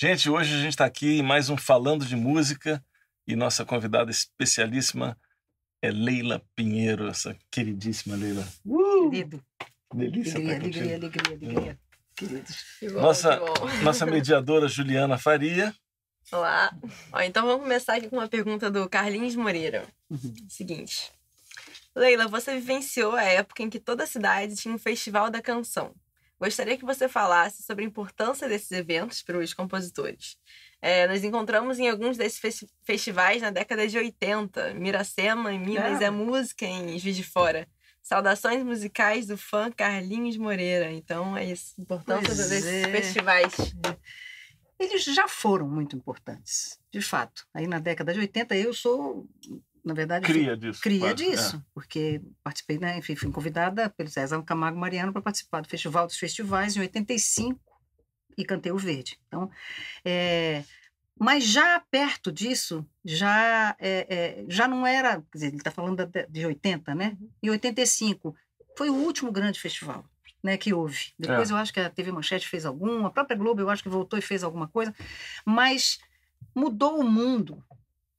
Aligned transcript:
Gente, 0.00 0.30
hoje 0.30 0.54
a 0.54 0.58
gente 0.58 0.74
está 0.74 0.84
aqui 0.84 1.18
em 1.18 1.22
mais 1.24 1.50
um 1.50 1.56
Falando 1.56 2.06
de 2.06 2.14
Música 2.14 2.80
e 3.26 3.34
nossa 3.34 3.64
convidada 3.64 4.12
especialíssima 4.12 5.18
é 5.82 5.90
Leila 5.90 6.40
Pinheiro, 6.54 7.08
essa 7.08 7.36
queridíssima 7.50 8.14
Leila. 8.14 8.46
Uh! 8.64 9.10
Querido. 9.10 9.44
Delícia 9.92 10.36
Alegria, 10.36 10.54
alegria, 10.56 10.94
alegria, 10.94 11.22
alegria. 11.26 11.78
Queridos. 12.14 12.64
Nossa, 12.92 13.40
nossa 13.82 14.06
mediadora 14.06 14.68
Juliana 14.68 15.18
Faria. 15.18 15.74
Olá. 16.30 16.72
Ó, 17.12 17.20
então 17.22 17.44
vamos 17.44 17.62
começar 17.62 17.96
aqui 17.96 18.08
com 18.08 18.18
uma 18.18 18.28
pergunta 18.28 18.70
do 18.70 18.88
Carlinhos 18.88 19.34
Moreira. 19.34 19.84
Uhum. 20.08 20.32
Seguinte. 20.48 21.10
Leila, 21.92 22.28
você 22.28 22.54
vivenciou 22.54 23.16
a 23.16 23.24
época 23.24 23.64
em 23.64 23.68
que 23.68 23.80
toda 23.80 24.06
cidade 24.06 24.54
tinha 24.54 24.72
um 24.72 24.78
festival 24.78 25.28
da 25.28 25.42
canção. 25.42 25.92
Gostaria 26.40 26.76
que 26.78 26.84
você 26.84 27.08
falasse 27.08 27.62
sobre 27.62 27.84
a 27.84 27.88
importância 27.88 28.48
desses 28.48 28.70
eventos 28.70 29.22
para 29.22 29.38
os 29.38 29.52
compositores. 29.52 30.36
É, 30.80 31.08
nos 31.08 31.24
encontramos 31.24 31.78
em 31.80 31.88
alguns 31.88 32.16
desses 32.16 32.38
festi- 32.38 32.68
festivais 32.84 33.42
na 33.42 33.50
década 33.50 33.86
de 33.88 33.98
80. 33.98 34.74
Miracema, 34.74 35.52
em 35.52 35.58
Minas, 35.58 36.00
Ah. 36.00 36.04
é 36.04 36.10
música 36.10 36.64
em 36.64 36.96
Juiz 36.98 37.16
de 37.16 37.24
Fora. 37.24 37.66
Saudações 38.00 38.62
musicais 38.62 39.26
do 39.26 39.36
fã 39.36 39.70
Carlinhos 39.70 40.36
Moreira. 40.36 40.90
Então 40.92 41.36
é 41.36 41.44
isso, 41.44 41.74
importância 41.78 42.24
Pois 42.26 42.48
desses 42.48 42.64
é. 42.64 42.90
festivais. 42.90 43.52
Eles 44.78 45.02
já 45.04 45.26
foram 45.26 45.68
muito 45.68 45.96
importantes, 45.96 46.78
de 46.92 47.02
fato. 47.02 47.44
Aí 47.52 47.66
na 47.66 47.80
década 47.80 48.12
de 48.14 48.20
80 48.20 48.54
eu 48.56 48.72
sou, 48.72 49.26
na 49.88 49.94
verdade, 49.94 50.26
fui 50.26 50.34
Cria 50.34 50.56
disso. 50.56 50.80
cria 50.80 51.00
quase, 51.00 51.14
disso, 51.16 51.64
porque 51.74 52.20
participei, 52.44 52.78
né, 52.78 52.98
enfim, 52.98 53.16
fui 53.16 53.30
convidada 53.32 53.90
pelo 53.90 54.08
César 54.08 54.40
Camargo 54.42 54.78
Mariano 54.78 55.12
para 55.12 55.22
participar 55.22 55.60
do 55.62 55.68
Festival 55.68 56.06
dos 56.06 56.16
Festivais 56.18 56.76
em 56.76 56.80
85 56.80 57.58
e 58.36 58.44
cantei 58.44 58.70
o 58.70 58.78
Verde. 58.78 59.18
Então, 59.26 59.50
é, 60.04 60.62
mas 61.18 61.44
já 61.44 61.80
perto 61.90 62.30
disso, 62.30 62.86
já, 63.04 63.74
é, 63.80 64.06
é, 64.08 64.44
já 64.48 64.68
não 64.68 64.86
era, 64.86 65.16
quer 65.22 65.26
dizer, 65.38 65.46
ele 65.48 65.56
está 65.56 65.70
falando 65.72 66.08
de 66.28 66.46
80, 66.46 66.94
né? 66.94 67.16
Em 67.42 67.50
85 67.50 68.36
foi 68.76 68.88
o 68.90 68.94
último 68.94 69.32
grande 69.32 69.58
festival. 69.58 70.04
Né, 70.40 70.56
que 70.56 70.72
houve. 70.72 71.12
Depois 71.18 71.50
É. 71.50 71.52
eu 71.52 71.56
acho 71.56 71.72
que 71.72 71.80
a 71.80 71.90
TV 71.90 72.12
Manchete 72.12 72.46
fez 72.46 72.64
alguma, 72.64 73.08
a 73.08 73.10
própria 73.10 73.36
Globo 73.36 73.60
eu 73.60 73.68
acho 73.68 73.82
que 73.82 73.88
voltou 73.88 74.16
e 74.16 74.22
fez 74.22 74.44
alguma 74.44 74.68
coisa, 74.68 74.94
mas 75.44 75.98
mudou 76.54 77.00
o 77.00 77.02
mundo, 77.02 77.60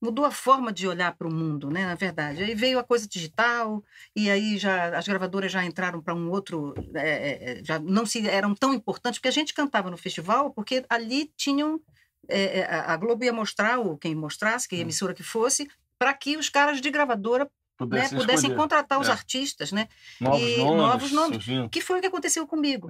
mudou 0.01 0.23
a 0.25 0.31
forma 0.31 0.71
de 0.71 0.87
olhar 0.87 1.13
para 1.15 1.27
o 1.27 1.33
mundo, 1.33 1.69
né, 1.69 1.85
na 1.85 1.95
verdade. 1.95 2.43
Aí 2.43 2.55
veio 2.55 2.79
a 2.79 2.83
coisa 2.83 3.07
digital 3.07 3.83
e 4.15 4.29
aí 4.29 4.57
já 4.57 4.97
as 4.97 5.07
gravadoras 5.07 5.51
já 5.51 5.63
entraram 5.65 6.01
para 6.01 6.15
um 6.15 6.29
outro, 6.29 6.73
é, 6.95 7.09
é, 7.09 7.51
é, 7.59 7.63
já 7.63 7.77
não 7.79 8.05
se 8.05 8.27
eram 8.27 8.55
tão 8.55 8.73
importantes 8.73 9.19
porque 9.19 9.27
a 9.27 9.31
gente 9.31 9.53
cantava 9.53 9.89
no 9.91 9.97
festival 9.97 10.51
porque 10.51 10.85
ali 10.89 11.31
tinham 11.35 11.79
é, 12.27 12.59
é, 12.59 12.65
a 12.65 12.95
Globo 12.95 13.23
ia 13.23 13.33
mostrar 13.33 13.79
o 13.79 13.97
quem 13.97 14.13
mostrasse, 14.15 14.67
que 14.69 14.75
Hum. 14.75 14.81
emissora 14.81 15.13
que 15.13 15.23
fosse, 15.23 15.67
para 15.97 16.13
que 16.13 16.37
os 16.37 16.47
caras 16.47 16.79
de 16.79 16.89
gravadora 16.91 17.43
né, 17.45 17.49
Pudessem, 17.77 18.17
pudessem 18.19 18.37
escolher. 18.49 18.55
contratar 18.55 18.99
os 18.99 19.07
É. 19.07 19.11
artistas, 19.11 19.71
né? 19.71 19.87
novos 20.19 20.41
e 20.41 20.57
nomes, 20.57 20.77
novos 20.77 21.11
nomes. 21.11 21.35
surgindo. 21.37 21.69
Que 21.69 21.81
foi 21.81 21.97
o 21.97 22.01
que 22.01 22.07
aconteceu 22.07 22.45
comigo. 22.45 22.89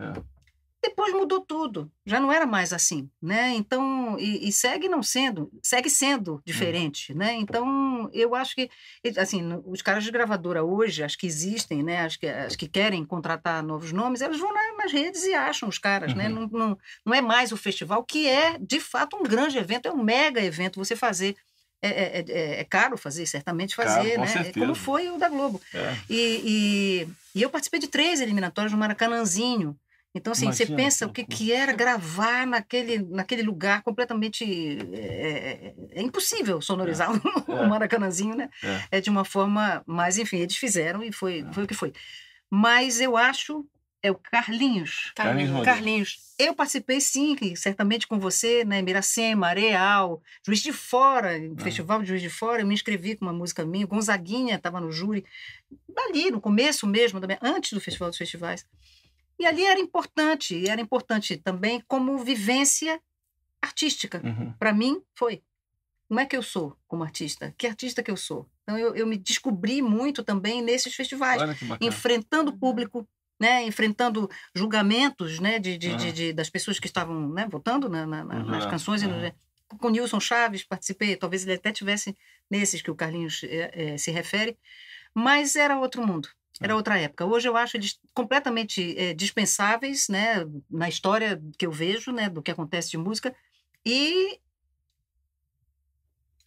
É. 0.81 0.89
Depois 0.89 1.13
mudou 1.13 1.41
tudo, 1.41 1.91
já 2.05 2.19
não 2.19 2.31
era 2.31 2.45
mais 2.45 2.71
assim, 2.71 3.09
né? 3.21 3.53
Então, 3.53 4.17
e, 4.17 4.47
e 4.47 4.51
segue 4.51 4.87
não 4.87 5.03
sendo, 5.03 5.51
segue 5.61 5.89
sendo 5.89 6.41
diferente, 6.45 7.13
né? 7.13 7.33
Então, 7.33 8.09
eu 8.13 8.33
acho 8.33 8.55
que, 8.55 8.69
assim, 9.17 9.61
os 9.65 9.81
caras 9.81 10.03
de 10.03 10.11
gravadora 10.11 10.63
hoje, 10.63 11.03
as 11.03 11.15
que 11.15 11.27
existem, 11.27 11.83
né? 11.83 12.05
As 12.05 12.15
que, 12.15 12.27
as 12.27 12.55
que 12.55 12.67
querem 12.67 13.03
contratar 13.03 13.61
novos 13.61 13.91
nomes, 13.91 14.21
elas 14.21 14.39
vão 14.39 14.53
na- 14.53 14.77
nas 14.77 14.91
redes 14.91 15.23
e 15.25 15.33
acham 15.33 15.67
os 15.67 15.77
caras, 15.77 16.13
né? 16.15 16.29
Uhum. 16.29 16.47
Não, 16.51 16.59
não, 16.69 16.77
não 17.05 17.13
é 17.13 17.21
mais 17.21 17.51
o 17.51 17.57
festival, 17.57 18.03
que 18.03 18.27
é, 18.27 18.57
de 18.59 18.79
fato, 18.79 19.17
um 19.17 19.23
grande 19.23 19.57
evento, 19.57 19.87
é 19.87 19.91
um 19.91 20.01
mega 20.03 20.41
evento 20.41 20.79
você 20.83 20.95
fazer. 20.95 21.35
É, 21.81 21.87
é, 21.89 22.25
é- 22.27 22.59
é 22.59 22.63
caro 22.65 22.97
fazer, 22.97 23.25
certamente 23.25 23.73
Caro, 23.75 23.89
fazer, 23.89 24.15
com 24.15 24.21
né? 24.21 24.27
certeza. 24.27 24.59
Como 24.59 24.75
foi 24.75 25.09
o 25.09 25.17
da 25.17 25.29
Globo. 25.29 25.61
É. 25.73 25.95
E, 26.09 26.41
e, 26.45 27.07
e 27.39 27.41
eu 27.41 27.49
participei 27.49 27.79
de 27.79 27.87
três 27.87 28.19
eliminatórias 28.19 28.71
no 28.73 28.77
Maracanãzinho. 28.77 29.77
Então, 30.15 30.31
assim, 30.33 30.47
você 30.47 30.63
Imagina, 30.63 30.77
pensa 30.77 31.05
o 31.05 31.13
que, 31.13 31.23
que 31.23 31.51
era 31.51 31.71
gravar 31.71 32.47
naquele, 32.47 32.97
naquele 32.99 33.43
lugar 33.43 33.83
completamente. 33.83 34.43
É, 34.93 35.73
é- 35.91 35.99
é 35.99 36.01
impossível 36.01 36.59
sonorizar 36.61 37.09
o 37.47 37.51
É. 37.53 37.67
Maracanãzinho, 37.67 38.35
né? 38.35 38.49
É. 38.91 38.97
É. 38.97 39.01
de 39.01 39.09
uma 39.09 39.23
forma. 39.23 39.83
Mas, 39.85 40.17
enfim, 40.17 40.37
eles 40.37 40.55
fizeram 40.57 41.03
e 41.03 41.11
foi, 41.11 41.41
É. 41.47 41.53
foi 41.53 41.63
o 41.63 41.67
que 41.67 41.75
foi. 41.75 41.93
Mas 42.49 42.99
eu 42.99 43.15
acho. 43.15 43.65
É 44.01 44.09
o 44.09 44.15
Carlinhos. 44.15 45.11
Carlinhos. 45.13 45.65
Carlinhos. 45.65 46.17
Eu 46.39 46.53
participei, 46.55 47.01
sim, 47.01 47.35
certamente 47.53 48.07
com 48.07 48.17
você, 48.17 48.63
né? 48.63 48.81
Miracema, 48.81 49.47
Areal, 49.47 50.23
Juiz 50.45 50.61
de 50.61 50.71
Fora. 50.71 51.31
Festival 51.57 52.01
de 52.01 52.07
Juiz 52.07 52.21
de 52.21 52.29
Fora, 52.29 52.61
eu 52.61 52.65
me 52.65 52.73
inscrevi 52.73 53.17
com 53.17 53.25
uma 53.25 53.33
música 53.33 53.65
minha, 53.65 53.85
Gonzaguinha 53.85 54.55
estava 54.55 54.79
no 54.79 54.89
júri, 54.89 55.25
ali, 55.97 56.31
no 56.31 56.39
começo 56.39 56.87
mesmo, 56.87 57.19
também, 57.19 57.37
antes 57.41 57.73
do 57.73 57.81
Festival 57.81 58.07
dos 58.07 58.17
Festivais. 58.17 58.65
E 59.39 59.45
ali 59.45 59.65
era 59.65 59.79
importante, 59.79 60.55
e 60.55 60.67
era 60.67 60.81
importante 60.81 61.37
também 61.37 61.81
como 61.87 62.17
vivência 62.19 63.01
artística. 63.61 64.21
Uhum. 64.23 64.53
Para 64.59 64.73
mim, 64.73 65.01
foi. 65.17 65.41
Como 66.07 66.19
é 66.19 66.25
que 66.25 66.35
eu 66.35 66.41
sou 66.43 66.75
como 66.87 67.03
artista? 67.03 67.53
Que 67.57 67.67
artista 67.67 68.01
que 68.01 68.09
eu 68.11 68.17
sou? 68.17 68.49
Então, 68.63 68.77
eu, 68.77 68.95
eu 68.95 69.05
me 69.07 69.17
descobri 69.17 69.81
muito 69.81 70.23
também 70.23 70.61
nesses 70.61 70.93
festivais 70.95 71.41
enfrentando 71.79 72.49
o 72.49 72.53
Uhum. 72.53 72.59
público, 72.59 73.07
né, 73.39 73.63
enfrentando 73.63 74.29
julgamentos 74.53 75.39
né, 75.39 75.59
de, 75.59 75.77
de, 75.77 75.95
de- 75.95 76.03
Aham. 76.05 76.11
de- 76.13 76.33
das 76.33 76.49
pessoas 76.49 76.79
que 76.79 76.87
estavam 76.87 77.29
né, 77.29 77.47
votando 77.49 77.87
na- 77.87 78.05
na- 78.05 78.23
na- 78.23 78.43
nas 78.43 78.65
canções. 78.65 79.01
e 79.03 79.07
no- 79.07 79.13
aham. 79.15 79.31
com 79.79 79.87
o 79.87 79.91
Nilson 79.91 80.19
Chaves 80.19 80.63
participei, 80.63 81.15
talvez 81.15 81.43
ele 81.43 81.53
até 81.53 81.71
tivesse 81.71 82.17
nesses 82.49 82.81
que 82.81 82.89
o 82.89 82.95
Carlinhos 82.95 83.43
eh, 83.43 83.69
eh, 83.71 83.97
se 83.99 84.09
refere, 84.09 84.57
mas 85.13 85.55
era 85.55 85.77
outro 85.77 86.05
mundo. 86.05 86.27
Era 86.61 86.73
É. 86.73 86.75
outra 86.75 86.99
época. 86.99 87.25
Hoje 87.25 87.47
eu 87.47 87.55
acho 87.55 87.77
eles 87.77 87.99
completamente 88.13 88.95
eh, 88.97 89.13
dispensáveis 89.13 90.07
né, 90.09 90.45
na 90.69 90.89
história 90.89 91.41
que 91.57 91.65
eu 91.65 91.71
vejo, 91.71 92.11
né, 92.11 92.29
do 92.29 92.41
que 92.41 92.51
acontece 92.51 92.89
de 92.91 92.97
música. 92.97 93.33
E 93.85 94.39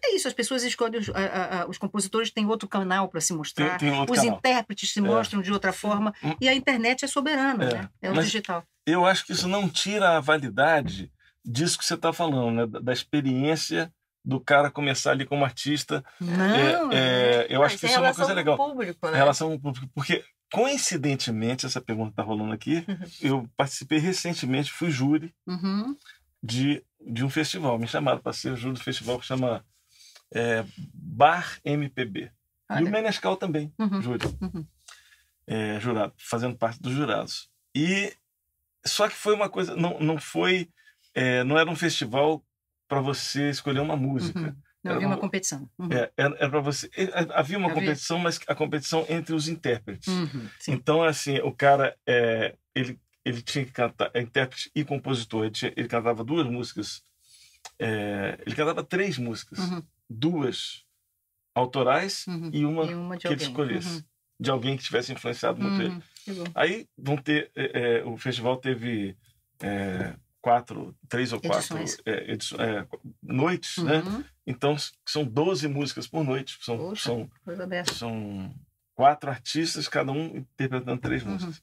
é 0.05 0.15
isso, 0.17 0.27
as 0.29 0.35
pessoas 0.35 0.63
escolhem, 0.65 1.01
os, 1.01 1.09
a- 1.11 1.63
a- 1.63 1.67
os 1.69 1.79
compositores 1.79 2.31
têm 2.31 2.45
outro 2.47 2.69
canal 2.69 3.09
para 3.09 3.21
se 3.21 3.29
Tem, 3.29 3.37
mostrar 3.37 3.79
tem 3.79 3.93
outro 3.93 4.13
os 4.15 4.21
canal. 4.21 4.37
intérpretes 4.37 4.91
se 4.93 4.99
É. 4.99 5.03
mostram 5.03 5.41
de 5.41 5.53
outra 5.53 5.73
forma 5.73 6.13
Hum. 6.23 6.35
e 6.41 6.49
a 6.49 6.55
internet 6.55 7.05
é 7.05 7.09
soberana, 7.09 7.65
É. 7.65 7.75
né? 7.75 7.91
É 8.03 8.11
o 8.11 8.17
Mas- 8.17 8.27
digital. 8.27 8.67
Eu 8.85 9.07
acho 9.07 9.25
que 9.25 9.33
isso 9.33 9.47
não 9.47 9.69
tira 9.69 10.17
a 10.17 10.21
validade 10.21 11.11
disso 11.45 11.79
que 11.79 11.85
você 11.85 11.95
está 11.95 12.13
falando, 12.13 12.67
né? 12.69 12.81
da 12.83 12.93
experiência 12.93 13.93
do 14.25 14.39
cara 14.41 14.71
começar 14.71 15.11
ali 15.13 15.25
como 15.27 15.45
artista. 15.45 16.05
Não, 16.21 16.93
É, 16.93 17.45
é, 17.45 17.47
eu 17.51 17.63
acho 17.63 17.77
que 17.79 17.87
isso 17.87 17.95
é 17.95 17.99
uma 17.99 18.03
relação 18.07 18.25
coisa 18.27 18.35
legal. 18.35 18.57
público, 18.57 19.09
Em 19.09 19.11
né? 19.11 19.17
relação 19.17 19.53
ao 19.53 19.59
público, 19.59 19.89
porque 19.95 20.25
coincidentemente, 20.53 21.67
essa 21.67 21.81
pergunta 21.81 22.11
está 22.11 22.23
rolando 22.23 22.53
aqui, 22.53 22.85
eu 23.21 23.49
participei 23.57 23.99
recentemente, 23.99 24.71
fui 24.73 24.91
júri 24.91 25.35
Uhum. 25.47 25.97
de, 26.43 26.85
de 27.01 27.25
um 27.25 27.31
festival. 27.31 27.79
Me 27.79 27.87
chamaram 27.89 28.19
para 28.21 28.33
ser 28.33 28.57
júri 28.57 28.75
do 28.75 28.81
festival 28.85 29.19
que 29.19 29.27
chama 29.27 29.65
é, 30.35 30.65
Bar 30.95 31.59
MPB. 31.65 32.31
E 32.71 32.75
o 32.75 32.77
Olha. 32.77 32.91
Menescal 32.91 33.37
também, 33.37 33.73
Uhum. 33.79 34.01
júri. 34.03 34.25
Uhum. 34.41 34.67
é, 35.47 35.81
jurado, 35.81 36.13
fazendo 36.17 36.57
parte 36.57 36.81
dos 36.81 36.93
jurados. 36.93 37.51
E 37.75 38.13
só 38.85 39.09
que 39.09 39.15
foi 39.15 39.35
uma 39.35 39.49
coisa, 39.49 39.75
não, 39.77 39.99
não 40.01 40.19
foi, 40.19 40.69
é, 41.15 41.43
não 41.45 41.59
era 41.59 41.71
um 41.71 41.77
festival 41.77 42.43
para 42.93 43.01
você 43.01 43.49
escolher 43.49 43.81
uma 43.81 43.97
música. 43.97 44.39
Uhum. 44.39 44.57
Não 44.85 44.93
havia 44.93 45.07
uma 45.07 45.15
uma- 45.15 45.21
competição. 45.21 45.67
Uhum. 45.79 45.89
É, 45.91 46.11
era, 46.15 46.35
era 46.37 46.51
para 46.51 46.61
você. 46.61 46.91
é, 46.95 47.05
Havia 47.35 47.57
uma 47.57 47.71
Havia. 47.71 47.81
competição, 47.81 48.19
mas 48.19 48.39
a 48.47 48.55
competição 48.55 49.07
entre 49.09 49.35
os 49.35 49.49
intérpretes. 49.49 50.09
Uhum. 50.09 50.47
Então, 50.69 51.03
assim, 51.03 51.39
o 51.39 51.53
cara, 51.53 51.97
é, 52.07 52.55
ele, 52.75 53.01
ele 53.25 53.41
tinha 53.41 53.65
que 53.65 53.73
cantar, 53.73 54.11
é 54.13 54.21
intérprete 54.21 54.71
e 54.75 54.85
compositor. 54.85 55.45
Ele, 55.45 55.53
tinha- 55.53 55.73
ele 55.75 55.89
cantava 55.89 56.23
duas 56.23 56.47
músicas. 56.47 57.03
é, 57.79 58.39
ele 58.45 58.55
cantava 58.55 58.83
três 58.85 59.17
músicas, 59.17 59.59
Uhum. 59.59 59.83
duas 60.11 60.85
autorais 61.55 62.27
Uhum. 62.27 62.51
e 62.53 62.65
uma 62.67 62.85
E 62.85 62.95
uma 62.95 63.17
que 63.17 63.27
ele 63.27 63.35
alguém. 63.35 63.49
escolhesse, 63.49 63.97
Uhum. 63.97 64.03
de 64.41 64.51
alguém 64.51 64.77
que 64.77 64.83
tivesse 64.85 65.13
influenciado 65.13 65.61
muito 65.63 65.81
ele. 65.81 66.43
Aí 66.55 66.87
vão 66.99 67.17
ter. 67.17 67.51
é, 67.57 68.01
é, 68.01 68.05
o 68.05 68.17
festival 68.19 68.57
teve 68.59 69.17
é, 69.61 70.15
quatro, 70.43 70.95
três 71.09 71.33
ou 71.33 71.41
quatro 71.41 71.79
Edições. 71.79 71.97
é, 72.05 72.33
ediço- 72.33 72.61
é, 72.61 72.87
noites, 73.23 73.79
né? 73.79 73.99
Uhum. 74.01 74.25
Então 74.47 74.73
s- 74.75 74.93
são 75.07 75.25
12 75.25 75.69
músicas 75.69 76.07
por 76.07 76.25
noite. 76.25 76.59
São, 76.61 76.77
Poxa. 76.77 77.05
são, 77.05 77.31
são 77.95 78.55
quatro 78.95 79.31
artistas, 79.31 79.87
cada 79.89 80.13
um 80.13 80.37
interpretando 80.39 81.01
três 81.01 81.23
Uhum. 81.23 81.31
músicas. 81.33 81.63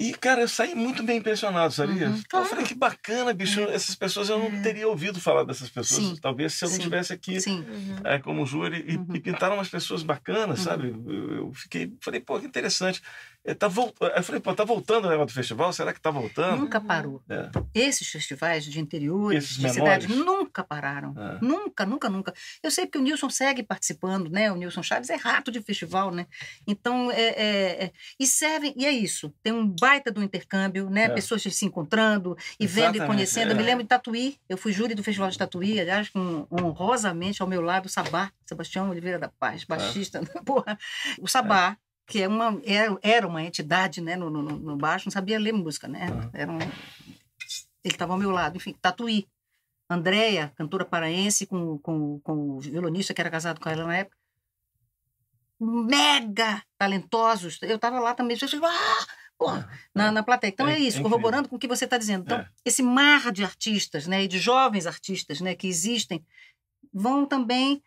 E, 0.00 0.12
cara, 0.14 0.42
eu 0.42 0.48
saí 0.48 0.76
muito 0.76 1.02
bem 1.02 1.18
impressionado, 1.18 1.74
sabia? 1.74 2.06
Uhum. 2.08 2.14
Eu 2.16 2.22
Claro. 2.28 2.46
falei, 2.46 2.64
que 2.64 2.74
bacana, 2.76 3.34
bicho. 3.34 3.60
Essas 3.62 3.96
pessoas, 3.96 4.28
eu 4.28 4.38
não 4.38 4.46
É. 4.46 4.62
teria 4.62 4.86
ouvido 4.86 5.20
falar 5.20 5.42
dessas 5.42 5.68
pessoas. 5.68 6.00
Sim. 6.10 6.16
Talvez 6.22 6.52
se 6.54 6.64
eu 6.64 6.68
não 6.70 6.76
estivesse 6.76 7.12
aqui 7.12 7.40
Sim. 7.40 7.62
Uhum. 7.68 7.96
é, 8.04 8.16
como 8.20 8.46
júri 8.46 8.84
e, 8.88 8.96
Uhum. 8.96 9.16
e 9.16 9.18
pintaram 9.20 9.56
umas 9.56 9.68
pessoas 9.68 10.04
bacanas, 10.04 10.60
Uhum. 10.60 10.64
sabe? 10.64 10.88
Eu, 11.04 11.34
eu 11.34 11.52
fiquei, 11.52 11.92
falei, 12.00 12.20
pô, 12.20 12.38
que 12.38 12.46
interessante. 12.46 13.02
É, 13.44 13.54
tá 13.54 13.66
volt... 13.66 13.94
Eu 14.00 14.22
falei, 14.22 14.40
pô, 14.40 14.52
tá 14.54 14.64
voltando 14.64 15.06
o 15.06 15.08
negócio 15.08 15.28
do 15.28 15.32
festival? 15.32 15.72
Será 15.72 15.92
que 15.92 16.00
tá 16.00 16.10
voltando? 16.10 16.60
Nunca 16.60 16.80
parou. 16.80 17.22
É. 17.28 17.48
Esses 17.74 18.06
festivais 18.08 18.64
de 18.64 18.78
interiores, 18.78 19.44
Esses 19.44 19.56
de 19.56 19.62
menores. 19.62 20.04
cidades, 20.04 20.08
nunca 20.08 20.62
pararam. 20.62 21.14
É. 21.16 21.38
Nunca, 21.40 21.86
nunca, 21.86 22.08
nunca. 22.10 22.34
Eu 22.62 22.70
sei 22.70 22.86
que 22.86 22.98
o 22.98 23.00
Nilson 23.00 23.30
segue 23.30 23.62
participando, 23.62 24.28
né? 24.28 24.52
O 24.52 24.56
Nilson 24.56 24.82
Chaves 24.82 25.08
é 25.08 25.14
rato 25.16 25.50
de 25.50 25.62
festival, 25.62 26.10
né? 26.10 26.26
Então, 26.66 27.10
é, 27.10 27.20
é- 27.22 27.84
é- 27.84 27.92
e 28.20 28.26
servem, 28.26 28.74
e 28.76 28.84
é 28.84 28.90
isso. 28.90 29.32
Tem 29.42 29.52
um 29.52 29.66
baita 29.66 30.10
do 30.12 30.22
intercâmbio, 30.22 30.90
né? 30.90 31.08
Pessoas 31.08 31.42
se 31.42 31.64
encontrando 31.64 32.36
e 32.60 32.66
vendo 32.66 32.84
e 32.84 32.98
Exatamente, 32.98 33.06
conhecendo. 33.06 33.50
Eu 33.52 33.56
me 33.56 33.62
lembro 33.62 33.82
de 33.84 33.88
Tatuí, 33.88 34.36
eu 34.48 34.58
fui 34.58 34.72
júri 34.72 34.94
do 34.94 35.02
Festival 35.02 35.30
de 35.30 35.38
Tatuí, 35.38 35.80
aliás, 35.80 36.10
com 36.10 36.46
honrosamente 36.50 37.40
ao 37.40 37.48
meu 37.48 37.62
lado 37.62 37.86
o 37.86 37.88
Sabá, 37.88 38.30
Sebastião 38.44 38.90
Oliveira 38.90 39.18
da 39.18 39.28
Paz, 39.28 39.64
baixista. 39.64 40.20
Porra, 40.44 40.78
o 41.20 41.26
Sabá. 41.26 41.76
Que 42.08 42.22
é 42.22 42.28
uma, 42.28 42.60
era, 42.64 42.98
era 43.02 43.26
uma 43.28 43.42
entidade 43.42 44.00
né, 44.00 44.16
no, 44.16 44.30
no, 44.30 44.42
no 44.42 44.76
baixo, 44.76 45.06
não 45.06 45.12
sabia 45.12 45.38
ler 45.38 45.52
música, 45.52 45.86
né? 45.86 46.06
Uhum. 46.10 46.30
Era 46.32 46.50
um, 46.52 46.58
ele 46.58 47.94
estava 47.94 48.12
ao 48.14 48.18
meu 48.18 48.30
lado, 48.30 48.56
enfim, 48.56 48.74
Tatuí. 48.80 49.28
Andréia, 49.90 50.52
cantora 50.56 50.84
paraense, 50.84 51.46
com, 51.46 51.78
com, 51.78 52.18
com 52.20 52.32
o 52.56 52.60
violonista 52.60 53.14
que 53.14 53.20
era 53.22 53.30
casado 53.30 53.58
com 53.58 53.70
ela 53.70 53.86
na 53.86 53.96
época. 53.98 54.16
Mega 55.60 56.62
talentosos. 56.76 57.58
Eu 57.62 57.76
estava 57.76 57.98
lá 57.98 58.14
também, 58.14 58.36
eu 58.40 58.48
falei, 58.48 58.66
ah, 58.70 59.06
porra, 59.36 59.70
na, 59.94 60.12
na 60.12 60.22
plateia. 60.22 60.50
Então 60.50 60.68
É- 60.68 60.72
é, 60.74 60.76
é 60.76 60.80
isso, 60.80 61.02
corroborando 61.02 61.48
com 61.48 61.56
o 61.56 61.58
que 61.58 61.66
você 61.66 61.84
está 61.84 61.98
dizendo. 61.98 62.22
Então, 62.24 62.38
É. 62.38 62.48
esse 62.64 62.82
mar 62.82 63.32
de 63.32 63.42
artistas, 63.42 64.06
né, 64.06 64.24
e 64.24 64.28
de 64.28 64.38
jovens 64.38 64.86
artistas 64.86 65.40
né, 65.40 65.54
que 65.54 65.66
existem, 65.66 66.24
vão 66.92 67.26
também 67.26 67.82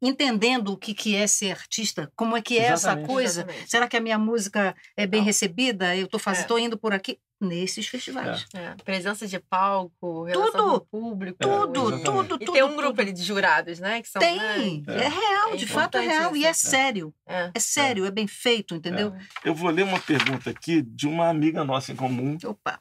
entendendo 0.00 0.72
o 0.72 0.76
que, 0.76 0.94
que 0.94 1.14
é 1.16 1.26
ser 1.26 1.52
artista, 1.52 2.10
como 2.16 2.36
é 2.36 2.42
que 2.42 2.58
é 2.58 2.62
essa 2.64 2.72
Exatamente. 2.90 3.06
coisa. 3.08 3.40
Exatamente. 3.42 3.70
Será 3.70 3.88
que 3.88 3.96
a 3.96 4.00
minha 4.00 4.18
música 4.18 4.74
é 4.96 5.06
bem 5.06 5.20
Não. 5.20 5.26
recebida? 5.26 5.96
Eu 5.96 6.06
estou 6.06 6.20
É. 6.26 6.42
tô 6.44 6.58
indo 6.58 6.76
por 6.78 6.92
aqui 6.92 7.18
nesses 7.40 7.86
festivais. 7.86 8.46
É, 8.54 8.74
Presença 8.82 9.26
de 9.26 9.38
palco, 9.38 10.24
relação 10.24 10.52
Tudo! 10.52 10.86
com 10.90 10.98
o 10.98 11.10
público. 11.10 11.38
Tudo, 11.38 12.00
tudo, 12.02 12.34
E 12.36 12.38
tudo. 12.38 12.52
tem 12.52 12.62
um 12.62 12.68
tudo. 12.68 12.76
grupo 12.78 13.00
ali 13.00 13.12
de 13.12 13.22
jurados, 13.22 13.78
né? 13.78 14.00
Que 14.00 14.08
são, 14.08 14.20
Tem, 14.20 14.82
né, 14.86 15.04
é, 15.04 15.08
real, 15.08 15.52
É 15.52 15.56
de 15.56 15.66
fato 15.66 15.98
é 15.98 16.00
real 16.00 16.34
e 16.34 16.40
isso. 16.40 16.48
é 16.48 16.52
sério. 16.54 17.14
é. 17.26 17.50
É 17.54 17.58
sério, 17.60 18.06
é 18.06 18.10
bem 18.10 18.26
feito, 18.26 18.74
entendeu? 18.74 19.12
Eu 19.44 19.54
vou 19.54 19.70
ler 19.70 19.82
uma 19.84 20.00
pergunta 20.00 20.48
aqui 20.48 20.80
de 20.80 21.06
uma 21.06 21.28
amiga 21.28 21.62
nossa 21.62 21.92
em 21.92 21.96
comum, 21.96 22.38
Opa, 22.44 22.80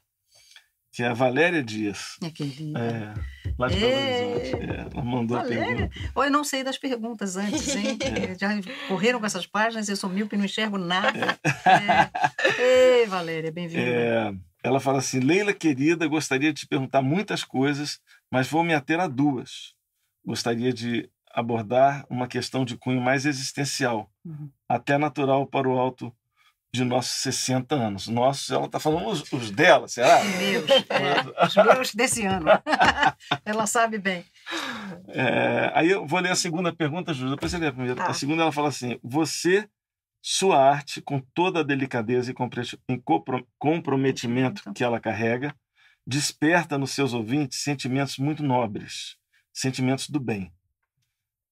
que 0.96 1.04
é 1.04 1.08
a 1.08 1.14
Valéria 1.14 1.62
Dias. 1.62 2.16
minha 2.22 2.32
querida. 2.32 2.80
É, 2.80 3.14
lá 3.60 3.68
de 3.68 3.76
Belo 3.76 3.92
Ê, 3.92 4.36
Horizonte. 4.36 4.64
É, 4.64 4.88
ela 4.94 5.04
mandou 5.04 5.38
a 5.38 5.42
Valéria. 5.42 5.66
pergunta. 5.90 6.12
Ou 6.16 6.24
eu 6.24 6.32
não 6.32 6.44
sei 6.46 6.64
das 6.64 6.78
perguntas 6.78 7.36
antes, 7.36 7.76
hein? 7.76 7.98
É. 8.02 8.36
Já 8.40 8.50
correram 8.88 9.20
com 9.20 9.26
essas 9.26 9.46
páginas, 9.46 9.90
eu 9.90 9.98
sou 9.98 10.10
míope 10.10 10.36
e 10.36 10.38
não 10.38 10.46
enxergo 10.46 10.78
nada. 10.78 11.38
É. 11.66 12.62
Ei, 13.02 13.06
Valéria, 13.08 13.52
bem-vinda. 13.52 13.82
É, 13.84 14.34
ela 14.64 14.80
fala 14.80 15.00
assim: 15.00 15.20
Leila 15.20 15.54
querida, 15.54 16.08
gostaria 16.08 16.54
de 16.54 16.62
te 16.62 16.68
perguntar 16.68 17.02
muitas 17.02 17.44
coisas, 17.44 18.00
mas 18.32 18.48
vou 18.48 18.64
me 18.64 18.74
ater 18.74 19.00
a 19.00 19.08
duas. 19.08 19.74
Gostaria 20.26 20.72
de 20.72 21.10
abordar 21.30 22.06
uma 22.10 22.28
questão 22.28 22.64
de 22.64 22.78
cunho 22.78 23.02
mais 23.02 23.26
existencial, 23.26 24.10
Uhum. 24.24 24.50
até 24.70 24.98
natural 24.98 25.46
para 25.46 25.68
o 25.68 25.78
alto 25.78 26.12
de 26.74 26.84
nossos 26.84 27.18
60 27.22 27.74
anos. 27.76 28.08
Nossos, 28.08 28.52
ela 28.52 28.66
está 28.66 28.80
falando 28.80 29.08
os, 29.08 29.32
os 29.32 29.52
dela, 29.52 29.88
será? 29.88 30.24
Meus, 30.24 30.70
é, 30.70 31.46
os 31.46 31.56
meus 31.56 31.96
desse 31.96 32.26
ano. 32.26 32.46
Ela 33.46 33.66
sabe 33.66 33.98
bem. 33.98 34.26
É, 35.08 35.72
aí 35.74 35.90
eu 35.90 36.06
vou 36.06 36.20
ler 36.20 36.32
a 36.32 36.36
segunda 36.36 36.74
pergunta, 36.74 37.14
Júlia, 37.14 37.36
depois 37.36 37.52
você 37.52 37.58
lê 37.58 37.68
a 37.68 37.72
primeira. 37.72 37.96
Tá. 37.96 38.08
A 38.08 38.14
segunda 38.14 38.42
ela 38.42 38.52
fala 38.52 38.68
assim: 38.68 39.00
Você, 39.04 39.68
sua 40.22 40.62
arte, 40.62 41.02
com 41.02 41.20
toda 41.34 41.62
a 41.62 41.64
delicadeza 41.64 42.32
e 42.32 43.02
comprometimento 43.58 44.74
que 44.74 44.84
ela 44.84 45.00
carrega, 45.00 45.56
desperta 46.06 46.78
nos 46.78 46.92
seus 46.92 47.14
ouvintes 47.14 47.60
sentimentos 47.62 48.18
muito 48.18 48.44
nobres, 48.44 49.18
sentimentos 49.54 50.10
do 50.10 50.20
bem. 50.20 50.52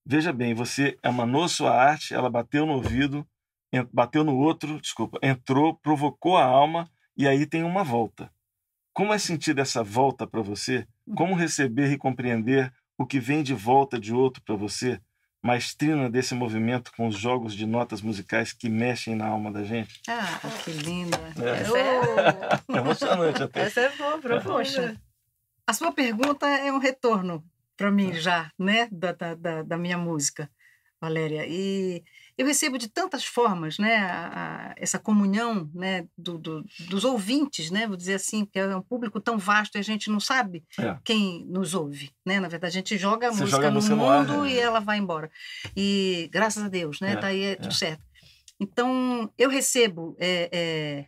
Veja 0.06 0.34
bem, 0.34 0.54
você 0.54 0.98
emanou 1.02 1.48
sua 1.48 1.74
arte, 1.74 2.14
ela 2.14 2.30
bateu 2.30 2.66
no 2.66 2.74
ouvido, 2.74 3.26
bateu 3.92 4.24
no 4.24 4.36
outro, 4.36 4.80
desculpa, 4.80 5.18
entrou, 5.22 5.76
provocou 5.76 6.38
a 6.38 6.44
alma 6.44 6.90
e 7.18 7.28
aí 7.28 7.46
tem 7.46 7.64
uma 7.64 7.84
volta. 7.84 8.32
Como 8.94 9.14
é 9.14 9.18
sentido 9.18 9.60
essa 9.60 9.84
volta 9.84 10.28
para 10.28 10.42
você? 10.42 10.88
Como 11.16 11.36
receber 11.36 11.92
e 11.92 11.98
compreender 11.98 12.72
o 12.98 13.06
que 13.06 13.20
vem 13.20 13.42
de 13.42 13.54
volta 13.54 14.00
de 14.00 14.14
outro 14.14 14.42
para 14.44 14.56
você? 14.56 15.00
Maestrina 15.42 16.10
desse 16.10 16.34
movimento 16.36 16.92
com 16.96 17.08
os 17.08 17.18
jogos 17.18 17.54
de 17.54 17.66
notas 17.66 18.02
musicais 18.02 18.54
que 18.54 18.70
mexem 18.70 19.16
na 19.16 19.28
alma 19.28 19.52
da 19.52 19.64
gente? 19.64 20.00
Ah, 20.08 20.40
que 20.64 20.72
linda. 20.72 21.18
É. 21.38 21.62
Essa 21.62 21.78
é, 21.78 22.76
É 22.76 22.78
emocionante 22.78 23.44
até. 23.44 23.62
essa 23.62 23.82
é 23.82 23.90
boa, 23.98 24.20
profunda. 24.20 24.54
Poxa. 24.54 25.02
A 25.66 25.74
sua 25.74 25.92
pergunta 25.92 26.48
é 26.48 26.72
um 26.72 26.78
retorno 26.78 27.44
para 27.76 27.92
mim 27.92 28.14
já, 28.14 28.52
né, 28.58 28.88
da, 28.92 29.12
da, 29.12 29.36
da, 29.36 29.64
da 29.64 29.78
minha 29.78 29.98
música, 29.98 30.50
Valéria. 31.02 31.46
E 31.48 32.04
eu 32.38 32.46
recebo 32.46 32.78
de 32.78 32.88
tantas 32.88 33.24
formas, 33.26 33.78
né, 33.78 33.96
a- 33.98 34.28
a- 34.72 34.76
essa 34.78 34.98
comunhão, 35.00 35.70
né, 35.74 36.08
do, 36.18 36.38
do- 36.38 36.66
dos 36.90 37.04
ouvintes, 37.04 37.70
né, 37.72 37.86
vou 37.88 37.96
dizer 37.98 38.16
assim, 38.16 38.46
porque 38.46 38.60
é 38.60 38.76
um 38.76 38.82
público 38.82 39.20
tão 39.22 39.38
vasto 39.38 39.76
e 39.76 39.80
a 39.80 39.84
gente 39.84 40.10
não 40.10 40.20
sabe 40.20 40.64
É. 40.80 40.98
quem 41.04 41.46
nos 41.46 41.74
ouve, 41.74 42.12
né? 42.26 42.40
Na 42.40 42.48
verdade, 42.48 42.78
a 42.78 42.80
gente 42.82 42.98
joga 42.98 43.28
a 43.28 43.32
Você 43.32 43.42
música 43.42 43.58
joga 43.72 43.72
no 43.96 44.10
ar, 44.10 44.26
mundo 44.28 44.48
e 44.48 44.58
ela 44.58 44.80
vai 44.80 44.98
embora. 44.98 45.30
E 45.76 46.30
graças 46.32 46.64
a 46.64 46.68
Deus, 46.70 47.00
né, 47.02 47.14
É, 47.14 47.16
tá 47.18 47.28
aí 47.28 47.42
é 47.42 47.52
é. 47.52 47.56
tudo 47.56 47.74
certo. 47.74 48.04
Então, 48.60 49.32
eu 49.38 49.50
recebo 49.50 50.16
é, 50.20 50.50
é, 50.52 51.06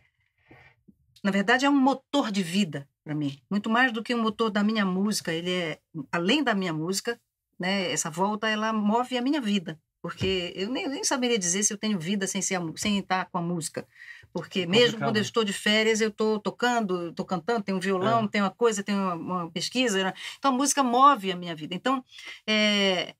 na 1.22 1.30
verdade, 1.30 1.64
é 1.64 1.70
um 1.70 1.78
motor 1.80 2.30
de 2.30 2.42
vida 2.42 2.88
para 3.02 3.14
mim. 3.14 3.38
Muito 3.50 3.68
mais 3.70 3.92
do 3.92 4.02
que 4.02 4.14
um 4.14 4.22
motor 4.22 4.50
da 4.50 4.62
minha 4.62 4.84
música. 4.84 5.32
Ele 5.32 5.50
é, 5.50 5.78
além 6.12 6.42
da 6.42 6.54
minha 6.54 6.72
música, 6.72 7.18
né? 7.58 7.90
Essa 7.90 8.10
volta, 8.10 8.48
ela 8.48 8.72
move 8.72 9.16
a 9.16 9.22
minha 9.22 9.40
vida. 9.40 9.78
Porque 10.06 10.52
eu 10.54 10.70
nem, 10.70 10.88
nem 10.88 11.02
saberia 11.02 11.36
dizer 11.36 11.64
se 11.64 11.72
eu 11.72 11.76
tenho 11.76 11.98
vida 11.98 12.28
sem, 12.28 12.40
ser 12.40 12.60
sem 12.76 12.98
estar 12.98 13.24
com 13.24 13.38
a 13.38 13.42
música. 13.42 13.84
Porque 14.32 14.60
mesmo 14.64 14.84
complicado, 14.84 15.08
quando 15.08 15.16
eu 15.16 15.20
né? 15.20 15.26
estou 15.26 15.42
de 15.42 15.52
férias, 15.52 16.00
eu 16.00 16.10
estou 16.10 16.38
tocando, 16.38 17.08
estou 17.08 17.26
cantando, 17.26 17.64
tem 17.64 17.74
um 17.74 17.80
violão, 17.80 18.24
É. 18.24 18.28
tem 18.28 18.40
uma 18.40 18.50
coisa, 18.52 18.84
tem 18.84 18.94
uma, 18.94 19.14
uma 19.14 19.50
pesquisa. 19.50 20.04
né? 20.04 20.12
Então, 20.38 20.52
a 20.52 20.56
música 20.56 20.80
move 20.84 21.32
a 21.32 21.36
minha 21.36 21.56
vida. 21.56 21.74
Então, 21.74 22.04
é, 22.46 23.16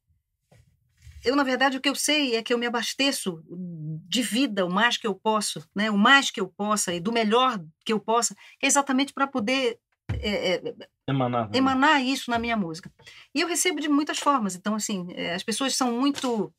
eu, 1.24 1.34
na 1.34 1.42
verdade, 1.42 1.76
o 1.76 1.80
que 1.80 1.88
eu 1.88 1.94
sei 1.96 2.36
é 2.36 2.42
que 2.42 2.54
eu 2.54 2.58
me 2.58 2.66
abasteço 2.66 3.42
de 4.08 4.22
vida 4.22 4.64
o 4.64 4.70
mais 4.70 4.96
que 4.96 5.08
eu 5.08 5.14
posso, 5.16 5.68
né? 5.74 5.90
o 5.90 5.98
mais 5.98 6.30
que 6.30 6.40
eu 6.40 6.46
possa 6.46 6.94
e 6.94 7.00
do 7.00 7.10
melhor 7.10 7.60
que 7.84 7.92
eu 7.92 7.98
possa, 7.98 8.32
que 8.60 8.64
é 8.64 8.68
exatamente 8.68 9.12
para 9.12 9.26
poder 9.26 9.76
é, 10.20 10.54
é, 10.54 10.74
Emanar. 11.08 11.50
né? 11.50 11.58
emanar 11.58 12.00
isso 12.04 12.30
na 12.30 12.38
minha 12.38 12.56
música. 12.56 12.88
E 13.34 13.40
eu 13.40 13.48
recebo 13.48 13.80
de 13.80 13.88
muitas 13.88 14.18
formas. 14.18 14.54
Então, 14.54 14.76
assim, 14.76 15.08
é, 15.14 15.34
as 15.34 15.42
pessoas 15.42 15.74
são 15.74 15.98
muito 15.98 16.52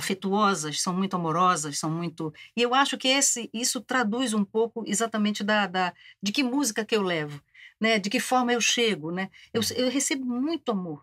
afetuosas, 0.00 0.80
são 0.82 0.92
muito 0.94 1.14
amorosas, 1.16 1.78
são 1.78 1.90
muito. 1.90 2.32
E 2.56 2.62
eu 2.62 2.74
acho 2.74 2.98
que 2.98 3.08
esse, 3.08 3.48
isso 3.52 3.80
traduz 3.80 4.34
um 4.34 4.44
pouco 4.44 4.82
exatamente 4.86 5.44
da, 5.44 5.66
da 5.66 5.92
de 6.22 6.32
que 6.32 6.42
música 6.42 6.84
que 6.84 6.96
eu 6.96 7.02
levo, 7.02 7.40
né? 7.80 7.98
De 7.98 8.10
que 8.10 8.20
forma 8.20 8.52
eu 8.52 8.60
chego, 8.60 9.10
né? 9.12 9.30
Eu, 9.54 9.62
eu 9.76 9.88
recebo 9.90 10.24
muito 10.24 10.72
amor, 10.72 11.00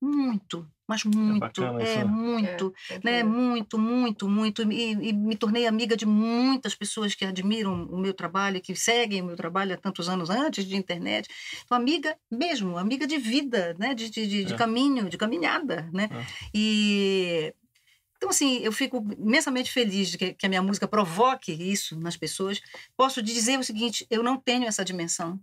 muito, 0.00 0.66
mas 0.86 1.02
muito, 1.04 1.40
bacana 1.40 1.82
é, 1.82 1.84
isso, 1.84 1.98
né? 1.98 2.04
muito 2.04 2.74
É, 2.90 3.00
né, 3.02 3.24
muito, 3.24 3.78
muito, 3.78 4.28
muito, 4.28 4.62
e, 4.70 4.92
e 5.08 5.12
me 5.14 5.34
tornei 5.34 5.66
amiga 5.66 5.96
de 5.96 6.04
muitas 6.04 6.74
pessoas 6.74 7.14
que 7.14 7.24
admiram 7.24 7.84
o 7.86 7.98
meu 7.98 8.12
trabalho, 8.12 8.60
que 8.60 8.76
seguem 8.76 9.22
o 9.22 9.26
meu 9.26 9.36
trabalho 9.36 9.72
há 9.72 9.78
tantos 9.78 10.08
anos 10.10 10.28
antes 10.28 10.66
de 10.66 10.76
internet. 10.76 11.26
Então, 11.64 11.78
amiga 11.78 12.14
mesmo, 12.30 12.76
amiga 12.76 13.06
de 13.06 13.16
vida, 13.16 13.74
né, 13.78 13.94
de, 13.94 14.10
de, 14.10 14.26
de, 14.26 14.44
de 14.44 14.54
É. 14.54 14.56
caminho, 14.56 15.08
de 15.08 15.16
caminhada, 15.16 15.88
né? 15.92 16.08
É. 16.12 16.24
E 16.54 17.54
então, 18.24 18.30
assim, 18.30 18.58
eu 18.58 18.72
fico 18.72 19.04
imensamente 19.18 19.70
feliz 19.70 20.08
de 20.10 20.16
que, 20.18 20.32
que 20.34 20.46
a 20.46 20.48
minha 20.48 20.62
música 20.62 20.88
provoque 20.88 21.52
isso 21.52 21.98
nas 22.00 22.16
pessoas. 22.16 22.60
Posso 22.96 23.22
dizer 23.22 23.58
o 23.58 23.64
seguinte: 23.64 24.06
eu 24.10 24.22
não 24.22 24.36
tenho 24.38 24.64
essa 24.66 24.84
dimensão. 24.84 25.38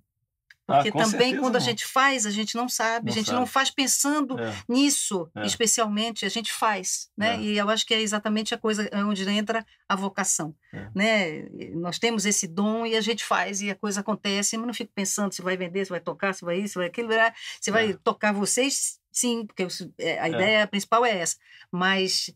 Ah, 0.68 0.76
Porque 0.76 0.92
com 0.92 1.00
também, 1.00 1.20
certeza 1.20 1.42
quando 1.42 1.56
a 1.58 1.60
gente 1.60 1.86
faz, 1.86 2.26
a 2.26 2.30
gente 2.32 2.56
não 2.56 2.70
sabe, 2.70 3.08
Não 3.08 3.12
a 3.12 3.16
gente 3.16 3.26
sabe. 3.26 3.40
não 3.40 3.46
faz 3.48 3.70
pensando 3.70 4.40
É. 4.40 4.56
nisso, 4.70 5.30
É. 5.36 5.46
especialmente, 5.46 6.26
a 6.26 6.30
gente 6.30 6.52
faz, 6.54 7.10
né? 7.18 7.36
É. 7.36 7.42
E 7.42 7.58
eu 7.58 7.70
acho 7.70 7.86
que 7.86 7.94
é 7.94 8.00
exatamente 8.00 8.54
a 8.54 8.58
coisa 8.58 8.90
onde 8.94 9.28
entra 9.30 9.66
a 9.90 9.96
vocação, 9.96 10.56
É. 10.72 10.88
né? 10.96 11.50
Nós 11.74 12.00
temos 12.00 12.26
esse 12.26 12.48
dom 12.48 12.86
e 12.86 12.96
a 12.96 13.02
gente 13.02 13.24
faz 13.26 13.62
e 13.62 13.70
a 13.70 13.76
coisa 13.76 14.00
acontece, 14.00 14.56
mas 14.58 14.68
não 14.68 14.74
fico 14.74 14.92
pensando 14.96 15.34
se 15.34 15.42
vai 15.42 15.58
vender, 15.58 15.84
se 15.84 15.90
vai 15.90 16.00
tocar, 16.00 16.34
se 16.34 16.46
vai 16.46 16.58
isso, 16.60 16.74
se 16.74 16.80
vai 16.80 16.88
aquilo, 16.88 17.10
né? 17.10 17.34
se 17.60 17.70
vai 17.70 17.92
É. 17.92 17.98
tocar 18.02 18.32
vocês, 18.32 19.00
sim, 19.12 19.46
porque 19.46 19.68
é, 19.98 20.20
a 20.20 20.30
ideia 20.30 20.68
principal 20.68 21.04
é 21.06 21.18
essa, 21.18 21.36
mas 21.72 22.32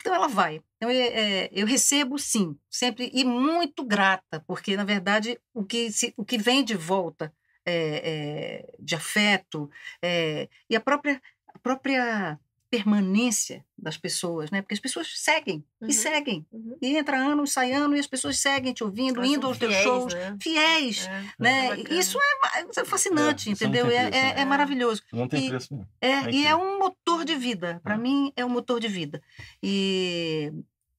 então 0.00 0.14
ela 0.14 0.28
vai. 0.28 0.62
Então, 0.76 0.88
é, 0.90 1.44
é, 1.44 1.50
eu 1.52 1.66
recebo 1.66 2.18
sim, 2.18 2.56
sempre 2.70 3.10
e 3.12 3.24
muito 3.24 3.84
grata, 3.84 4.42
porque 4.46 4.76
na 4.76 4.84
verdade 4.84 5.38
o 5.52 5.64
que, 5.64 5.90
se, 5.92 6.14
o 6.16 6.24
que 6.24 6.38
vem 6.38 6.64
de 6.64 6.74
volta 6.74 7.32
é, 7.64 8.70
é, 8.70 8.74
de 8.78 8.94
afeto 8.94 9.70
é, 10.02 10.48
e 10.70 10.76
a 10.76 10.80
própria, 10.80 11.20
a 11.54 11.58
própria 11.58 12.38
permanência 12.70 13.64
das 13.76 13.96
pessoas, 13.96 14.50
né? 14.50 14.60
Porque 14.62 14.74
as 14.74 14.80
pessoas 14.80 15.08
seguem 15.20 15.64
Uhum. 15.80 15.88
e 15.88 15.92
seguem. 15.92 16.46
Uhum. 16.52 16.76
E 16.82 16.96
entra 16.96 17.16
ano, 17.18 17.46
sai 17.46 17.72
ano 17.72 17.96
e 17.96 18.00
as 18.00 18.06
pessoas 18.06 18.38
seguem 18.38 18.72
te 18.74 18.84
ouvindo, 18.84 19.18
Elas 19.20 19.30
indo 19.30 19.46
aos 19.46 19.56
teus 19.58 19.74
fiéis, 19.74 20.14
né? 20.14 20.36
fiéis, 20.42 21.06
É, 21.06 21.24
né? 21.38 21.66
é 21.66 21.76
bacana. 21.76 21.98
Isso 21.98 22.18
é, 22.18 22.38
ma- 22.64 22.70
isso 22.70 22.80
é 22.80 22.84
fascinante, 22.84 23.48
É, 23.48 23.52
entendeu? 23.52 23.86
É, 23.86 24.08
preço, 24.10 24.16
é- 24.26 24.34
né? 24.34 24.40
é 24.40 24.44
maravilhoso. 24.44 25.02
Não 25.12 25.26
tem 25.28 25.46
E- 25.46 25.48
preço 25.48 25.74
mesmo. 25.74 25.88
É, 26.00 26.08
É 26.10 26.30
e 26.30 26.46
é 26.46 26.54
um 26.54 26.78
motor 26.78 27.24
de 27.24 27.34
vida. 27.36 27.80
Para 27.82 27.94
É. 27.94 27.98
mim, 27.98 28.32
é 28.36 28.44
um 28.44 28.48
motor 28.50 28.78
de 28.80 28.88
vida. 28.88 29.22
E, 29.62 30.52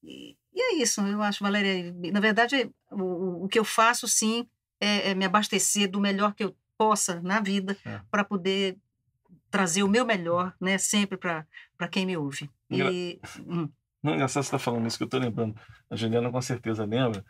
e, 0.03 0.35
e 0.53 0.61
é 0.61 0.73
isso, 0.81 1.01
eu 1.01 1.21
acho, 1.21 1.43
Valéria. 1.43 1.93
Na 2.11 2.19
verdade, 2.19 2.69
o, 2.91 3.45
o- 3.45 3.47
que 3.47 3.59
eu 3.59 3.65
faço, 3.65 4.07
sim, 4.07 4.47
é, 4.81 5.11
é 5.11 5.15
me 5.15 5.25
abastecer 5.25 5.89
do 5.89 5.99
melhor 5.99 6.33
que 6.33 6.43
eu 6.43 6.55
possa 6.77 7.21
na 7.21 7.39
vida 7.41 7.77
É. 7.85 7.99
para 8.09 8.23
poder 8.23 8.77
trazer 9.51 9.83
o 9.83 9.87
meu 9.87 10.05
melhor, 10.05 10.53
né, 10.59 10.77
sempre 10.77 11.17
para 11.17 11.45
quem 11.89 12.05
me 12.05 12.15
ouve. 12.17 12.49
E, 12.69 13.19
hum, 13.45 13.69
Não, 14.03 14.13
é 14.13 14.15
engraçado 14.15 14.43
você 14.43 14.47
estar 14.47 14.59
falando 14.59 14.87
isso 14.87 14.97
que 14.97 15.03
eu 15.03 15.07
estou 15.07 15.19
lembrando. 15.19 15.55
A 15.89 15.95
Juliana 15.95 16.31
com 16.31 16.41
certeza 16.41 16.85
lembra. 16.85 17.23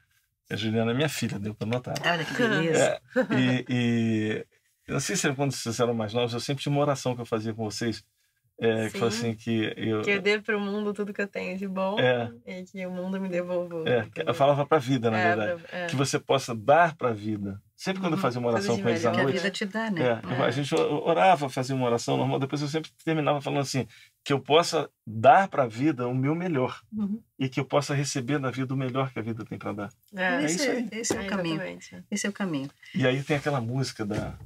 A 0.52 0.56
Juliana 0.56 0.92
é 0.92 0.94
minha 0.96 1.10
filha, 1.10 1.38
deu 1.40 1.54
para 1.56 1.68
notar. 1.68 1.96
olha 2.06 2.26
que 2.26 2.34
beleza. 2.34 3.02
É, 3.16 3.36
e, 3.40 3.66
e 3.70 4.46
eu 4.88 4.94
não 4.94 5.00
sei 5.00 5.16
se 5.16 5.32
quando 5.34 5.52
vocês 5.54 5.80
eram 5.80 5.94
mais 5.94 6.14
novos, 6.14 6.34
eu 6.34 6.40
sempre 6.40 6.64
tinha 6.64 6.72
uma 6.74 6.82
oração 6.82 7.16
que 7.16 7.22
eu 7.22 7.26
fazia 7.26 7.54
com 7.54 7.64
vocês. 7.64 8.04
É, 8.62 8.90
que 8.90 8.98
foi 9.00 9.10
Sim. 9.10 9.18
assim 9.30 9.36
que 9.36 9.74
eu. 9.78 10.02
Que 10.02 10.12
eu 10.12 10.22
dê 10.22 10.42
pro 10.42 10.60
mundo 10.60 10.94
tudo 10.94 11.14
que 11.14 11.22
eu 11.22 11.28
tenho 11.28 11.58
de 11.58 11.66
bom 11.66 11.98
É. 11.98 12.30
e 12.46 12.64
que 12.64 12.86
o 12.86 12.92
mundo 12.92 13.22
me 13.22 13.30
devolva. 13.30 13.88
É, 13.90 14.06
eu 14.28 14.34
falava 14.34 14.66
para 14.66 14.78
a 14.78 14.82
vida, 14.82 15.10
na 15.10 15.18
É, 15.18 15.36
verdade. 15.36 15.62
pra- 15.64 15.78
é. 15.80 15.88
Que 15.88 15.96
você 15.96 16.20
possa 16.20 16.54
dar 16.54 16.94
para 16.98 17.10
a 17.10 17.14
vida. 17.14 17.62
Sempre 17.82 18.02
quando 18.02 18.12
eu 18.12 18.18
Uhum. 18.18 18.22
fazia 18.22 18.42
uma 18.42 18.50
oração 18.50 18.78
com 18.82 18.90
eles 18.90 19.06
à 19.06 19.12
que 19.12 19.20
a 19.22 19.24
noite, 19.24 19.38
vida 19.38 19.50
te 19.50 19.64
dá, 19.64 19.90
né? 19.90 20.02
É, 20.02 20.44
a 20.44 20.52
gente 20.52 20.76
orava, 20.76 21.48
fazia 21.48 21.74
uma 21.74 21.86
oração 21.86 22.18
normal, 22.18 22.38
depois 22.38 22.62
eu 22.62 22.68
sempre 22.68 22.92
terminava 23.06 23.40
falando 23.40 23.62
assim, 23.62 23.88
que 24.22 24.34
eu 24.34 24.40
possa 24.42 24.90
dar 25.08 25.48
para 25.48 25.64
a 25.64 25.68
vida 25.68 26.06
o 26.06 26.14
meu 26.14 26.36
melhor 26.36 26.82
Uhum. 26.92 27.22
e 27.40 27.48
que 27.48 27.58
eu 27.58 27.64
possa 27.64 27.94
receber 27.94 28.38
da 28.38 28.52
vida 28.52 28.74
o 28.74 28.78
melhor 28.78 29.14
que 29.14 29.20
a 29.20 29.22
vida 29.22 29.46
tem 29.46 29.58
para 29.58 29.72
dar. 29.72 29.90
É, 30.14 30.44
esse, 30.44 30.56
isso 30.58 30.70
aí. 30.70 30.90
esse 30.92 31.14
é 31.16 31.20
o 31.20 31.22
é, 31.22 31.26
caminho. 31.28 31.56
exatamente. 31.56 32.04
Esse 32.12 32.28
é 32.28 32.30
o 32.30 32.34
caminho. 32.34 32.70
E 32.94 33.08
aí 33.08 33.24
tem 33.24 33.38
aquela 33.38 33.62
música 33.62 34.06
da, 34.06 34.38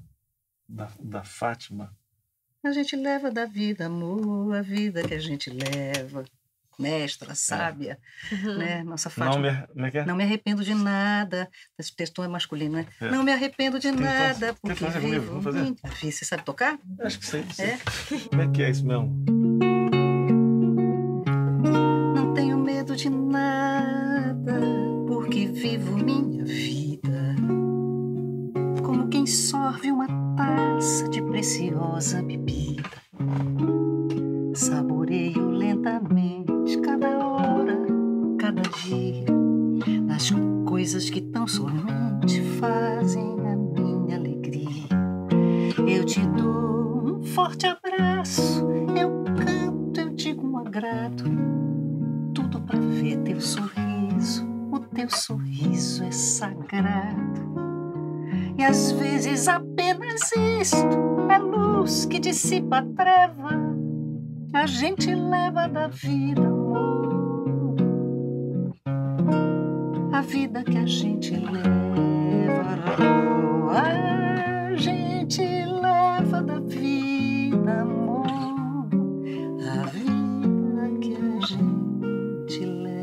da, 0.69 0.91
da 0.99 1.23
Fátima. 1.23 1.91
A 2.63 2.71
gente 2.71 2.95
leva 2.95 3.31
da 3.31 3.47
vida, 3.47 3.87
amor, 3.87 4.53
a 4.55 4.61
vida 4.61 5.01
que 5.07 5.13
a 5.15 5.19
gente 5.19 5.49
leva. 5.49 6.23
Mestra, 6.79 7.35
sábia, 7.35 7.97
né? 8.57 8.83
Nossa 8.83 9.09
Fátima. 9.09 9.67
Não 9.75 9.83
me, 9.83 9.89
é 9.89 9.97
é? 9.97 10.05
Não 10.05 10.15
me 10.15 10.23
arrependo 10.23 10.63
de 10.63 10.73
nada. 10.73 11.49
Esse 11.77 11.95
texto 11.95 12.23
é 12.23 12.27
masculino, 12.27 12.77
né? 12.77 12.85
É. 13.01 13.09
Não 13.11 13.23
me 13.23 13.31
arrependo 13.31 13.79
de 13.79 13.89
Tenta- 13.91 14.01
nada, 14.03 14.33
tenta 14.47 14.55
porque 14.61 14.85
fazer 14.85 15.01
comigo, 15.01 15.25
vamos 15.25 15.43
fazer? 15.43 15.63
vida. 15.63 15.79
Você 16.01 16.25
sabe 16.25 16.43
tocar? 16.43 16.77
Acho 17.01 17.19
que 17.19 17.25
sei. 17.25 17.43
sei. 17.51 17.65
É? 17.65 17.77
Como 18.29 18.41
é 18.41 18.47
que 18.49 18.63
é 18.63 18.69
isso 18.69 18.85
mesmo? 18.85 19.23
Não 22.15 22.33
tenho 22.33 22.57
medo 22.57 22.95
de 22.95 23.09
nada, 23.09 24.59
porque 25.07 25.47
vivo 25.47 25.97
minha 25.97 26.43
vida. 26.43 27.35
Como 28.83 29.07
quem 29.07 29.25
sorve 29.25 29.91
uma 29.91 30.07
taça 30.35 31.07
de 31.09 31.21
preciosa 31.21 32.21
bebida. 32.21 32.83
Saboreio 34.55 35.49
lentamente 35.49 36.52
cada 36.81 37.25
hora, 37.25 37.77
cada 38.39 38.61
dia, 38.61 39.25
nas 40.01 40.31
coisas 40.65 41.09
que 41.09 41.21
tão 41.21 41.47
somente 41.47 42.41
fazem 42.59 43.35
a 43.47 43.55
minha 43.55 44.17
alegria. 44.17 44.87
Eu 45.87 46.05
te 46.05 46.25
dou 46.27 47.17
um 47.17 47.23
forte 47.23 47.65
abraço, 47.65 48.65
eu 48.97 49.23
canto, 49.35 49.99
eu 49.99 50.09
digo 50.09 50.47
um 50.47 50.57
agrado 50.57 51.23
tudo 52.33 52.61
pra 52.61 52.79
ver 52.79 53.17
teu 53.19 53.39
sorriso. 53.39 54.47
O 54.71 54.79
teu 54.79 55.09
sorriso 55.09 56.03
é 56.03 56.11
sagrado. 56.11 57.53
E 58.57 58.63
às 58.63 58.91
vezes 58.91 59.47
apenas 59.47 60.31
isto 60.35 61.29
é 61.29 61.37
luz 61.37 62.05
que 62.05 62.19
dissipa 62.19 62.77
a 62.77 62.81
treva. 62.83 63.73
A 64.53 64.65
gente 64.65 65.13
leva 65.13 65.67
da 65.67 65.87
vida. 65.87 66.62
A 70.11 70.21
vida 70.21 70.63
que 70.63 70.77
a 70.77 70.85
gente 70.85 71.35
leva. 71.35 71.63
A 73.71 74.75
gente 74.75 75.41
leva 75.41 76.41
da 76.43 76.59
vida, 76.59 77.81
amor. 77.81 78.25
A 79.61 79.85
vida 79.87 80.99
que 81.01 81.15
a 81.15 81.45
gente 81.45 82.65
leva. 82.65 82.93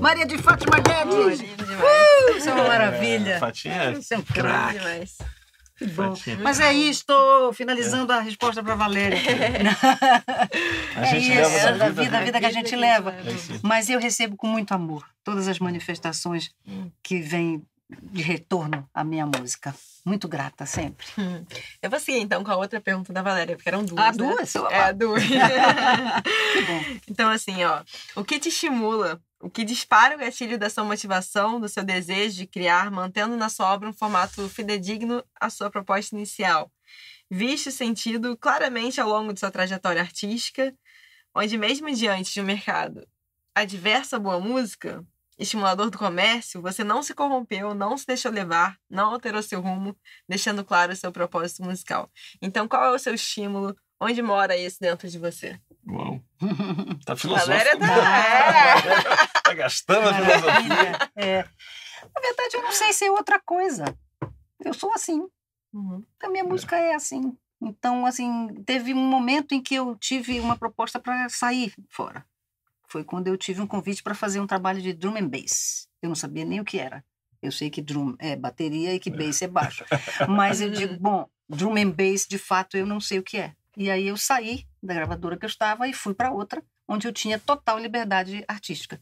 Maria 0.00 0.26
de 0.26 0.38
Fátima 0.38 0.78
Guedes! 0.80 1.40
Lindo 1.40 1.64
demais. 1.64 2.36
Isso 2.36 2.48
é 2.48 2.52
uma 2.54 2.68
maravilha. 2.68 3.32
É, 3.32 3.38
Fatinha 3.38 3.92
Isso 3.92 4.14
é 4.14 4.18
um 4.18 4.22
craque. 4.22 4.78
Que 5.78 5.86
bom. 5.86 6.14
Fatinha. 6.16 6.38
Mas 6.42 6.58
é 6.60 6.72
isto, 6.72 7.12
finalizando 7.54 8.12
a 8.12 8.20
resposta 8.20 8.62
para 8.62 8.74
Valéria. 8.74 9.16
A 10.96 11.00
é 11.02 11.04
gente 11.06 11.30
isso, 11.30 11.34
leva 11.40 11.56
é 11.56 11.78
da 11.78 11.84
a 11.86 11.88
vida. 11.88 12.02
vida, 12.02 12.18
a 12.18 12.24
vida 12.24 12.40
que 12.40 12.46
a 12.46 12.50
gente 12.52 12.74
leva. 12.76 13.10
É. 13.12 13.22
Mas 13.62 13.88
eu 13.88 14.00
recebo 14.00 14.36
com 14.36 14.48
muito 14.48 14.72
amor 14.74 15.06
todas 15.22 15.46
as 15.46 15.58
manifestações 15.58 16.50
Hum. 16.66 16.90
que 17.02 17.20
vêm 17.20 17.62
de 18.02 18.22
retorno 18.22 18.88
à 18.92 19.02
minha 19.04 19.24
música. 19.24 19.74
Muito 20.04 20.26
grata 20.28 20.66
sempre. 20.66 21.06
Hum. 21.16 21.44
Eu 21.82 21.88
vou 21.90 22.00
seguir 22.00 22.18
então 22.20 22.42
com 22.42 22.50
a 22.50 22.56
outra 22.56 22.80
pergunta 22.80 23.12
da 23.12 23.22
Valéria, 23.22 23.56
porque 23.56 23.68
eram 23.68 23.84
duas. 23.84 24.00
Ah, 24.04 24.10
né? 24.12 24.16
duas? 24.18 24.54
É, 24.56 24.92
duas. 24.92 25.22
Que 26.52 26.62
bom. 26.62 26.84
então, 27.08 27.30
assim, 27.30 27.62
ó, 27.64 27.82
o 28.16 28.24
que 28.24 28.38
te 28.38 28.48
estimula, 28.48 29.20
o 29.40 29.48
que 29.48 29.64
dispara 29.64 30.16
o 30.16 30.18
gatilho 30.18 30.58
da 30.58 30.68
sua 30.68 30.84
motivação, 30.84 31.60
do 31.60 31.68
seu 31.68 31.84
desejo 31.84 32.36
de 32.36 32.46
criar, 32.46 32.90
mantendo 32.90 33.36
na 33.36 33.48
sua 33.48 33.72
obra 33.72 33.88
um 33.88 33.92
formato 33.92 34.48
fidedigno 34.48 35.24
à 35.40 35.48
sua 35.48 35.70
proposta 35.70 36.14
inicial? 36.14 36.72
Visto 37.30 37.68
o 37.68 37.72
sentido 37.72 38.36
claramente 38.36 39.00
ao 39.00 39.08
longo 39.08 39.32
de 39.32 39.40
sua 39.40 39.50
trajetória 39.50 40.00
artística, 40.00 40.74
onde 41.34 41.56
mesmo 41.56 41.92
diante 41.94 42.32
de 42.32 42.40
um 42.40 42.44
mercado 42.44 43.06
adverso 43.54 44.16
à 44.16 44.18
boa 44.18 44.40
música, 44.40 45.04
estimulador 45.38 45.90
do 45.90 45.98
comércio, 45.98 46.60
você 46.60 46.82
não 46.82 47.02
se 47.02 47.14
corrompeu, 47.14 47.74
não 47.74 47.96
se 47.96 48.06
deixou 48.06 48.32
levar, 48.32 48.76
não 48.90 49.12
alterou 49.12 49.42
seu 49.42 49.60
rumo, 49.60 49.96
deixando 50.28 50.64
claro 50.64 50.92
o 50.92 50.96
seu 50.96 51.12
propósito 51.12 51.62
musical. 51.62 52.10
Então, 52.42 52.66
qual 52.66 52.84
é 52.84 52.90
o 52.90 52.98
seu 52.98 53.14
estímulo? 53.14 53.76
Onde 54.00 54.22
mora 54.22 54.56
isso 54.56 54.78
dentro 54.80 55.08
de 55.08 55.18
você? 55.18 55.58
Uau. 55.86 56.20
Tá 57.04 57.14
Valéria 57.14 57.72
filosófico. 57.72 57.80
tá. 57.80 59.24
Tá 59.48 59.54
gastando 59.54 60.08
a 60.08 60.14
filosofia. 60.14 60.68
Maravilha. 60.68 61.10
É. 61.16 61.42
Na 62.14 62.20
verdade, 62.20 62.54
eu 62.54 62.62
não 62.62 62.72
sei 62.72 62.92
ser 62.92 63.10
outra 63.10 63.40
coisa. 63.40 63.84
Eu 64.64 64.74
sou 64.74 64.92
assim. 64.92 65.26
Uhum. 65.72 66.02
A 66.22 66.28
minha 66.28 66.44
música 66.44 66.76
é 66.76 66.94
assim. 66.94 67.36
Então, 67.60 68.06
assim, 68.06 68.48
teve 68.64 68.94
um 68.94 68.96
momento 68.96 69.52
em 69.52 69.60
que 69.60 69.74
eu 69.74 69.96
tive 69.96 70.38
uma 70.40 70.56
proposta 70.56 71.00
para 71.00 71.28
sair 71.28 71.72
fora. 71.90 72.24
Foi 72.86 73.04
quando 73.04 73.28
eu 73.28 73.36
tive 73.36 73.60
um 73.60 73.66
convite 73.66 74.02
para 74.02 74.14
fazer 74.14 74.40
um 74.40 74.46
trabalho 74.46 74.80
de 74.80 74.92
drum 74.92 75.16
and 75.16 75.28
bass. 75.28 75.88
Eu 76.00 76.08
não 76.08 76.16
sabia 76.16 76.44
nem 76.44 76.60
o 76.60 76.64
que 76.64 76.78
era. 76.78 77.04
Eu 77.42 77.52
sei 77.52 77.70
que 77.70 77.82
drum 77.82 78.16
é 78.18 78.34
bateria 78.34 78.94
e 78.94 79.00
que 79.00 79.10
bass 79.10 79.42
é 79.42 79.48
baixo. 79.48 79.84
Mas 80.28 80.60
eu 80.60 80.70
digo, 80.70 80.96
bom, 80.98 81.28
drum 81.48 81.76
and 81.76 81.90
bass, 81.90 82.26
de 82.26 82.38
fato, 82.38 82.76
eu 82.76 82.86
não 82.86 83.00
sei 83.00 83.18
o 83.18 83.22
que 83.22 83.38
é. 83.38 83.54
E 83.76 83.90
aí 83.90 84.08
eu 84.08 84.16
saí 84.16 84.66
da 84.82 84.94
gravadora 84.94 85.36
que 85.36 85.44
eu 85.44 85.48
estava 85.48 85.86
e 85.86 85.92
fui 85.92 86.14
para 86.14 86.32
outra, 86.32 86.64
onde 86.86 87.06
eu 87.06 87.12
tinha 87.12 87.38
total 87.38 87.78
liberdade 87.78 88.44
artística. 88.48 89.00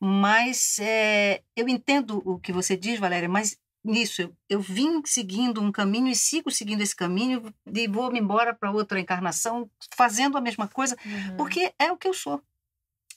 Mas 0.00 0.78
é, 0.80 1.42
eu 1.56 1.68
entendo 1.68 2.22
o 2.24 2.38
que 2.38 2.52
você 2.52 2.76
diz, 2.76 2.98
Valéria, 2.98 3.28
mas 3.28 3.56
nisso 3.82 4.22
eu, 4.22 4.36
eu 4.48 4.60
vim 4.60 5.02
seguindo 5.04 5.60
um 5.60 5.70
caminho 5.72 6.08
e 6.08 6.14
sigo 6.16 6.50
seguindo 6.50 6.80
esse 6.82 6.96
caminho 6.96 7.54
e 7.72 7.86
vou 7.88 8.10
me 8.10 8.18
embora 8.18 8.54
para 8.54 8.70
outra 8.70 8.98
encarnação 9.00 9.70
fazendo 9.94 10.36
a 10.38 10.40
mesma 10.40 10.66
coisa, 10.68 10.96
Uhum. 11.04 11.36
porque 11.36 11.72
é 11.78 11.92
o 11.92 11.96
que 11.96 12.08
eu 12.08 12.14
sou. 12.14 12.42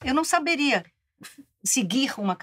Eu 0.03 0.13
não 0.13 0.23
saberia 0.23 0.85
seguir 1.67 2.13
uma 2.17 2.35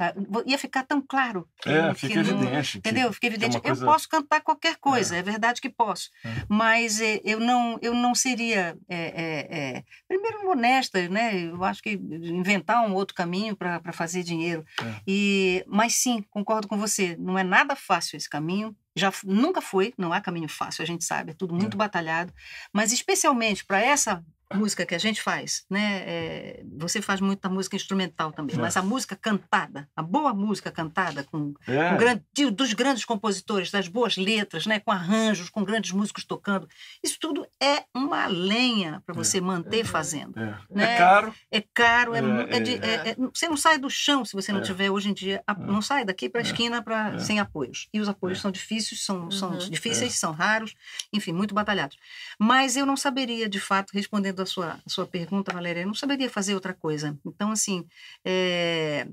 ia 0.46 0.58
ficar 0.58 0.84
tão 0.84 1.00
claro 1.00 1.48
que, 1.60 1.68
É, 1.68 1.94
fica 1.94 2.22
não- 2.22 2.42
evidente. 2.42 2.78
Entendeu? 2.78 3.12
Fica 3.12 3.26
evidente. 3.26 3.56
uma 3.56 3.62
coisa- 3.62 3.82
Eu 3.84 3.86
posso 3.90 4.08
cantar 4.08 4.40
qualquer 4.42 4.76
coisa, 4.76 5.16
é, 5.16 5.22
verdade 5.22 5.60
que 5.60 5.68
posso. 5.68 6.10
É. 6.24 6.28
Mas 6.48 7.00
eh, 7.00 7.20
eu, 7.24 7.40
não, 7.40 7.78
eu 7.82 7.94
não 7.94 8.14
seria, 8.14 8.76
eh, 8.88 9.48
eh, 9.50 9.84
primeiro, 10.06 10.48
honesta, 10.50 11.08
né? 11.08 11.46
Eu 11.46 11.64
acho 11.64 11.82
que 11.82 11.90
inventar 11.92 12.86
um 12.86 12.94
outro 12.94 13.14
caminho 13.14 13.56
para 13.56 13.92
fazer 13.92 14.22
dinheiro. 14.22 14.64
É. 14.80 14.94
E, 15.06 15.64
mas 15.66 15.94
sim, 15.94 16.22
concordo 16.30 16.68
com 16.68 16.76
você, 16.78 17.16
não 17.18 17.38
é 17.38 17.42
nada 17.42 17.74
fácil 17.74 18.16
esse 18.16 18.28
caminho. 18.28 18.76
Já 18.96 19.12
nunca 19.24 19.60
foi, 19.60 19.92
não 19.98 20.12
há 20.12 20.20
caminho 20.20 20.48
fácil, 20.48 20.82
a 20.82 20.86
gente 20.86 21.02
sabe, 21.04 21.32
é 21.32 21.34
tudo 21.34 21.52
muito 21.52 21.76
batalhado. 21.76 22.32
Mas 22.72 22.92
especialmente 22.92 23.64
para 23.64 23.80
essa 23.80 24.24
música 24.52 24.84
que 24.86 24.94
a 24.94 24.98
gente 24.98 25.22
faz, 25.22 25.64
né? 25.70 26.02
É, 26.06 26.64
você 26.76 27.00
faz 27.00 27.20
muita 27.20 27.48
música 27.48 27.76
instrumental 27.76 28.32
também, 28.32 28.56
É. 28.56 28.58
mas 28.58 28.76
a 28.76 28.82
música 28.82 29.16
cantada, 29.16 29.88
a 29.96 30.02
boa 30.02 30.32
música 30.34 30.70
cantada 30.70 31.24
com, 31.24 31.54
É. 31.66 31.90
com 31.90 31.96
grande- 31.96 32.22
de- 32.32 32.50
dos 32.50 32.72
grandes 32.72 33.04
compositores, 33.04 33.70
das 33.70 33.88
boas 33.88 34.16
letras, 34.16 34.66
né? 34.66 34.80
Com 34.80 34.90
arranjos, 34.92 35.48
com 35.50 35.64
grandes 35.64 35.92
músicos 35.92 36.24
tocando, 36.24 36.68
isso 37.02 37.16
tudo 37.18 37.46
é 37.60 37.84
uma 37.94 38.26
lenha 38.26 39.02
para 39.06 39.14
você 39.14 39.40
manter 39.40 39.78
Uhum. 39.84 39.90
fazendo. 39.90 40.38
É. 40.38 40.58
Né? 40.70 40.94
É 40.94 40.98
caro. 40.98 41.34
É 41.50 41.60
caro, 41.74 42.14
é, 42.14 42.18
É, 42.20 42.56
é 42.56 42.60
de- 42.60 42.74
é. 42.74 42.86
é- 42.86 43.08
é- 43.10 43.16
você 43.34 43.48
não 43.48 43.56
sai 43.56 43.78
do 43.78 43.88
chão 43.90 44.24
se 44.24 44.34
você 44.34 44.52
não 44.52 44.60
É. 44.60 44.62
tiver 44.62 44.90
hoje 44.90 45.08
em 45.10 45.14
dia, 45.14 45.42
a- 45.46 45.52
É. 45.52 45.56
não 45.58 45.80
sai 45.82 46.04
daqui 46.04 46.28
para 46.28 46.40
a 46.40 46.44
É. 46.44 46.46
esquina 46.46 46.82
pra, 46.82 47.14
É. 47.14 47.18
sem 47.18 47.40
apoios. 47.40 47.88
E 47.92 48.00
os 48.00 48.08
apoios 48.08 48.38
É. 48.38 48.40
são 48.42 48.50
difíceis, 48.50 49.04
são, 49.04 49.30
são 49.30 49.50
Uhum. 49.52 49.58
difíceis, 49.70 50.14
são 50.18 50.32
raros, 50.32 50.74
enfim, 51.12 51.32
muito 51.32 51.54
batalhados. 51.54 51.96
Mas 52.38 52.76
eu 52.76 52.84
não 52.86 52.96
saberia, 52.96 53.48
de 53.48 53.58
fato, 53.60 53.92
respondendo 54.34 54.40
a 54.42 54.46
sua, 54.46 54.80
a 54.84 54.90
sua 54.90 55.06
pergunta, 55.06 55.52
Valéria, 55.52 55.80
eu 55.82 55.86
não 55.86 55.94
saberia 55.94 56.28
fazer 56.28 56.54
outra 56.54 56.74
coisa. 56.74 57.16
Então, 57.24 57.50
assim, 57.50 57.86
é, 58.24 59.06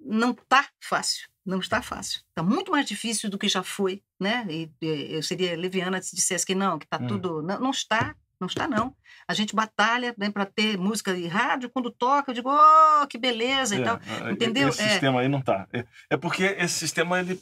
não 0.00 0.30
está 0.30 0.66
fácil. 0.80 1.28
Não 1.44 1.58
está 1.60 1.80
fácil. 1.82 2.20
Está 2.28 2.42
muito 2.42 2.70
mais 2.70 2.86
difícil 2.86 3.30
do 3.30 3.38
que 3.38 3.48
já 3.48 3.62
foi, 3.62 4.02
né? 4.20 4.46
E, 4.50 4.70
e, 4.82 5.14
eu 5.14 5.22
seria 5.22 5.56
leviana 5.56 6.00
se 6.02 6.14
dissesse 6.14 6.44
que 6.44 6.54
não, 6.54 6.78
que 6.78 6.84
está 6.84 6.98
Hum. 6.98 7.06
tudo. 7.06 7.42
Não, 7.42 7.58
não 7.58 7.70
está, 7.70 8.14
não 8.38 8.46
está, 8.46 8.68
não. 8.68 8.94
A 9.26 9.32
gente 9.32 9.54
batalha 9.54 10.14
né, 10.18 10.30
para 10.30 10.44
ter 10.44 10.76
música 10.76 11.16
e 11.16 11.26
rádio. 11.26 11.70
Quando 11.70 11.90
toca, 11.90 12.30
eu 12.30 12.34
digo, 12.34 12.50
oh, 12.50 13.06
que 13.06 13.16
beleza 13.18 13.76
e 13.76 13.80
É, 13.80 13.84
tal. 13.84 13.98
é, 14.26 14.30
entendeu? 14.32 14.68
Esse 14.68 14.82
É. 14.82 14.88
sistema 14.90 15.20
aí 15.22 15.28
não 15.28 15.40
tá. 15.40 15.66
É, 15.72 15.84
é 16.10 16.16
porque 16.18 16.44
esse 16.44 16.74
sistema 16.74 17.18
ele 17.18 17.36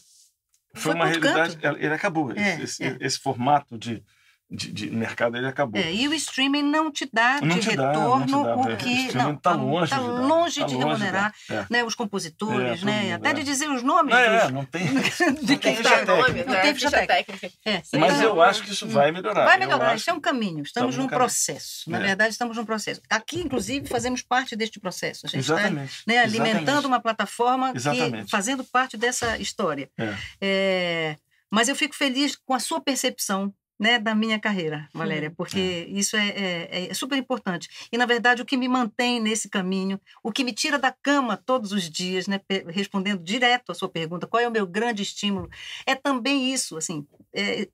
foi, 0.74 0.92
Foi 0.92 0.94
uma 0.94 1.06
realidade, 1.06 1.58
ele 1.78 1.92
acabou. 1.94 2.30
É, 2.32 2.54
esse, 2.54 2.62
esse- 2.62 2.84
é. 2.84 2.96
esse 3.00 3.18
formato 3.18 3.76
de, 3.76 4.04
de, 4.48 4.70
de 4.70 4.90
mercado 4.90 5.36
ele 5.36 5.46
acabou. 5.48 5.80
É, 5.80 5.92
e 5.92 6.06
o 6.06 6.14
streaming 6.14 6.62
não 6.62 6.90
te 6.90 7.08
dá 7.12 7.40
Não 7.40 7.56
de 7.58 7.68
te 7.68 7.76
dá, 7.76 7.88
retorno 7.88 8.26
não 8.26 8.42
te 8.44 8.46
dá, 8.46 8.56
o 8.56 8.70
é. 8.70 8.76
que. 8.76 9.08
O 9.10 9.16
não, 9.18 9.36
tá 9.36 9.52
longe 9.52 9.90
tá 9.90 9.98
de 9.98 10.02
dar, 10.06 10.12
longe 10.12 10.60
tá 10.60 10.66
de 10.66 10.74
longe 10.74 10.76
de 10.76 10.84
remunerar 10.86 11.34
dar, 11.48 11.56
é. 11.56 11.66
né, 11.68 11.84
os 11.84 11.94
compositores, 11.96 12.82
É, 12.82 12.84
né? 12.84 13.02
mundo, 13.02 13.14
Até 13.14 13.30
é. 13.30 13.32
de 13.34 13.42
dizer 13.42 13.68
os 13.68 13.82
nomes. 13.82 14.14
Não, 14.14 14.20
é, 14.20 14.42
dos- 14.42 14.52
não 14.52 14.64
tem. 14.64 14.86
de 14.86 14.92
Não 14.94 15.34
quem 15.46 15.58
tem 15.58 15.76
ficha 15.76 15.88
já 15.88 16.04
nome, 16.04 16.44
Não 16.44 16.60
tem 16.60 16.74
ficha 16.74 16.90
técnica. 16.90 17.50
É, 17.64 17.82
Mas 17.98 18.20
eu 18.20 18.40
acho 18.40 18.62
que 18.62 18.70
isso 18.70 18.86
vai 18.86 19.10
melhorar. 19.10 19.44
Vai 19.44 19.58
melhorar, 19.58 19.96
isso 19.96 20.08
é 20.08 20.12
um 20.12 20.20
caminho. 20.20 20.62
Estamos 20.62 20.90
Estamos 20.90 20.96
num 20.96 21.08
processo. 21.08 21.90
Na 21.90 21.98
É. 21.98 22.02
verdade, 22.02 22.30
estamos 22.30 22.56
num 22.56 22.64
processo. 22.64 23.00
Aqui, 23.10 23.40
inclusive, 23.40 23.86
fazemos 23.88 24.22
parte 24.22 24.54
deste 24.54 24.78
processo. 24.78 25.26
A 25.26 25.28
gente 25.28 25.40
está 25.40 25.70
né, 26.06 26.18
alimentando 26.18 26.60
exatamente. 26.60 26.86
uma 26.86 27.00
plataforma 27.00 27.72
que 27.72 28.30
fazendo 28.30 28.62
parte 28.62 28.96
dessa 28.96 29.36
história. 29.38 29.90
É. 29.98 30.14
É, 30.40 31.16
mas 31.50 31.68
eu 31.68 31.74
fico 31.74 31.94
feliz 31.96 32.36
com 32.36 32.54
a 32.54 32.60
sua 32.60 32.80
percepção 32.80 33.52
né, 33.78 33.98
da 33.98 34.14
minha 34.14 34.38
carreira, 34.40 34.88
Valéria, 34.94 35.30
porque 35.30 35.86
isso 35.90 36.16
é, 36.16 36.28
é- 36.28 36.88
é 36.90 36.94
super 36.94 37.16
importante. 37.18 37.68
E, 37.92 37.98
na 37.98 38.06
verdade, 38.06 38.40
o 38.40 38.44
que 38.44 38.56
me 38.56 38.68
mantém 38.68 39.20
nesse 39.20 39.48
caminho, 39.48 40.00
o 40.22 40.32
que 40.32 40.42
me 40.44 40.52
tira 40.52 40.78
da 40.78 40.90
cama 40.90 41.36
todos 41.36 41.72
os 41.72 41.88
dias, 41.90 42.26
né, 42.26 42.40
respondendo 42.68 43.22
direto 43.22 43.72
à 43.72 43.74
sua 43.74 43.88
pergunta, 43.88 44.26
qual 44.26 44.42
é 44.42 44.48
o 44.48 44.52
meu 44.52 44.66
grande 44.66 45.02
estímulo, 45.02 45.48
é 45.84 45.94
também 45.94 46.52
isso, 46.52 46.76
assim, 46.76 47.06
é, 47.34 47.68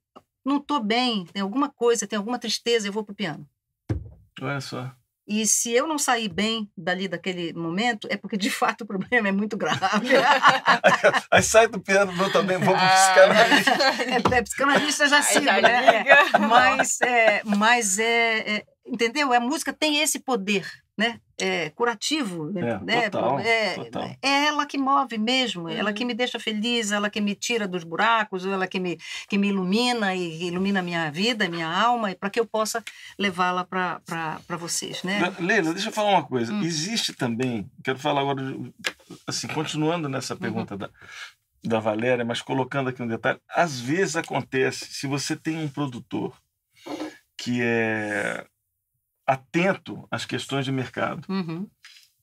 não 0.44 0.56
estou 0.56 0.82
bem, 0.82 1.24
tem 1.26 1.40
alguma 1.42 1.68
coisa, 1.70 2.06
tem 2.06 2.16
alguma 2.16 2.38
tristeza, 2.38 2.88
eu 2.88 2.92
vou 2.92 3.04
para 3.04 3.12
o 3.12 3.16
piano. 3.16 3.48
Olha 4.40 4.60
só. 4.60 4.92
E 5.26 5.46
se 5.46 5.72
eu 5.72 5.86
não 5.86 5.98
sair 5.98 6.28
bem 6.28 6.68
dali 6.76 7.06
daquele 7.06 7.52
momento, 7.52 8.08
é 8.10 8.16
porque 8.16 8.36
de 8.36 8.50
fato 8.50 8.82
o 8.82 8.86
problema 8.86 9.28
é 9.28 9.32
muito 9.32 9.56
grave. 9.56 9.80
Aí 11.30 11.42
sai 11.42 11.68
do 11.68 11.80
piano, 11.80 12.12
vou 12.12 12.30
também, 12.30 12.58
vou 12.58 12.74
pro 12.74 12.82
Ah. 12.84 12.88
psicanalista. 12.88 14.34
é, 14.34 14.38
é 14.38 14.42
psicanalista 14.42 15.08
já 15.08 15.22
sigo, 15.22 15.44
já 15.44 15.60
né? 15.60 16.04
Mas 16.48 17.00
é, 17.00 17.42
mas 17.44 17.98
é, 17.98 18.38
é, 18.56 18.64
entendeu? 18.86 19.32
A 19.32 19.40
música 19.40 19.72
tem 19.72 20.00
esse 20.02 20.18
poder, 20.20 20.66
né? 20.96 21.20
É 21.38 21.70
curativo, 21.70 22.52
É, 22.56 22.78
né? 22.84 23.10
total, 23.10 23.38
é, 23.40 23.74
total. 23.74 24.02
é 24.22 24.46
ela 24.46 24.64
que 24.66 24.78
move 24.78 25.18
mesmo, 25.18 25.68
ela 25.68 25.90
Uhum. 25.90 25.94
que 25.94 26.04
me 26.04 26.14
deixa 26.14 26.38
feliz, 26.38 26.92
ela 26.92 27.10
que 27.10 27.20
me 27.20 27.34
tira 27.34 27.66
dos 27.66 27.82
buracos, 27.82 28.44
ela 28.46 28.66
que 28.68 28.78
me 28.78 28.98
que 29.28 29.36
me 29.38 29.48
ilumina 29.48 30.14
e 30.14 30.44
ilumina 30.44 30.80
a 30.80 30.82
minha 30.82 31.10
vida, 31.10 31.46
a 31.46 31.48
minha 31.48 31.66
alma, 31.68 32.10
e 32.10 32.14
para 32.14 32.30
que 32.30 32.38
eu 32.38 32.46
possa 32.46 32.82
levá-la 33.18 33.64
para 33.64 34.56
vocês, 34.58 35.02
né? 35.02 35.20
Leila, 35.40 35.72
deixa 35.72 35.88
eu 35.88 35.92
falar 35.92 36.10
uma 36.10 36.24
coisa. 36.24 36.52
Hum. 36.52 36.62
Existe 36.62 37.12
também, 37.12 37.68
quero 37.82 37.98
falar 37.98 38.20
agora, 38.20 38.42
assim, 39.26 39.48
continuando 39.48 40.06
Uhum. 40.06 40.12
nessa 40.12 40.36
pergunta 40.36 40.76
da, 40.76 40.90
da 41.64 41.80
Valéria, 41.80 42.24
mas 42.24 42.40
colocando 42.42 42.90
aqui 42.90 43.02
um 43.02 43.08
detalhe. 43.08 43.40
Às 43.48 43.80
vezes 43.80 44.14
acontece, 44.14 44.84
se 44.92 45.06
você 45.08 45.34
tem 45.34 45.56
um 45.58 45.68
produtor 45.68 46.36
que 47.36 47.60
é 47.62 48.44
atento 49.26 50.06
às 50.10 50.24
questões 50.24 50.64
de 50.64 50.72
mercado 50.72 51.24
Uhum. 51.28 51.68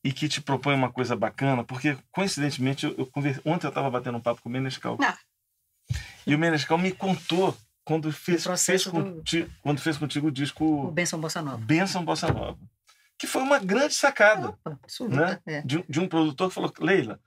e 0.03 0.11
que 0.11 0.27
te 0.29 0.41
propõe 0.41 0.75
uma 0.75 0.91
coisa 0.91 1.15
bacana, 1.15 1.63
porque 1.63 1.97
coincidentemente 2.11 2.85
eu, 2.85 2.95
eu 2.97 3.05
conver- 3.05 3.41
ontem 3.45 3.65
eu 3.67 3.69
estava 3.69 3.89
batendo 3.89 4.17
um 4.17 4.21
papo 4.21 4.41
com 4.41 4.49
o 4.49 4.51
Menescal. 4.51 4.97
Ah. 5.01 5.17
E 6.27 6.35
o 6.35 6.39
Menescal 6.39 6.77
me 6.77 6.91
contou 6.91 7.57
quando 7.83 8.11
fez, 8.11 8.45
fez, 8.63 8.85
do- 8.85 9.23
quando 9.61 9.79
fez 9.81 9.97
contigo 9.97 10.27
o 10.27 10.29
O 10.29 10.31
disco 10.31 10.91
Benção 10.91 11.19
Bossa 11.19 11.41
Nova. 11.41 11.57
Benção 11.57 12.05
Bossa 12.05 12.31
Nova, 12.31 12.57
que 13.17 13.25
foi 13.25 13.41
uma 13.41 13.57
grande 13.59 13.95
sacada 13.95 14.49
Opa, 14.49 14.77
absoluta, 14.83 15.41
né? 15.45 15.55
é. 15.57 15.61
de, 15.63 15.83
de 15.89 15.99
um 15.99 16.07
produtor 16.07 16.49
que 16.49 16.53
falou: 16.55 16.71
Leila, 16.79 17.19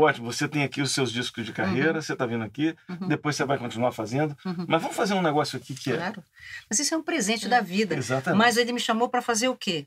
ótimo, 0.00 0.32
você 0.32 0.46
tem 0.48 0.62
aqui 0.64 0.80
os 0.82 0.92
seus 0.92 1.12
discos 1.12 1.44
de 1.46 1.52
carreira, 1.52 2.00
você 2.00 2.12
está 2.12 2.26
vindo 2.26 2.44
aqui, 2.44 2.74
Uhum. 2.88 3.08
depois 3.08 3.36
você 3.36 3.44
vai 3.44 3.58
continuar 3.58 3.92
fazendo, 3.92 4.36
Uhum. 4.44 4.64
mas 4.68 4.80
vamos 4.82 4.96
fazer 4.96 5.14
um 5.14 5.22
negócio 5.22 5.56
aqui 5.56 5.74
que 5.74 5.92
é. 5.92 5.96
Claro. 5.96 6.22
Mas 6.68 6.78
isso 6.78 6.94
é 6.94 6.96
um 6.96 7.02
presente 7.02 7.48
da 7.48 7.60
vida. 7.60 7.94
Exatamente. 7.96 8.38
Mas 8.38 8.56
ele 8.56 8.72
me 8.72 8.80
chamou 8.80 9.08
para 9.08 9.22
fazer 9.22 9.48
o 9.48 9.56
quê? 9.56 9.86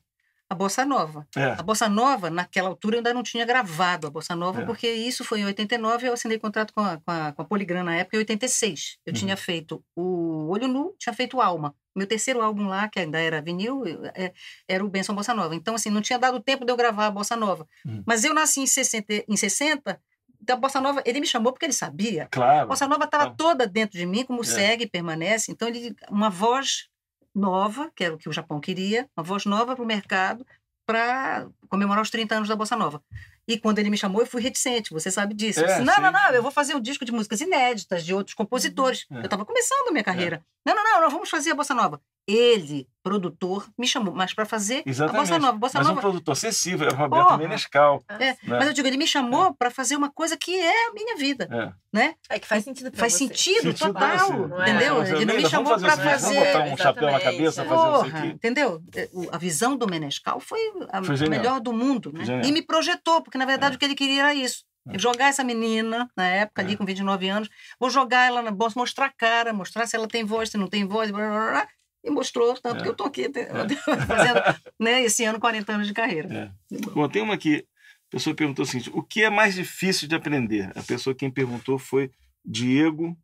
A 0.50 0.56
Bossa 0.56 0.86
Nova. 0.86 1.26
É. 1.36 1.46
A 1.46 1.64
Bossa 1.64 1.90
Nova, 1.90 2.30
naquela 2.30 2.70
altura, 2.70 2.96
eu 2.96 3.00
ainda 3.00 3.14
não 3.14 3.24
tinha 3.24 3.46
gravado 3.46 4.06
a 4.06 4.10
Bossa 4.10 4.36
Nova, 4.36 4.62
É. 4.62 4.66
porque 4.66 4.92
isso 4.92 5.24
foi 5.24 5.40
em 5.40 5.46
89, 5.46 6.08
eu 6.08 6.14
assinei 6.14 6.38
contrato 6.38 6.74
com 6.74 6.82
a, 6.82 6.98
com 6.98 7.12
a, 7.12 7.32
com 7.32 7.42
a 7.42 7.46
Poligram 7.46 7.84
na 7.84 7.96
época, 7.96 8.18
em 8.18 8.20
86. 8.20 8.98
Eu 9.06 9.14
Uhum. 9.14 9.20
tinha 9.20 9.36
feito 9.38 9.84
o 9.96 10.50
Olho 10.50 10.68
Nu, 10.68 10.96
tinha 11.00 11.14
feito 11.14 11.42
Alma. 11.42 11.74
Meu 11.96 12.06
terceiro 12.08 12.42
álbum 12.42 12.68
lá, 12.68 12.88
que 12.88 13.00
ainda 13.00 13.20
era 13.20 13.42
vinil, 13.42 13.84
é, 14.16 14.34
era 14.68 14.84
o 14.84 14.90
Benção 14.90 15.14
Bossa 15.16 15.34
Nova. 15.34 15.56
Então, 15.56 15.76
assim, 15.76 15.90
não 15.92 16.02
tinha 16.02 16.18
dado 16.20 16.40
tempo 16.40 16.66
de 16.66 16.72
eu 16.72 16.76
gravar 16.78 17.06
a 17.08 17.12
Bossa 17.12 17.36
Nova. 17.36 17.68
Uhum. 17.86 18.04
Mas 18.06 18.24
eu 18.24 18.34
nasci 18.34 18.62
em 18.62 18.68
60, 18.68 19.24
em 19.28 19.38
60 19.38 20.00
da 20.42 20.56
Bossa 20.56 20.82
Nova, 20.82 21.02
ele 21.06 21.20
me 21.22 21.26
chamou 21.28 21.54
porque 21.54 21.66
ele 21.66 21.74
sabia. 21.74 22.24
A 22.24 22.28
Claro. 22.28 22.68
Bossa 22.68 22.88
Nova 22.88 23.06
estava 23.06 23.26
Então- 23.26 23.36
toda 23.38 23.66
dentro 23.68 23.98
de 23.98 24.06
mim, 24.06 24.26
como 24.26 24.42
É. 24.42 24.44
segue, 24.46 24.88
permanece. 24.90 25.52
Então, 25.52 25.68
ele, 25.68 25.96
uma 26.10 26.30
voz 26.30 26.90
nova, 27.36 27.92
que 27.96 28.04
era 28.04 28.16
o 28.16 28.18
que 28.18 28.30
o 28.30 28.34
Japão 28.34 28.60
queria, 28.60 29.10
uma 29.18 29.24
voz 29.24 29.46
nova 29.46 29.76
para 29.76 29.84
o 29.84 29.88
mercado, 29.88 30.46
para 30.86 31.48
comemorar 31.70 32.02
os 32.02 32.10
30 32.10 32.36
anos 32.36 32.50
da 32.50 32.56
Bossa 32.56 32.76
Nova. 32.76 33.02
E 33.48 33.58
quando 33.58 33.80
ele 33.80 33.90
me 33.90 33.98
chamou, 33.98 34.22
eu 34.22 34.26
fui 34.28 34.42
reticente, 34.42 34.92
você 34.92 35.12
sabe 35.12 35.34
disso. 35.34 35.60
Eu 35.60 35.66
É, 35.66 35.68
disse, 35.68 35.80
não, 35.82 35.98
não, 36.02 36.08
sim. 36.08 36.14
não, 36.14 36.30
eu 36.32 36.42
vou 36.42 36.52
fazer 36.52 36.76
um 36.76 36.80
disco 36.82 37.04
de 37.04 37.12
músicas 37.12 37.42
inéditas, 37.42 38.06
de 38.06 38.14
outros 38.14 38.34
compositores. 38.34 39.06
É. 39.12 39.18
Eu 39.18 39.22
estava 39.24 39.46
começando 39.46 39.88
a 39.90 39.92
minha 39.92 40.04
carreira. 40.04 40.42
Não, 40.66 40.74
não, 40.74 40.84
não, 40.84 41.02
não, 41.02 41.10
vamos 41.10 41.30
fazer 41.30 41.52
a 41.52 41.56
Bossa 41.56 41.74
Nova. 41.74 42.00
Ele, 42.26 42.88
produtor, 43.04 43.68
me 43.78 43.86
chamou, 43.86 44.14
mas 44.16 44.34
para 44.34 44.46
fazer 44.46 44.82
Exatamente. 44.86 45.18
a 45.18 45.20
Bossa 45.26 45.40
Nova. 45.40 45.58
Bossa 45.58 45.78
Mas 45.78 45.88
um 45.88 45.90
Nova 45.90 46.00
produtor 46.02 46.32
acessível, 46.32 46.88
é 46.88 46.94
o 46.94 46.96
Roberto 46.96 47.24
Porra. 47.26 47.38
Menescal. 47.38 48.02
é, 48.08 48.18
né? 48.18 48.38
Mas 48.48 48.68
eu 48.68 48.74
digo, 48.74 48.88
ele 48.88 48.96
me 48.96 49.06
chamou 49.06 49.54
para 49.54 49.70
fazer 49.70 49.98
uma 49.98 50.10
coisa 50.10 50.38
que 50.38 50.58
é 50.58 50.88
a 50.88 50.94
minha 50.94 51.18
vida, 51.18 51.50
É. 51.52 51.74
né? 51.92 52.16
É 52.30 52.40
que 52.40 52.48
faz 52.48 52.64
sentido 52.64 52.92
pra 52.92 53.00
Faz 53.02 53.12
você. 53.12 53.20
sentido, 53.28 53.64
Sentido 53.64 53.88
total, 53.94 54.46
entendeu? 54.62 55.04
É. 55.04 55.12
Ele 55.12 55.26
não 55.26 55.36
me 55.36 55.50
chamou 55.50 55.78
para 55.78 55.98
fazer... 55.98 56.34
Vamos 56.34 56.48
botar 56.54 56.64
um 56.74 56.78
chapéu 56.78 57.12
na 57.12 57.20
cabeça, 57.20 57.62
é. 57.62 57.66
fazer 57.66 57.82
isso 57.82 57.92
Porra, 58.04 58.18
aqui. 58.20 58.28
entendeu? 58.30 58.82
É, 58.96 59.10
A 59.34 59.38
visão 59.38 59.76
do 59.76 59.86
Menescal 59.86 60.40
foi 60.40 60.60
a 60.94 61.02
melhor 61.30 61.60
do 61.60 61.74
mundo, 61.74 62.10
né? 62.14 62.42
E 62.46 62.54
me 62.54 62.62
projetou, 62.62 63.22
porque 63.34 63.40
na 63.40 63.46
verdade 63.46 63.74
É. 63.74 63.76
o 63.76 63.80
que 63.80 63.86
ele 63.86 63.96
queria 63.96 64.20
era 64.22 64.34
isso. 64.36 64.64
É. 64.88 65.00
Jogar 65.00 65.30
essa 65.30 65.44
menina, 65.44 66.08
na 66.16 66.28
época, 66.28 66.62
ali 66.62 66.74
É. 66.74 66.78
com 66.78 66.86
29 66.86 67.28
anos, 67.30 67.50
vou 67.80 67.90
jogar 67.90 68.28
ela 68.28 68.44
na 68.44 68.52
bolsa, 68.52 68.78
mostrar 68.80 69.08
a 69.08 69.10
cara, 69.12 69.52
mostrar 69.52 69.88
se 69.88 69.96
ela 69.96 70.08
tem 70.08 70.24
voz, 70.24 70.50
se 70.52 70.58
não 70.58 70.68
tem 70.68 70.86
voz, 70.86 71.10
blá, 71.10 71.28
blá, 71.28 71.52
blá, 71.52 71.68
e 72.04 72.12
mostrou, 72.12 72.54
tanto 72.62 72.82
É. 72.82 72.84
que 72.84 72.90
eu 72.90 72.94
tô 72.94 73.06
aqui 73.06 73.28
te- 73.30 73.48
fazendo, 74.08 74.40
né, 74.80 75.02
esse 75.02 75.24
ano 75.26 75.40
40 75.40 75.74
anos 75.74 75.88
de 75.88 75.94
carreira. 75.94 76.54
É. 76.72 76.78
Bom, 76.92 77.10
tem 77.10 77.24
uma 77.24 77.34
aqui. 77.34 77.66
A 78.08 78.12
pessoa 78.12 78.36
perguntou 78.36 78.62
o 78.64 78.68
seguinte: 78.68 78.92
o 78.94 79.02
que 79.02 79.24
é 79.24 79.30
mais 79.32 79.56
difícil 79.56 80.08
de 80.08 80.14
aprender? 80.16 80.72
A 80.78 80.84
pessoa 80.84 81.16
quem 81.16 81.32
perguntou 81.32 81.80
foi 81.80 82.12
Diego 82.46 83.18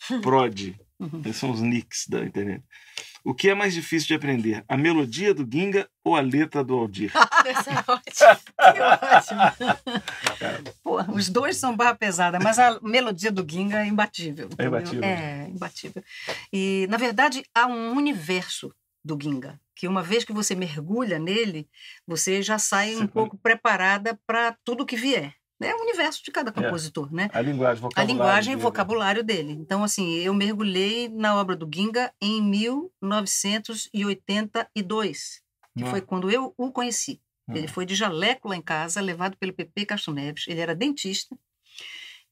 Prodi. 0.22 0.76
Uhum. 0.98 1.20
Esses 1.24 1.36
são 1.36 1.50
os 1.50 1.60
nicks 1.60 2.06
da 2.08 2.24
internet. 2.24 2.64
O 3.26 3.34
que 3.34 3.50
é 3.50 3.54
mais 3.56 3.74
difícil 3.74 4.06
de 4.06 4.14
aprender? 4.14 4.64
A 4.68 4.76
melodia 4.76 5.34
do 5.34 5.42
Ginga 5.50 5.88
ou 6.04 6.14
a 6.14 6.20
letra 6.20 6.62
do 6.62 6.74
Aldir? 6.74 7.10
Essa 7.44 7.70
é 7.72 7.84
ótima. 7.88 8.40
Que 8.72 8.80
ótimo. 8.80 10.72
Pô, 10.84 11.02
os 11.12 11.28
dois 11.28 11.56
são 11.56 11.76
barra 11.76 11.96
pesada, 11.96 12.38
mas 12.38 12.58
a 12.58 12.78
melodia 12.80 13.32
do 13.32 13.44
Ginga 13.48 13.82
é 13.82 13.86
imbatível. 13.86 14.46
entendeu? 14.46 14.66
imbatível. 14.68 15.04
É, 15.04 15.48
imbatível. 15.48 16.04
E, 16.52 16.86
na 16.88 16.96
verdade, 16.96 17.42
há 17.54 17.66
um 17.66 17.92
universo 17.96 18.72
do 19.04 19.18
Ginga, 19.20 19.60
que 19.74 19.86
uma 19.88 20.02
vez 20.02 20.24
que 20.24 20.32
você 20.32 20.54
mergulha 20.54 21.18
nele, 21.18 21.68
você 22.06 22.42
já 22.42 22.58
sai 22.58 22.90
Você 22.90 22.96
um 22.96 22.98
pode- 23.06 23.12
pouco 23.12 23.38
preparada 23.38 24.18
para 24.26 24.56
tudo 24.64 24.86
que 24.86 24.96
vier. 24.96 25.34
É 25.60 25.74
o 25.74 25.80
universo 25.80 26.22
de 26.22 26.30
cada 26.30 26.52
compositor, 26.52 27.10
né? 27.12 27.28
A 27.32 27.40
linguagem, 27.40 27.78
A 27.78 27.80
vocabulário. 27.88 28.12
linguagem 28.14 28.52
e 28.52 28.56
dele. 28.56 28.62
vocabulário 28.62 29.24
dele. 29.24 29.52
Então, 29.52 29.82
assim, 29.82 30.14
eu 30.16 30.34
mergulhei 30.34 31.08
na 31.08 31.34
obra 31.36 31.56
do 31.56 31.68
Ginga 31.72 32.12
em 32.20 32.42
1982. 32.42 35.40
que 35.76 35.84
Hum. 35.84 35.90
foi 35.90 36.00
quando 36.00 36.30
eu 36.30 36.54
o 36.56 36.72
conheci. 36.72 37.20
Hum. 37.48 37.54
Ele 37.54 37.68
foi 37.68 37.84
de 37.86 37.94
jaleco 37.94 38.48
lá 38.48 38.56
em 38.56 38.62
casa, 38.62 39.00
levado 39.00 39.36
pelo 39.36 39.52
PP 39.52 39.86
Castro 39.86 40.12
Neves. 40.12 40.44
Ele 40.48 40.60
era 40.60 40.74
dentista. 40.74 41.36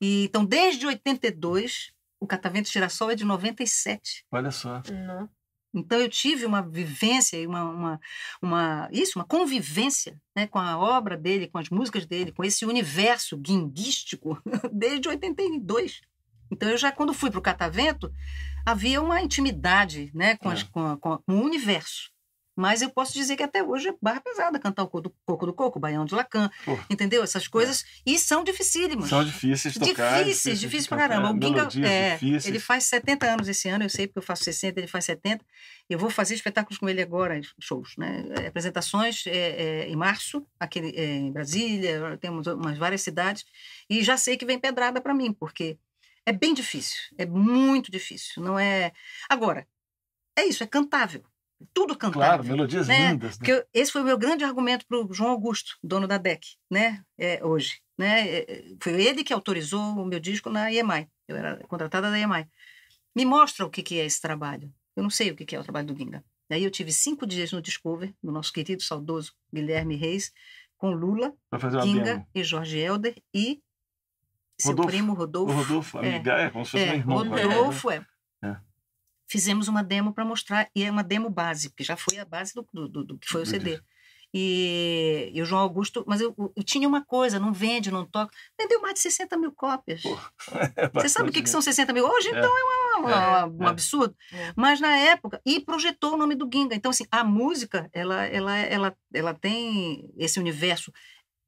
E, 0.00 0.24
então, 0.24 0.44
desde 0.44 0.86
82, 0.86 1.92
o 2.20 2.26
Catavento 2.26 2.68
Girassol 2.70 3.10
é 3.10 3.14
de 3.14 3.24
97. 3.24 4.24
Olha 4.32 4.50
só. 4.50 4.82
Não. 4.90 5.28
Então 5.74 5.98
eu 5.98 6.08
tive 6.08 6.46
uma 6.46 6.62
vivência 6.62 7.36
e 7.36 7.46
uma, 7.46 7.64
uma, 7.64 8.00
uma 8.40 8.88
isso, 8.92 9.18
uma 9.18 9.24
convivência, 9.24 10.16
né, 10.36 10.46
com 10.46 10.58
a 10.58 10.78
obra 10.78 11.16
dele, 11.16 11.48
com 11.48 11.58
as 11.58 11.68
músicas 11.68 12.06
dele, 12.06 12.30
com 12.32 12.44
esse 12.44 12.64
universo 12.64 13.36
guinguístico 13.36 14.40
desde 14.72 15.08
82. 15.08 16.00
Então 16.52 16.68
eu 16.70 16.76
já 16.78 16.92
quando 16.92 17.12
fui 17.12 17.30
para 17.30 17.38
o 17.40 17.42
Catavento 17.42 18.12
havia 18.64 19.02
uma 19.02 19.20
intimidade, 19.20 20.10
né, 20.14 20.36
com, 20.36 20.48
as- 20.48 20.62
É. 20.62 20.64
com, 20.70 20.80
a- 20.86 20.96
com 20.96 21.12
a- 21.14 21.18
com 21.18 21.32
o 21.34 21.42
universo. 21.44 22.10
Mas 22.56 22.82
eu 22.82 22.90
posso 22.90 23.12
dizer 23.12 23.36
que 23.36 23.42
até 23.42 23.62
hoje 23.62 23.88
é 23.88 23.94
barra 24.00 24.20
pesada 24.20 24.58
cantar 24.60 24.84
o 24.84 24.88
Co- 24.88 25.00
do 25.00 25.10
Coco 25.26 25.44
do 25.46 25.52
Coco, 25.52 25.78
o 25.78 25.80
Baião 25.80 26.04
de 26.04 26.14
Lacan, 26.14 26.48
Pô. 26.64 26.78
entendeu? 26.88 27.22
Essas 27.22 27.48
coisas. 27.48 27.84
E 28.06 28.18
são 28.18 28.44
dificílimas. 28.44 29.08
São 29.08 29.24
difíceis 29.24 29.74
de 29.74 29.80
tocar. 29.80 30.22
Difíceis, 30.22 30.60
difíceis 30.60 30.86
pra 30.86 30.98
caramba. 30.98 31.32
O 31.32 31.40
Ginga, 31.42 31.68
é, 31.88 32.18
ele 32.44 32.60
faz 32.60 32.84
70 32.84 33.26
anos 33.26 33.48
esse 33.48 33.68
ano, 33.68 33.84
eu 33.84 33.90
sei 33.90 34.06
porque 34.06 34.18
eu 34.18 34.22
faço 34.22 34.44
60, 34.44 34.78
ele 34.78 34.86
faz 34.86 35.04
70. 35.04 35.44
Eu 35.90 35.98
vou 35.98 36.08
fazer 36.10 36.34
espetáculos 36.34 36.78
com 36.78 36.88
ele 36.88 37.02
agora, 37.02 37.40
shows, 37.60 37.94
né? 37.98 38.24
É, 38.40 38.46
apresentações 38.46 39.26
é, 39.26 39.32
é, 39.82 39.88
em 39.88 39.96
março, 39.96 40.46
aqui 40.58 40.78
é, 40.78 41.04
em 41.16 41.32
Brasília, 41.32 42.16
temos 42.20 42.46
umas 42.46 42.78
várias 42.78 43.02
cidades, 43.02 43.44
e 43.90 44.02
já 44.02 44.16
sei 44.16 44.36
que 44.36 44.46
vem 44.46 44.58
pedrada 44.58 45.00
para 45.00 45.12
mim, 45.12 45.32
porque 45.32 45.76
é 46.24 46.32
bem 46.32 46.54
difícil, 46.54 46.96
é 47.18 47.26
muito 47.26 47.90
difícil, 47.90 48.42
não 48.42 48.58
é... 48.58 48.92
Agora, 49.28 49.66
é 50.38 50.44
isso, 50.46 50.62
é 50.62 50.66
cantável, 50.66 51.22
tudo 51.72 51.96
cantável. 51.96 52.20
Claro, 52.28 52.44
melodias 52.44 52.88
né? 52.88 53.10
lindas. 53.12 53.38
Né? 53.38 53.46
Eu- 53.50 53.64
esse 53.72 53.90
foi 53.92 54.02
o 54.02 54.04
meu 54.04 54.18
grande 54.18 54.44
argumento 54.44 54.86
para 54.86 54.98
o 54.98 55.12
João 55.12 55.30
Augusto, 55.30 55.76
dono 55.82 56.06
da 56.06 56.18
DEC, 56.18 56.44
né? 56.70 57.02
É, 57.18 57.44
hoje. 57.44 57.80
Né? 57.96 58.28
É, 58.28 58.52
é, 58.52 58.64
foi 58.82 59.00
ele 59.02 59.22
que 59.24 59.32
autorizou 59.32 59.80
o 59.80 60.04
meu 60.04 60.18
disco 60.20 60.50
na 60.50 60.72
EMI. 60.72 61.08
Eu 61.28 61.36
era 61.36 61.56
contratada 61.68 62.10
da 62.10 62.18
EMI. 62.18 62.46
Me 63.16 63.24
mostra 63.24 63.64
o 63.64 63.70
que, 63.70 63.82
que 63.82 63.98
é 64.00 64.04
esse 64.04 64.20
trabalho. 64.20 64.72
Eu 64.96 65.02
não 65.02 65.10
sei 65.10 65.30
o 65.30 65.36
que, 65.36 65.44
que 65.44 65.54
é 65.54 65.60
o 65.60 65.62
trabalho 65.62 65.86
do 65.86 65.96
Ginga. 65.96 66.24
Aí 66.50 66.62
eu 66.62 66.70
tive 66.70 66.92
cinco 66.92 67.26
dias 67.26 67.50
no 67.52 67.62
Discover, 67.62 68.12
no 68.22 68.30
nosso 68.30 68.52
querido, 68.52 68.82
saudoso 68.82 69.32
Guilherme 69.52 69.96
Reis, 69.96 70.32
com 70.76 70.90
Lula, 70.92 71.32
Ginga 71.82 72.26
e 72.34 72.44
Jorge 72.44 72.78
Helder 72.78 73.14
e 73.32 73.60
seu 74.58 74.70
Rodolfo. 74.72 74.90
primo 74.90 75.12
O 75.12 75.16
Rodolfo. 75.16 75.52
Rodolfo, 75.54 75.98
É. 75.98 76.08
amiga, 76.14 76.32
é, 76.34 76.50
como 76.50 76.64
se 76.64 76.72
fosse 76.72 76.84
É, 76.84 76.94
irmão. 76.94 77.26
quase, 77.28 77.30
né? 77.48 77.54
Rodolfo, 77.54 77.90
é. 77.90 78.06
É. 79.26 79.32
Fizemos 79.32 79.68
uma 79.68 79.82
demo 79.82 80.12
para 80.12 80.24
mostrar, 80.24 80.68
e 80.74 80.82
é 80.84 80.90
uma 80.90 81.02
demo 81.04 81.28
base, 81.30 81.68
porque 81.70 81.84
já 81.84 81.96
foi 81.96 82.18
a 82.18 82.24
base 82.24 82.52
do, 82.54 82.66
do, 82.72 82.88
do- 82.88 83.04
do 83.04 83.18
que 83.18 83.28
foi 83.28 83.42
o 83.42 83.46
CD. 83.46 83.80
E, 84.36 85.30
e 85.32 85.40
o 85.40 85.44
João 85.44 85.62
Augusto, 85.62 86.04
mas 86.08 86.20
eu, 86.20 86.34
eu 86.56 86.62
tinha 86.64 86.88
uma 86.88 87.04
coisa, 87.04 87.38
não 87.38 87.52
vende, 87.52 87.88
não 87.90 88.04
toca. 88.04 88.34
Vendeu 88.60 88.80
mais 88.82 88.94
de 88.94 89.00
60 89.00 89.36
mil 89.36 89.52
cópias. 89.52 90.02
Pô, 90.02 90.18
Você 90.94 91.06
É 91.06 91.08
sabe 91.08 91.30
o 91.30 91.32
que, 91.32 91.40
que 91.40 91.48
são 91.48 91.62
60 91.62 91.92
mil? 91.92 92.04
Hoje, 92.04 92.28
É. 92.28 92.38
então, 92.38 92.50
é, 92.50 92.62
uma- 92.64 92.98
uma- 92.98 93.46
um 93.46 93.64
é. 93.64 93.68
absurdo. 93.70 94.16
É. 94.32 94.52
Mas 94.56 94.80
na 94.80 94.96
época, 94.96 95.40
e 95.46 95.60
projetou 95.60 96.14
o 96.14 96.16
nome 96.16 96.34
do 96.34 96.48
Ginga. 96.52 96.74
Então, 96.74 96.90
assim, 96.90 97.04
a 97.12 97.22
música, 97.22 97.88
ela, 97.92 98.24
ela, 98.26 98.56
ela, 98.58 98.96
ela 99.12 99.34
tem 99.34 100.10
esse 100.18 100.40
universo 100.40 100.92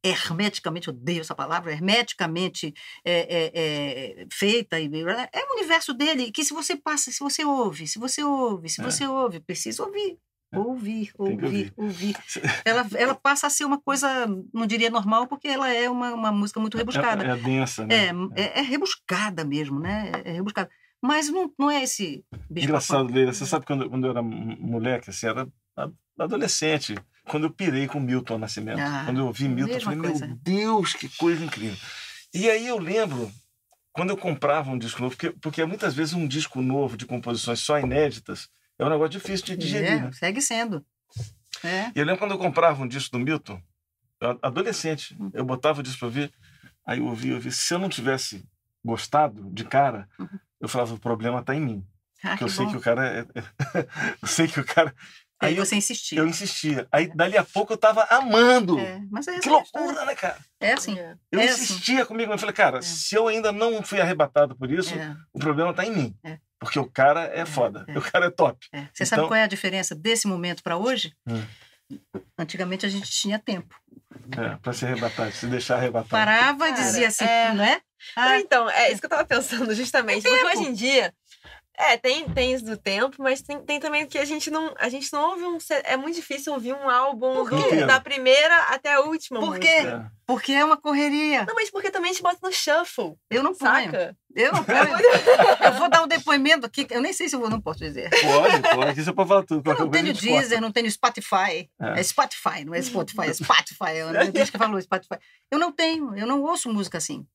hermeticamente, 0.03 0.91
odeio 0.91 1.21
essa 1.21 1.35
palavra, 1.35 1.73
hermeticamente 1.73 2.73
é, 3.05 3.13
é, 3.13 3.53
é, 3.55 4.27
feita. 4.33 4.79
E, 4.79 4.87
é 4.87 5.45
o 5.45 5.57
universo 5.57 5.93
dele 5.93 6.31
que 6.31 6.45
se 6.45 6.55
você 6.55 6.77
passa, 6.77 7.11
se 7.11 7.21
você 7.21 7.45
ouve, 7.45 7.87
se 7.87 7.99
você 7.99 8.23
ouve, 8.23 8.69
se 8.69 8.81
É. 8.81 8.85
você 8.85 9.07
ouve, 9.07 9.41
precisa 9.41 9.83
ouvir. 9.83 10.19
É. 10.53 10.59
Ouvir, 10.59 11.11
ouvir, 11.19 11.73
ouvir. 11.77 12.17
Ela, 12.65 12.87
ela 12.95 13.15
passa 13.17 13.49
a 13.49 13.51
ser 13.51 13.65
uma 13.65 13.81
coisa, 13.81 14.09
não 14.55 14.65
diria 14.65 14.89
normal, 14.89 15.27
porque 15.27 15.49
ela 15.49 15.69
é 15.69 15.91
uma, 15.91 16.15
uma 16.15 16.31
música 16.31 16.61
muito 16.61 16.77
rebuscada. 16.77 17.27
É, 17.27 17.31
é 17.31 17.37
densa, 17.37 17.85
né? 17.85 18.07
É, 18.37 18.43
é, 18.43 18.59
é 18.61 18.63
rebuscada 18.63 19.45
mesmo, 19.45 19.81
né? 19.81 20.13
É 20.25 20.33
rebuscada. 20.33 20.71
Mas 21.03 21.29
não, 21.29 21.53
não 21.59 21.71
é 21.71 21.83
esse 21.83 22.25
Engraçado, 22.51 23.13
Leila, 23.13 23.33
você 23.33 23.45
sabe 23.45 23.67
quando, 23.67 23.89
quando 23.91 24.07
eu 24.07 24.11
era 24.11 24.23
moleque, 24.23 25.11
assim, 25.11 25.27
era 25.27 25.49
adolescente, 26.19 26.95
quando 27.29 27.45
eu 27.45 27.51
pirei 27.51 27.87
com 27.87 27.99
Milton 28.01 28.39
Nascimento. 28.39 28.79
Ah, 28.81 29.03
quando 29.05 29.19
eu 29.21 29.27
ouvi 29.27 29.49
Milton, 29.49 29.75
eu 29.75 29.81
falei, 29.81 29.99
coisa. 29.99 30.27
meu 30.27 30.37
Deus, 30.37 30.93
que 30.95 31.09
coisa 31.17 31.45
incrível. 31.45 31.77
E 32.35 32.49
aí 32.51 32.67
eu 32.67 32.79
lembro, 32.79 33.31
quando 33.93 34.11
eu 34.11 34.17
comprava 34.17 34.71
um 34.71 34.79
disco 34.79 35.01
novo, 35.03 35.17
porque, 35.17 35.31
porque 35.41 35.65
muitas 35.65 35.95
vezes 35.95 36.15
um 36.15 36.27
disco 36.27 36.61
novo 36.63 36.97
de 36.97 37.07
composições 37.07 37.61
só 37.61 37.79
inéditas 37.79 38.49
é 38.79 38.85
um 38.85 38.91
negócio 38.91 39.11
difícil 39.19 39.47
de 39.47 39.57
digerir, 39.57 39.89
É, 39.93 40.01
né? 40.03 40.11
segue 40.13 40.41
sendo. 40.43 40.85
É. 41.65 41.87
E 41.95 41.99
eu 41.99 42.05
lembro 42.05 42.19
quando 42.19 42.33
eu 42.33 42.39
comprava 42.39 42.83
um 42.83 42.89
disco 42.89 43.17
do 43.19 43.25
Milton, 43.25 43.61
adolescente, 44.43 45.17
Hum. 45.19 45.31
eu 45.35 45.45
botava 45.45 45.81
o 45.81 45.83
disco 45.83 45.99
pra 46.01 46.07
ouvir, 46.09 46.33
aí 46.87 46.99
eu 46.99 47.07
ouvia, 47.07 47.33
eu 47.33 47.37
ouvia. 47.37 47.51
Se 47.51 47.73
eu 47.75 47.79
não 47.79 47.89
tivesse 47.89 48.45
gostado 48.85 49.51
de 49.53 49.65
cara, 49.65 50.09
Uhum. 50.19 50.29
eu 50.61 50.69
falava, 50.69 50.95
o 50.95 50.99
problema 51.01 51.43
tá 51.43 51.55
em 51.55 51.61
mim. 51.61 51.87
Ah, 52.23 52.29
Porque 52.31 52.39
que 52.39 52.45
eu 52.45 52.49
sei 52.49 52.65
bom. 52.67 52.71
que 52.73 52.77
o 52.79 52.81
cara 52.81 53.07
é. 53.09 53.27
eu 54.23 54.29
sei 54.29 54.49
que 54.49 54.59
o 54.61 54.65
cara. 54.65 54.95
Aí 55.39 55.51
Aí 55.51 55.57
eu, 55.59 55.67
você 55.67 55.77
insistia. 55.77 56.19
eu 56.19 56.27
insistia. 56.27 56.89
Aí 56.91 57.09
dali 57.15 57.37
a 57.37 57.45
pouco 57.45 57.73
eu 57.73 57.77
tava 57.77 58.05
amando. 58.11 58.79
É, 58.79 59.03
mas 59.11 59.29
é 59.29 59.39
Que 59.39 59.49
loucura, 59.51 60.05
né, 60.07 60.15
cara? 60.15 60.39
É 60.59 60.73
assim. 60.73 60.99
É. 60.99 61.15
Eu 61.31 61.41
É 61.41 61.45
assim. 61.49 61.63
insistia 61.63 62.07
comigo. 62.07 62.33
Eu 62.33 62.39
falei, 62.39 62.55
cara, 62.55 62.81
se 62.81 63.15
eu 63.15 63.29
ainda 63.29 63.53
não 63.53 63.83
fui 63.83 64.01
arrebatado 64.01 64.57
por 64.57 64.71
isso, 64.71 64.95
É, 64.95 65.15
o 65.35 65.39
problema 65.39 65.75
tá 65.75 65.85
em 65.85 65.91
mim. 65.91 66.17
É. 66.25 66.39
Porque 66.59 66.79
o 66.79 66.91
cara 66.91 67.25
é 67.35 67.45
foda. 67.45 67.85
é. 67.87 67.99
O 67.99 68.01
cara 68.01 68.27
é 68.27 68.31
top. 68.31 68.67
é. 68.73 68.87
Você 68.95 69.05
sabe 69.05 69.21
Então- 69.21 69.29
qual 69.29 69.39
é 69.39 69.43
a 69.43 69.47
diferença 69.47 69.95
desse 69.95 70.27
momento 70.27 70.63
para 70.63 70.79
hoje? 70.79 71.13
Hum. 71.27 71.43
Antigamente 72.39 72.85
a 72.87 72.89
gente 72.89 73.11
tinha 73.11 73.39
tempo. 73.39 73.75
É, 74.37 74.57
pra 74.57 74.73
ser 74.73 74.87
arrebatado, 74.87 75.31
se 75.33 75.47
deixar 75.47 75.77
arrebatado. 75.77 76.09
Parava 76.09 76.69
e 76.69 76.73
dizia 76.73 77.09
assim, 77.09 77.25
é. 77.25 77.53
não 77.53 77.63
é? 77.65 77.81
Ah, 78.17 78.39
então, 78.41 78.69
é 78.71 78.91
isso 78.91 79.01
que 79.01 79.07
eu 79.07 79.11
tava 79.11 79.25
pensando 79.25 79.73
justamente. 79.75 80.23
Porque 80.23 80.45
hoje 80.47 80.69
em 80.69 80.73
dia. 80.73 81.13
É, 81.79 81.97
tem, 81.99 82.25
tem 82.31 82.55
isso 82.55 82.65
do 82.65 82.77
tempo, 82.77 83.17
mas 83.23 83.43
tem, 83.43 83.61
tem 83.61 83.79
também 83.79 84.07
que 84.07 84.17
a 84.17 84.25
gente 84.25 84.51
não. 84.51 84.75
A 84.79 84.89
gente 84.89 85.13
não 85.13 85.31
ouve 85.31 85.45
um. 85.45 85.59
É 85.85 85.97
muito 85.97 86.15
difícil 86.17 86.55
ouvir 86.55 86.73
um 86.73 86.89
álbum 86.89 87.45
do- 87.45 87.87
da 87.87 88.01
primeira 88.01 88.57
até 88.71 88.95
a 88.95 89.01
última. 89.01 89.39
Por 89.41 89.49
música. 89.49 89.67
quê? 89.67 89.87
É. 89.87 90.07
porque 90.27 90.53
é 90.53 90.65
uma 90.65 90.77
correria. 90.79 91.45
Não, 91.45 91.55
mas 91.55 91.71
porque 91.71 91.91
também 91.91 92.11
a 92.11 92.13
gente 92.15 92.23
bota 92.23 92.39
no 92.43 92.51
shuffle, 92.51 93.15
Eu 93.31 93.43
não 93.43 93.55
ponho. 93.55 93.85
saca? 93.85 94.17
Eu 94.35 94.53
não 94.53 94.65
ponho. 94.65 94.79
eu 95.67 95.73
vou 95.75 95.89
dar 95.91 96.03
um 96.03 96.09
depoimento 96.09 96.65
aqui, 96.67 96.87
eu 96.91 97.01
nem 97.03 97.13
sei 97.13 97.29
se 97.29 97.37
eu 97.37 97.41
vou, 97.41 97.51
não 97.51 97.61
posso 97.61 97.81
dizer. 97.81 98.09
Pode, 98.11 98.63
pode. 98.75 98.91
Aqui 98.91 99.03
você 99.05 99.13
pode 99.13 99.29
falar 99.29 99.43
tudo. 99.45 99.71
Eu 99.71 99.79
não 99.79 99.91
tenho 99.91 100.07
corta. 100.07 100.21
Deezer, 100.21 100.61
não 100.63 100.73
tenho 100.73 100.91
Spotify. 100.91 101.69
É. 101.81 102.01
É 102.01 102.03
Spotify, 102.03 102.65
não 102.65 102.75
é 102.75 102.81
Spotify, 102.81 103.29
é 103.29 103.35
Spotify. 103.35 103.97
É 103.99 104.25
o 104.25 104.33
bicho 104.33 104.51
que 104.51 104.59
falou 104.59 104.81
Spotify. 104.81 105.17
Eu 105.51 105.59
não 105.59 105.71
tenho, 105.71 106.17
eu 106.17 106.27
não 106.27 106.43
ouço 106.43 106.73
música 106.73 106.97
assim. 106.99 107.27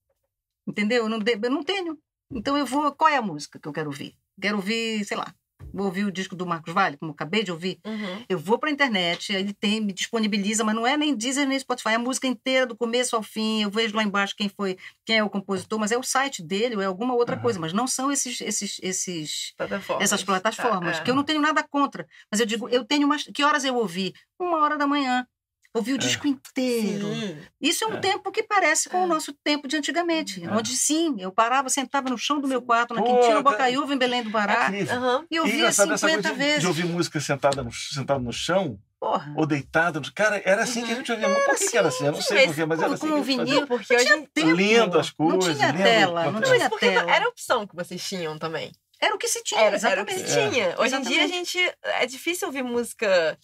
Entendeu? 0.67 1.03
Eu 1.03 1.09
não, 1.09 1.19
de- 1.19 1.39
eu 1.41 1.49
não 1.51 1.63
tenho. 1.63 1.97
Então 2.33 2.57
eu 2.57 2.65
vou. 2.65 2.91
Qual 2.93 3.09
é 3.09 3.17
a 3.17 3.21
música 3.21 3.59
que 3.59 3.67
eu 3.67 3.73
quero 3.73 3.87
ouvir? 3.89 4.15
Quero 4.41 4.57
ouvir, 4.57 5.05
sei 5.05 5.17
lá. 5.17 5.33
Vou 5.73 5.85
ouvir 5.85 6.03
o 6.03 6.11
disco 6.11 6.35
do 6.35 6.45
Marcos 6.45 6.73
Vale, 6.73 6.97
como 6.97 7.11
eu 7.11 7.13
acabei 7.13 7.43
de 7.43 7.51
ouvir. 7.51 7.79
Uhum. 7.85 8.25
Eu 8.27 8.37
vou 8.37 8.59
para 8.59 8.67
a 8.69 8.71
internet, 8.73 9.31
ele 9.31 9.53
tem, 9.53 9.79
me 9.79 9.93
disponibiliza, 9.93 10.65
mas 10.65 10.75
não 10.75 10.85
é 10.85 10.97
nem 10.97 11.15
Deezer 11.15 11.47
nem 11.47 11.57
Spotify, 11.57 11.89
é 11.89 11.95
a 11.95 11.99
música 11.99 12.27
inteira, 12.27 12.65
do 12.65 12.75
começo 12.75 13.15
ao 13.15 13.23
fim. 13.23 13.61
Eu 13.63 13.69
vejo 13.69 13.95
lá 13.95 14.03
embaixo 14.03 14.35
quem 14.35 14.49
foi, 14.49 14.77
quem 15.05 15.19
é 15.19 15.23
o 15.23 15.29
compositor, 15.29 15.79
mas 15.79 15.91
é 15.93 15.97
o 15.97 16.03
site 16.03 16.43
dele 16.43 16.75
ou 16.75 16.81
é 16.81 16.85
alguma 16.85 17.13
outra 17.13 17.35
Aham. 17.35 17.41
coisa, 17.43 17.59
mas 17.59 17.71
não 17.71 17.87
são 17.87 18.11
esses, 18.11 18.41
esses, 18.41 18.79
esses 18.81 19.53
Plataformas. 19.55 20.03
essas 20.03 20.23
plataformas, 20.23 20.97
Tá, 20.97 21.01
é. 21.01 21.05
que 21.05 21.11
eu 21.11 21.15
não 21.15 21.23
tenho 21.23 21.39
nada 21.39 21.63
contra. 21.63 22.05
Mas 22.29 22.41
eu 22.41 22.45
digo, 22.45 22.67
eu 22.67 22.83
tenho 22.83 23.05
umas. 23.05 23.23
Que 23.23 23.43
horas 23.43 23.63
eu 23.63 23.75
ouvi? 23.75 24.13
Uma 24.37 24.57
hora 24.57 24.77
da 24.77 24.85
manhã. 24.87 25.25
Ouvi 25.73 25.93
o 25.93 25.95
É. 25.95 25.97
disco 25.99 26.27
inteiro. 26.27 27.07
Sim. 27.13 27.37
Isso 27.61 27.83
é 27.85 27.87
um 27.87 27.93
É. 27.93 27.99
tempo 28.01 28.29
que 28.31 28.43
parece 28.43 28.89
com 28.89 28.97
É. 28.97 29.03
o 29.03 29.07
nosso 29.07 29.31
tempo 29.43 29.67
de 29.69 29.77
antigamente. 29.77 30.43
É. 30.43 30.49
Onde 30.51 30.75
sim, 30.75 31.15
eu 31.19 31.31
parava, 31.31 31.69
sentava 31.69 32.09
no 32.09 32.17
chão 32.17 32.41
do 32.41 32.47
meu 32.47 32.61
quarto, 32.61 32.93
na 32.93 33.01
Pô, 33.01 33.07
Quintino. 33.19 33.41
Bocaiúva, 33.41 33.93
em 33.93 33.97
Belém 33.97 34.21
do 34.23 34.31
Pará. 34.31 34.67
Aham. 34.91 35.25
e 35.31 35.39
ouvia 35.39 35.55
engraçado 35.55 35.93
essa 35.93 36.07
50 36.07 36.29
coisa 36.29 36.37
de, 36.37 36.45
vezes. 36.45 36.61
de 36.61 36.67
ouvir 36.67 36.85
música 36.85 37.19
sentada 37.21 37.63
no, 37.63 37.71
sentado 37.71 38.19
no 38.21 38.33
chão 38.33 38.77
Porra. 38.99 39.33
ou 39.37 39.45
deitado. 39.45 40.01
no- 40.01 40.13
Cara, 40.13 40.41
era 40.43 40.63
assim 40.63 40.83
que 40.85 40.91
a 40.91 40.95
gente 40.95 41.09
ouvia. 41.09 41.29
Por 41.45 41.55
que, 41.57 41.69
que 41.69 41.77
era 41.77 41.87
assim? 41.87 42.05
Eu 42.05 42.11
não 42.11 42.21
sei 42.21 42.47
porquê, 42.47 42.65
mas 42.65 42.81
era 42.81 42.93
assim 42.93 43.07
com 43.09 43.19
o 43.19 43.23
vinil. 43.23 43.65
Porque 43.65 43.95
hoje. 43.95 44.11
em- 44.13 44.25
tempo. 44.25 44.51
Lindo 44.51 44.99
as 44.99 45.13
Não 45.17 45.29
coisas. 45.37 45.55
tinha 45.55 45.71
lindo- 45.71 45.83
tela, 45.83 46.23
não 46.25 46.31
Não, 46.33 46.39
Não, 46.41 46.47
tinha 46.47 46.59
mas 46.59 46.67
porque 46.69 46.85
tela. 46.89 47.09
era 47.09 47.25
a 47.25 47.29
opção 47.29 47.65
que 47.65 47.75
vocês 47.75 48.03
tinham 48.05 48.37
também. 48.37 48.73
Era 48.99 49.15
o 49.15 49.17
que 49.17 49.27
se 49.27 49.41
tinha, 49.41 49.61
Era, 49.61 49.77
era 49.89 50.03
o 50.03 50.05
que 50.05 50.13
exatamente. 50.13 50.29
se 50.31 50.39
É. 50.39 50.49
tinha. 50.49 50.75
Hoje 50.77 50.95
em 50.95 51.01
dia 51.01 51.21
a 51.21 51.23
Exatamente. 51.23 51.51
gente. 51.53 51.75
É 51.81 52.05
difícil 52.05 52.47
ouvir 52.49 52.61
música. 52.63 53.37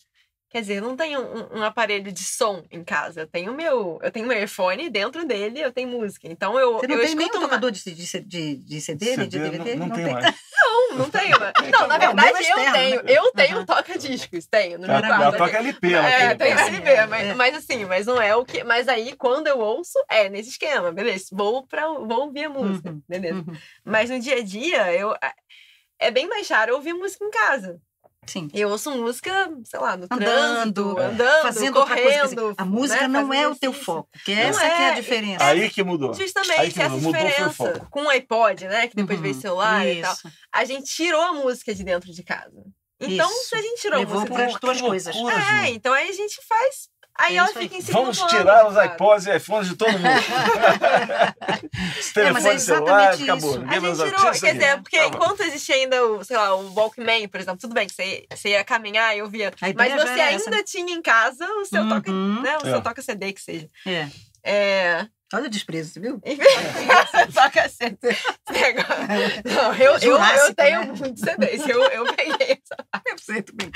Quer 0.49 0.61
dizer, 0.61 0.81
não 0.81 0.95
tenho 0.95 1.19
um, 1.19 1.59
um 1.59 1.63
aparelho 1.63 2.09
de 2.09 2.23
som 2.23 2.63
em 2.71 2.81
casa. 2.81 3.21
Eu 3.21 3.27
tenho 3.27 3.53
meu. 3.53 3.99
Eu 4.01 4.09
tenho 4.09 4.25
meu 4.25 4.37
earphone 4.37 4.85
e 4.85 4.89
dentro 4.89 5.25
dele 5.27 5.59
eu 5.59 5.73
tenho 5.73 5.89
música. 5.89 6.25
Então 6.27 6.57
eu. 6.57 6.75
Você 6.79 6.87
não 6.87 6.95
eu 6.95 7.01
tem 7.01 7.15
nem 7.15 7.25
escuto 7.25 7.37
um 7.37 7.41
uma- 7.41 7.47
tocador 7.49 7.69
de, 7.71 7.83
de, 7.83 8.21
de, 8.21 8.55
de 8.55 8.81
CD, 8.81 9.17
nem 9.17 9.27
de 9.27 9.37
CD 9.39 9.49
DVD? 9.49 9.75
não, 9.75 9.87
não 9.87 9.95
tem 9.95 10.05
tem. 10.05 10.13
mais. 10.13 10.35
Não, 10.67 10.97
não 10.97 11.09
tenho. 11.09 11.37
né? 11.39 11.53
Não, 11.71 11.87
na 11.87 11.95
É, 11.95 11.99
meu 11.99 12.07
verdade 12.07 12.29
é 12.29 12.31
eu 12.31 12.57
externo, 12.57 12.73
tenho. 12.73 13.03
né? 13.03 13.11
Eu 13.13 13.31
tenho 13.33 13.57
Aham. 13.57 13.65
toca-discos. 13.65 14.45
Tenho 14.47 14.79
no 14.79 14.87
meu 14.87 14.99
quarto. 15.01 15.21
ela 15.23 15.37
toca 15.37 15.57
LP. 15.59 15.93
Ela 15.93 16.09
É, 16.09 16.35
tem, 16.35 16.51
assim, 16.53 16.75
LP, 16.75 16.89
é, 16.89 17.05
mas, 17.05 17.27
é. 17.27 17.33
mas 17.35 17.55
assim, 17.55 17.85
mas 17.85 18.05
não 18.05 18.21
é 18.21 18.35
o 18.35 18.43
que. 18.45 18.63
Mas 18.63 18.87
aí, 18.87 19.15
quando 19.15 19.47
eu 19.47 19.59
ouço, 19.59 19.97
é 20.09 20.29
nesse 20.29 20.49
esquema, 20.49 20.91
beleza. 20.91 21.25
Vou, 21.31 21.65
pra, 21.67 21.87
vou 21.87 22.21
ouvir 22.25 22.45
a 22.45 22.49
música, 22.49 22.89
Uhum, 22.89 23.01
beleza. 23.07 23.39
Uhum. 23.47 23.55
Mas 23.85 24.09
no 24.09 24.19
dia 24.19 24.35
a 24.37 24.43
dia, 24.43 24.93
eu. 24.93 25.13
É 25.99 26.11
bem 26.11 26.27
mais 26.27 26.47
raro 26.49 26.71
eu 26.71 26.75
ouvir 26.75 26.93
música 26.93 27.23
em 27.25 27.31
casa. 27.31 27.79
Sim. 28.27 28.47
Eu 28.53 28.69
ouço 28.69 28.91
música, 28.91 29.49
sei 29.63 29.79
lá, 29.79 29.95
no 29.97 30.03
Andando, 30.11 30.19
trânsito, 30.19 30.99
andando, 30.99 31.41
Fazendo 31.41 31.73
correndo. 31.73 32.23
dizer, 32.29 32.53
a 32.57 32.65
música 32.65 33.07
né, 33.07 33.07
não 33.07 33.33
é 33.33 33.47
o 33.47 33.55
teu 33.55 33.71
foco, 33.73 34.09
que 34.25 34.35
Não 34.35 34.41
essa 34.41 34.59
que 34.59 34.65
é 34.65 34.69
a 34.69 34.91
é, 34.91 34.95
diferença. 34.95 35.45
Aí 35.45 35.69
que 35.69 35.83
mudou. 35.83 36.11
Aí 36.11 36.17
Justamente, 36.17 36.73
que 36.73 36.81
essa 36.81 36.89
mudou, 36.95 37.11
mudou 37.13 37.19
foi 37.21 37.23
o 37.25 37.29
diferença. 37.49 37.53
foco. 37.79 37.87
Com 37.89 38.03
o 38.03 38.09
iPod, 38.09 38.67
né? 38.67 38.87
Que 38.87 38.95
depois 38.95 39.19
veio 39.19 39.33
Uhum, 39.33 39.41
celular 39.41 39.87
e 39.87 40.01
tal. 40.01 40.13
Isso. 40.13 40.31
A 40.53 40.65
gente 40.65 40.85
tirou 40.93 41.21
a 41.21 41.33
música 41.33 41.73
de 41.73 41.83
dentro 41.83 42.11
de 42.11 42.23
casa. 42.23 42.63
Então, 42.99 43.29
Isso. 43.29 43.49
se 43.49 43.55
a 43.55 43.61
gente 43.61 43.79
tirou 43.81 43.99
Levou 43.99 44.15
a 44.17 44.19
música 44.21 44.33
para 44.59 44.71
as 44.71 44.77
Que 44.81 44.87
coisas. 44.87 45.15
É, 45.15 45.19
Ju. 45.67 45.73
então 45.73 45.93
aí 45.93 46.09
a 46.09 46.13
gente 46.13 46.39
faz. 46.47 46.89
Aí 47.19 47.33
É 47.35 47.37
ela 47.39 47.49
isso 47.49 47.59
fica 47.59 47.75
em 47.77 47.81
segundo 47.81 48.01
Vamos 48.03 48.17
plano, 48.19 48.37
tirar 48.37 48.67
os 48.67 48.85
iPods 48.85 49.25
e 49.27 49.35
iPhones 49.37 49.69
de 49.69 49.75
todo 49.75 49.91
mundo. 49.91 50.03
os 51.99 52.17
É, 52.17 52.31
mas 52.31 52.45
é 52.45 52.49
telefones 52.49 52.61
celulares, 52.63 53.19
exatamente 53.19 53.23
acabou. 53.23 53.51
isso. 53.51 53.59
A 53.67 53.73
gente 53.79 53.95
tirou, 53.95 54.31
quer 54.31 54.35
isso 54.35 54.53
dizer, 54.53 54.81
porque 54.81 54.97
Tá 54.97 55.05
enquanto 55.07 55.41
existia 55.41 55.75
ainda 55.75 56.05
o, 56.05 56.23
sei 56.23 56.37
lá, 56.37 56.55
o 56.55 56.73
Walkman, 56.73 57.27
por 57.27 57.39
exemplo, 57.39 57.59
tudo 57.59 57.73
bem 57.73 57.87
que 57.87 57.93
você, 57.95 58.25
você 58.33 58.49
ia 58.49 58.63
caminhar 58.63 59.15
e 59.15 59.19
eu 59.19 59.29
via. 59.29 59.51
Mas 59.75 59.91
já 59.91 59.97
você 59.97 60.09
ainda 60.21 60.55
essa. 60.55 60.63
tinha 60.63 60.93
em 60.93 61.01
casa 61.01 61.45
o 61.45 61.65
seu 61.65 61.87
toca, 61.89 62.11
Uhum. 62.11 62.41
né? 62.41 62.57
O 62.57 62.61
seu 62.61 62.75
É. 62.75 62.81
toca 62.81 63.01
CD 63.01 63.33
que 63.33 63.41
seja. 63.41 63.67
É. 63.85 64.07
É. 64.43 65.07
Olha 65.33 65.47
o 65.47 65.49
desprezo, 65.49 65.91
você 65.91 65.99
viu? 65.99 66.21
Enfim, 66.25 66.41
toca 67.33 67.67
CD. 67.67 67.97
Esse 68.09 68.61
negócio. 68.61 69.43
Não, 69.45 69.73
eu, 69.75 69.97
eu, 69.97 70.17
eu 70.17 70.55
tenho 70.55 70.79
né? 70.79 70.93
muitos 70.97 71.19
CDs. 71.21 71.67
Eu, 71.67 71.83
eu 71.83 72.05
peguei 72.15 72.61
essa. 72.63 73.03
Eu 73.05 73.17
sei, 73.19 73.43
bem. 73.53 73.69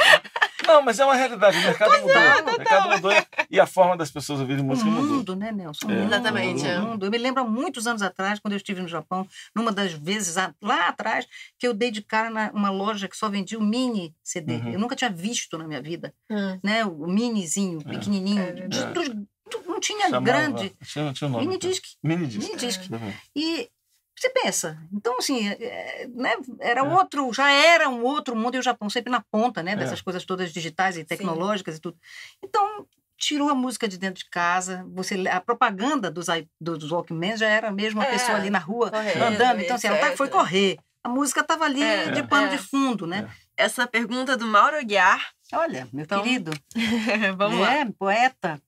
Não, 0.65 0.81
mas 0.81 0.99
é 0.99 1.03
uma 1.05 1.15
realidade. 1.15 1.57
O 1.57 1.61
mercado 1.61 1.91
mudou. 2.01 2.15
é, 2.15 2.41
o 2.41 2.45
mercado 2.45 2.89
mudou 2.89 3.11
e 3.49 3.59
a 3.59 3.65
forma 3.65 3.97
das 3.97 4.09
pessoas 4.09 4.39
ouvirem 4.39 4.61
O 4.63 4.65
música 4.65 4.89
mudou. 4.89 5.17
mundo, 5.17 5.35
né, 5.35 5.51
Nelson? 5.51 5.87
O 5.87 5.91
É. 5.91 6.05
Exatamente, 6.05 6.63
o 6.63 6.67
é. 6.67 6.79
mundo. 6.79 7.05
Eu 7.05 7.11
me 7.11 7.17
lembro 7.17 7.41
há 7.41 7.45
muitos 7.45 7.85
anos 7.85 8.01
atrás, 8.01 8.39
quando 8.39 8.53
eu 8.53 8.57
estive 8.57 8.81
no 8.81 8.87
Japão, 8.87 9.27
numa 9.53 9.71
das 9.73 9.91
vezes 9.91 10.35
lá 10.61 10.87
atrás, 10.87 11.27
que 11.59 11.67
eu 11.67 11.73
dei 11.73 11.91
de 11.91 12.01
cara 12.01 12.29
numa 12.53 12.69
loja 12.69 13.07
que 13.09 13.17
só 13.17 13.27
vendia 13.27 13.59
o 13.59 13.61
mini 13.63 14.15
CD. 14.23 14.53
Uhum. 14.55 14.73
Eu 14.73 14.79
nunca 14.79 14.95
tinha 14.95 15.09
visto 15.09 15.57
na 15.57 15.67
minha 15.67 15.81
vida, 15.81 16.13
Hum. 16.29 16.59
né? 16.63 16.85
O 16.85 17.07
minizinho, 17.07 17.79
É. 17.85 17.89
pequenininho. 17.89 18.41
É 18.41 18.51
de- 18.53 18.85
dos- 18.85 19.09
do- 19.09 19.27
não 19.65 19.79
tinha 19.79 20.05
Chamava- 20.09 20.25
grande. 20.25 20.69
Tinha, 20.83 21.13
tinha 21.13 21.27
um 21.27 21.31
nome. 21.31 21.45
Mini 21.47 21.57
disc. 21.59 21.83
Mini 22.03 22.27
disc. 22.27 22.47
Mini 22.47 22.57
disc. 22.57 22.81
Uhum. 22.91 23.13
E 23.35 23.69
você 24.17 24.29
pensa, 24.29 24.77
então 24.93 25.17
assim, 25.17 25.47
é, 25.47 26.07
né, 26.13 26.35
era 26.59 26.81
É. 26.81 26.83
outro, 26.83 27.33
já 27.33 27.49
era 27.51 27.89
um 27.89 28.03
outro 28.03 28.35
mundo 28.35 28.55
e 28.55 28.59
o 28.59 28.63
Japão 28.63 28.89
sempre 28.89 29.11
na 29.11 29.21
ponta, 29.31 29.63
né, 29.63 29.71
É. 29.71 29.75
dessas 29.75 30.01
coisas 30.01 30.23
todas 30.25 30.51
digitais 30.53 30.95
e 30.97 31.03
tecnológicas 31.03 31.77
e 31.77 31.79
tudo. 31.81 31.97
Então, 32.43 32.85
tirou 33.17 33.49
a 33.49 33.55
música 33.55 33.87
de 33.87 33.97
dentro 33.97 34.23
de 34.23 34.29
casa, 34.29 34.85
você 34.89 35.15
a 35.27 35.39
propaganda 35.41 36.09
dos 36.11 36.27
i- 36.27 36.47
dos 36.59 36.91
Walkman 36.91 37.35
já 37.37 37.47
era 37.47 37.71
mesmo 37.71 38.01
a 38.01 38.05
É, 38.05 38.11
pessoa 38.11 38.37
ali 38.37 38.49
na 38.49 38.59
rua 38.59 38.89
correndo, 38.91 39.23
andando, 39.23 39.61
então 39.61 39.75
assim, 39.75 39.87
ela 39.87 39.97
tá- 39.97 40.15
foi 40.17 40.27
correr. 40.27 40.77
A 41.03 41.09
música 41.09 41.41
estava 41.41 41.65
ali 41.65 41.81
É, 41.81 42.11
de 42.11 42.21
pano 42.23 42.45
é. 42.47 42.49
de 42.49 42.57
fundo, 42.59 43.07
né? 43.07 43.27
Essa 43.57 43.87
pergunta 43.87 44.37
do 44.37 44.45
Mauro 44.45 44.77
Aguiar. 44.77 45.31
Olha, 45.53 45.87
meu 45.91 46.03
Então, 46.03 46.21
querido, 46.21 46.51
Vamos 47.37 47.59
lá. 47.59 47.73
é 47.73 47.85
poeta. 47.85 48.61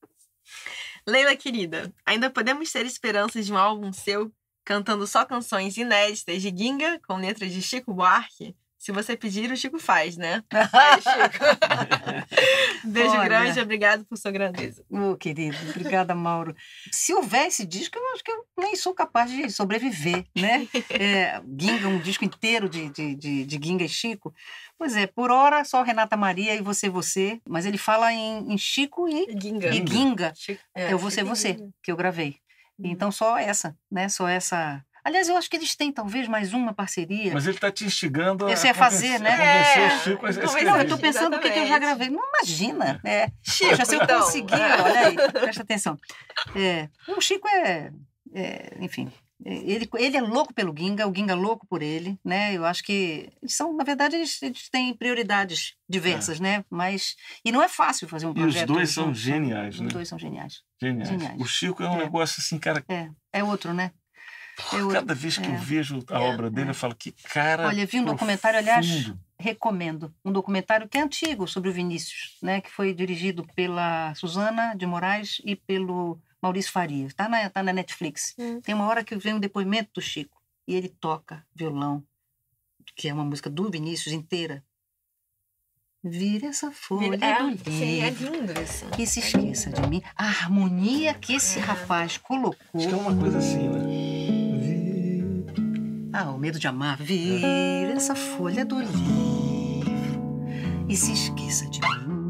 Leila 1.05 1.35
querida, 1.35 1.93
ainda 2.05 2.29
podemos 2.29 2.71
ter 2.71 2.85
esperanças 2.85 3.45
de 3.45 3.53
um 3.53 3.57
álbum 3.57 3.91
seu 3.91 4.31
cantando 4.63 5.05
só 5.05 5.25
canções 5.25 5.77
inéditas 5.77 6.41
de 6.41 6.53
Ginga 6.55 6.99
com 7.05 7.17
letras 7.17 7.51
de 7.51 7.61
Chico 7.61 7.93
Buarque? 7.93 8.55
Se 8.83 8.91
você 8.91 9.15
pedir, 9.15 9.49
o 9.49 9.55
Chico 9.55 9.79
faz, 9.79 10.17
né? 10.17 10.43
Aí, 10.51 11.01
Chico. 11.01 11.45
Beijo 12.83 13.11
Olha. 13.11 13.23
grande, 13.23 13.61
obrigado 13.61 14.03
por 14.03 14.17
sua 14.17 14.29
grandeza. 14.29 14.83
Ô, 14.89 15.15
querido, 15.15 15.55
obrigada, 15.69 16.13
Mauro. 16.13 16.53
Se 16.91 17.13
houver 17.13 17.47
esse 17.47 17.65
disco, 17.65 17.97
eu 17.97 18.13
acho 18.13 18.21
que 18.21 18.29
eu 18.29 18.43
nem 18.57 18.75
sou 18.75 18.93
capaz 18.93 19.31
de 19.31 19.49
sobreviver, 19.49 20.25
né? 20.35 20.67
É, 20.91 21.41
Ginga, 21.57 21.87
um 21.87 21.99
disco 21.99 22.25
inteiro 22.25 22.67
de, 22.67 22.89
de, 22.89 23.15
de, 23.15 23.45
de 23.45 23.59
Ginga 23.65 23.85
e 23.85 23.89
Chico. 23.89 24.33
Pois 24.77 24.95
é, 24.97 25.07
por 25.07 25.31
hora 25.31 25.63
só 25.63 25.81
Renata 25.81 26.17
Maria 26.17 26.55
e 26.55 26.61
Você, 26.61 26.89
Você, 26.89 27.39
mas 27.47 27.65
ele 27.65 27.77
fala 27.77 28.11
em, 28.11 28.51
em 28.53 28.57
Chico 28.57 29.07
e, 29.07 29.27
Ginga. 29.39 29.69
e 29.69 29.85
Ginga, 29.87 30.33
Chico- 30.35 30.61
é, 30.75 30.93
o 30.93 30.97
Você, 30.99 31.21
Chico 31.21 31.27
e 31.27 31.29
Você, 31.35 31.47
Ginga. 31.53 31.69
que 31.81 31.91
eu 31.91 31.95
gravei. 31.95 32.35
Então 32.83 33.11
só 33.11 33.37
essa, 33.37 33.77
né? 33.89 34.09
Só 34.09 34.27
essa. 34.27 34.83
Aliás, 35.05 35.27
eu 35.29 35.35
acho 35.37 35.49
que 35.49 35.55
eles 35.57 35.75
têm 35.75 35.91
talvez 35.91 36.27
mais 36.27 36.53
uma 36.53 36.73
parceria. 36.73 37.33
Mas 37.33 37.45
ele 37.45 37.55
está 37.57 37.69
te 37.71 37.85
instigando 37.85 38.49
Esse 38.49 38.67
a 38.67 38.71
é 38.71 38.73
fazer, 38.73 39.19
né? 39.19 39.31
É, 39.83 39.87
o 39.95 39.99
Chico 39.99 40.25
Não, 40.63 40.77
eu 40.77 40.87
tô 40.87 40.97
pensando 40.97 41.35
o 41.35 41.39
que, 41.39 41.51
que 41.51 41.59
eu 41.59 41.67
já 41.67 41.77
gravei. 41.77 42.09
Não 42.09 42.21
imagina. 42.29 42.99
É, 43.05 43.27
Chico, 43.41 43.69
Poxa, 43.71 43.85
se 43.85 43.95
eu 43.95 44.01
então, 44.03 44.19
conseguir, 44.21 44.53
é. 44.55 44.81
olha 44.81 44.99
aí, 45.07 45.15
presta 45.31 45.61
atenção. 45.61 45.99
É, 46.55 46.89
o 47.07 47.19
Chico 47.21 47.47
é, 47.49 47.91
é, 48.33 48.77
enfim, 48.79 49.11
é, 49.11 49.22
ele, 49.45 49.89
ele 49.95 50.17
é 50.17 50.21
louco 50.21 50.53
pelo 50.53 50.73
Ginga, 50.77 51.07
o 51.07 51.13
Ginga 51.13 51.33
é 51.33 51.35
louco 51.35 51.67
por 51.67 51.81
ele, 51.81 52.17
né? 52.23 52.53
Eu 52.55 52.65
acho 52.65 52.83
que 52.83 53.29
eles 53.41 53.55
são, 53.55 53.73
na 53.75 53.83
verdade, 53.83 54.15
eles, 54.15 54.41
eles 54.41 54.69
têm 54.69 54.93
prioridades 54.93 55.75
diversas, 55.89 56.39
né? 56.39 56.63
Mas 56.69 57.15
e 57.43 57.51
não 57.51 57.61
é 57.61 57.67
fácil 57.67 58.07
fazer 58.07 58.25
um 58.25 58.29
É. 58.29 58.33
E 58.33 58.35
os 58.37 58.41
projeto. 58.43 58.67
dois 58.67 58.89
são 58.89 59.05
juntos, 59.07 59.19
geniais, 59.21 59.75
Os 59.75 59.81
né? 59.81 59.87
dois 59.89 60.07
são 60.07 60.17
geniais. 60.17 60.61
Geniais. 60.81 61.09
Geniais. 61.09 61.41
O 61.41 61.45
Chico 61.45 61.83
é 61.83 61.89
um 61.89 61.95
É. 61.95 62.03
negócio 62.03 62.39
assim, 62.39 62.57
cara. 62.57 62.83
É, 62.87 63.09
é 63.33 63.43
outro, 63.43 63.73
né? 63.73 63.91
É 64.71 64.75
outro. 64.77 64.93
Cada 64.93 65.15
vez 65.15 65.37
que 65.37 65.47
eu 65.47 65.53
é. 65.53 65.57
vejo 65.57 65.99
a 66.09 66.15
É, 66.21 66.33
obra 66.33 66.49
dele, 66.49 66.67
é. 66.67 66.71
eu 66.71 66.75
falo, 66.75 66.95
que 66.95 67.11
cara. 67.11 67.67
Olha, 67.67 67.85
vi 67.85 67.99
um 67.99 68.05
documentário, 68.05 68.59
aliás, 68.59 68.85
profundo. 68.87 69.19
recomendo. 69.39 70.13
Um 70.23 70.31
documentário 70.31 70.87
que 70.87 70.97
é 70.97 71.01
antigo 71.01 71.47
sobre 71.47 71.69
o 71.69 71.73
Vinícius, 71.73 72.37
né? 72.41 72.61
Que 72.61 72.69
foi 72.71 72.93
dirigido 72.93 73.45
pela 73.55 74.13
Suzana 74.15 74.75
de 74.75 74.85
Moraes 74.85 75.41
e 75.43 75.55
pelo 75.55 76.19
Maurício 76.43 76.71
Faria. 76.73 77.07
Está 77.07 77.29
na, 77.29 77.49
tá 77.49 77.63
na 77.63 77.71
Netflix. 77.71 78.35
Hum. 78.37 78.59
Tem 78.59 78.75
uma 78.75 78.85
hora 78.87 79.01
que 79.03 79.15
vem 79.15 79.33
um 79.33 79.39
depoimento 79.39 79.91
do 79.95 80.01
Chico 80.01 80.37
e 80.67 80.75
ele 80.75 80.89
toca 80.89 81.41
violão, 81.55 82.03
que 82.97 83.07
é 83.07 83.13
uma 83.13 83.23
música 83.23 83.49
do 83.49 83.71
Vinícius 83.71 84.13
inteira. 84.13 84.61
Vira 86.03 86.47
essa 86.47 86.69
folha 86.69 87.15
É, 87.23 87.41
do 87.55 87.71
sim, 87.71 88.01
é 88.01 88.09
livro 88.09 88.33
lindo 88.35 88.61
isso. 88.61 88.85
e 88.99 89.07
se 89.07 89.19
esqueça 89.21 89.69
de 89.69 89.87
mim. 89.87 90.01
A 90.17 90.25
harmonia 90.27 91.13
que 91.13 91.33
esse 91.33 91.59
É. 91.59 91.61
rapaz 91.61 92.17
colocou. 92.17 92.57
Acho 92.73 92.89
que 92.89 92.93
é 92.93 92.97
uma 92.97 93.15
coisa 93.17 93.37
assim, 93.37 93.69
né? 93.69 93.83
Ah, 96.11 96.29
o 96.31 96.37
medo 96.37 96.59
de 96.59 96.67
amar. 96.67 96.97
Vira 97.01 97.93
essa 97.93 98.13
folha 98.15 98.65
do 98.65 98.79
livro 98.81 99.93
e 100.89 100.95
se 100.97 101.13
esqueça 101.13 101.69
de 101.69 101.79
mim. 101.79 102.22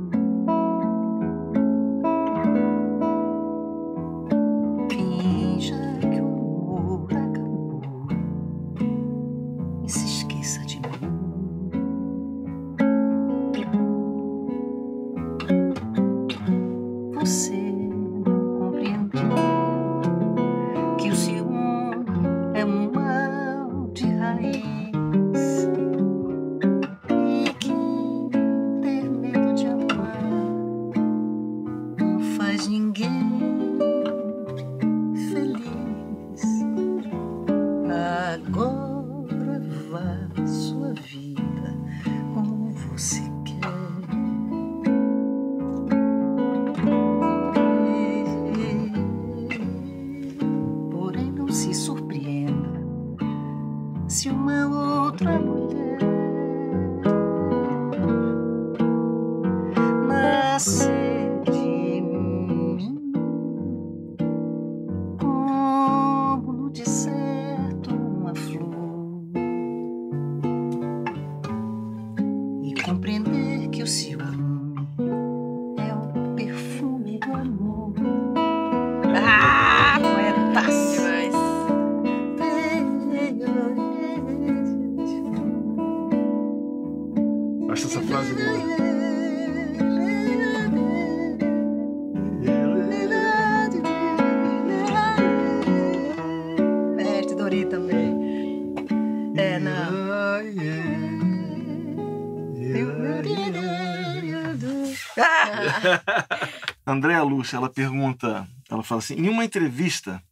Andréa 106.85 107.23
Lucha, 107.23 107.57
ela 107.57 107.69
pergunta, 107.69 108.47
ela 108.69 108.83
fala 108.83 108.99
assim, 108.99 109.15
em 109.15 109.29
uma 109.29 109.45
entrevista, 109.45 110.23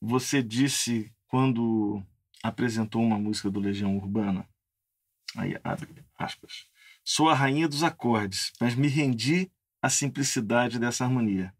você 0.00 0.42
disse 0.42 1.12
quando 1.26 2.02
apresentou 2.42 3.02
uma 3.02 3.18
música 3.18 3.50
do 3.50 3.60
Legião 3.60 3.96
Urbana, 3.96 4.46
aí 5.36 5.58
abre 5.64 6.04
aspas, 6.18 6.66
sou 7.04 7.28
a 7.28 7.34
rainha 7.34 7.68
dos 7.68 7.82
acordes, 7.82 8.52
mas 8.60 8.74
me 8.74 8.88
rendi 8.88 9.50
à 9.80 9.88
simplicidade 9.88 10.78
dessa 10.78 11.04
harmonia. 11.04 11.52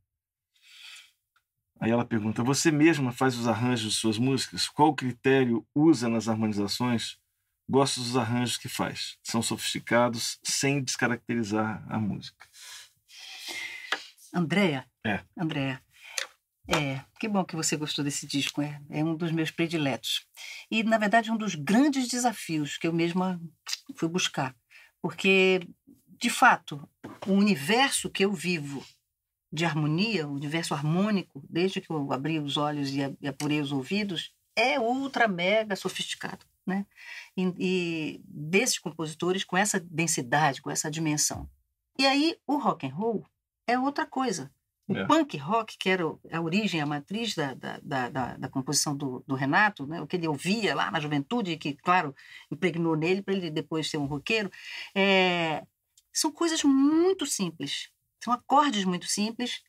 Aí 1.80 1.90
ela 1.90 2.04
pergunta: 2.04 2.42
Você 2.42 2.70
mesma 2.70 3.12
faz 3.12 3.36
os 3.36 3.46
arranjos 3.46 3.92
de 3.92 3.98
suas 3.98 4.16
músicas? 4.16 4.68
Qual 4.68 4.94
critério 4.94 5.66
usa 5.74 6.08
nas 6.08 6.28
harmonizações? 6.28 7.18
Gosto 7.68 8.00
dos 8.00 8.16
arranjos 8.16 8.56
que 8.56 8.68
faz. 8.68 9.18
São 9.22 9.42
sofisticados, 9.42 10.38
sem 10.42 10.82
descaracterizar 10.82 11.84
a 11.88 11.98
música. 11.98 12.46
Andréa. 14.34 14.84
É. 15.06 15.20
Andréa. 15.38 15.80
É, 16.66 17.00
que 17.20 17.28
bom 17.28 17.44
que 17.44 17.54
você 17.54 17.76
gostou 17.76 18.04
desse 18.04 18.26
disco. 18.26 18.60
É, 18.60 18.80
é 18.90 19.04
um 19.04 19.14
dos 19.14 19.30
meus 19.30 19.50
prediletos. 19.50 20.26
E, 20.70 20.82
na 20.82 20.98
verdade, 20.98 21.30
um 21.30 21.36
dos 21.36 21.54
grandes 21.54 22.08
desafios 22.08 22.76
que 22.76 22.86
eu 22.86 22.92
mesma 22.92 23.40
fui 23.96 24.08
buscar. 24.08 24.56
Porque, 25.00 25.60
de 26.18 26.30
fato, 26.30 26.88
o 27.26 27.32
universo 27.32 28.10
que 28.10 28.24
eu 28.24 28.32
vivo 28.32 28.84
de 29.52 29.64
harmonia, 29.64 30.26
o 30.26 30.32
universo 30.32 30.74
harmônico, 30.74 31.40
desde 31.48 31.80
que 31.80 31.90
eu 31.90 32.12
abri 32.12 32.40
os 32.40 32.56
olhos 32.56 32.90
e 32.90 33.28
apurei 33.28 33.60
os 33.60 33.70
ouvidos, 33.70 34.34
é 34.56 34.80
ultra 34.80 35.28
mega 35.28 35.76
sofisticado, 35.76 36.44
né? 36.66 36.86
E, 37.36 37.54
e 37.58 38.22
desses 38.26 38.78
compositores 38.78 39.44
com 39.44 39.56
essa 39.56 39.78
densidade, 39.78 40.60
com 40.60 40.70
essa 40.70 40.90
dimensão. 40.90 41.48
E 41.96 42.06
aí 42.06 42.36
o 42.46 42.56
rock 42.56 42.86
and 42.86 42.94
roll 42.94 43.24
é 43.66 43.78
outra 43.78 44.06
coisa. 44.06 44.50
O 44.86 44.94
é. 44.94 45.06
punk 45.06 45.36
rock, 45.38 45.78
que 45.78 45.88
era 45.88 46.04
a 46.04 46.40
origem, 46.42 46.80
a 46.80 46.86
matriz 46.86 47.34
da, 47.34 47.54
da, 47.54 47.78
da, 48.10 48.36
da 48.36 48.48
composição 48.48 48.94
do, 48.94 49.24
do, 49.26 49.34
Renato, 49.34 49.86
né? 49.86 50.00
o 50.02 50.06
que 50.06 50.16
ele 50.16 50.28
ouvia 50.28 50.74
lá 50.74 50.90
na 50.90 51.00
juventude, 51.00 51.56
que, 51.56 51.74
claro, 51.74 52.14
impregnou 52.50 52.94
nele 52.94 53.22
para 53.22 53.32
ele 53.32 53.50
depois 53.50 53.88
ser 53.88 53.96
um 53.96 54.04
roqueiro, 54.04 54.50
é, 54.94 55.64
são 56.12 56.30
coisas 56.30 56.62
muito 56.64 57.24
simples, 57.24 57.88
são 58.22 58.32
acordes 58.32 58.84
muito 58.84 59.06
simples, 59.06 59.62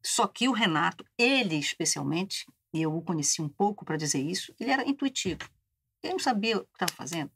só 0.00 0.28
que 0.28 0.48
o 0.48 0.52
Renato, 0.52 1.04
ele 1.18 1.56
especialmente, 1.56 2.46
e 2.72 2.82
eu 2.82 2.96
o 2.96 3.02
conheci 3.02 3.42
um 3.42 3.48
pouco 3.48 3.84
para 3.84 3.96
dizer 3.96 4.20
isso, 4.20 4.54
ele 4.60 4.70
era 4.70 4.88
intuitivo. 4.88 5.40
Ele 6.00 6.12
não 6.12 6.20
sabia 6.20 6.58
o 6.58 6.64
que 6.64 6.72
estava 6.74 6.92
fazendo, 6.92 7.32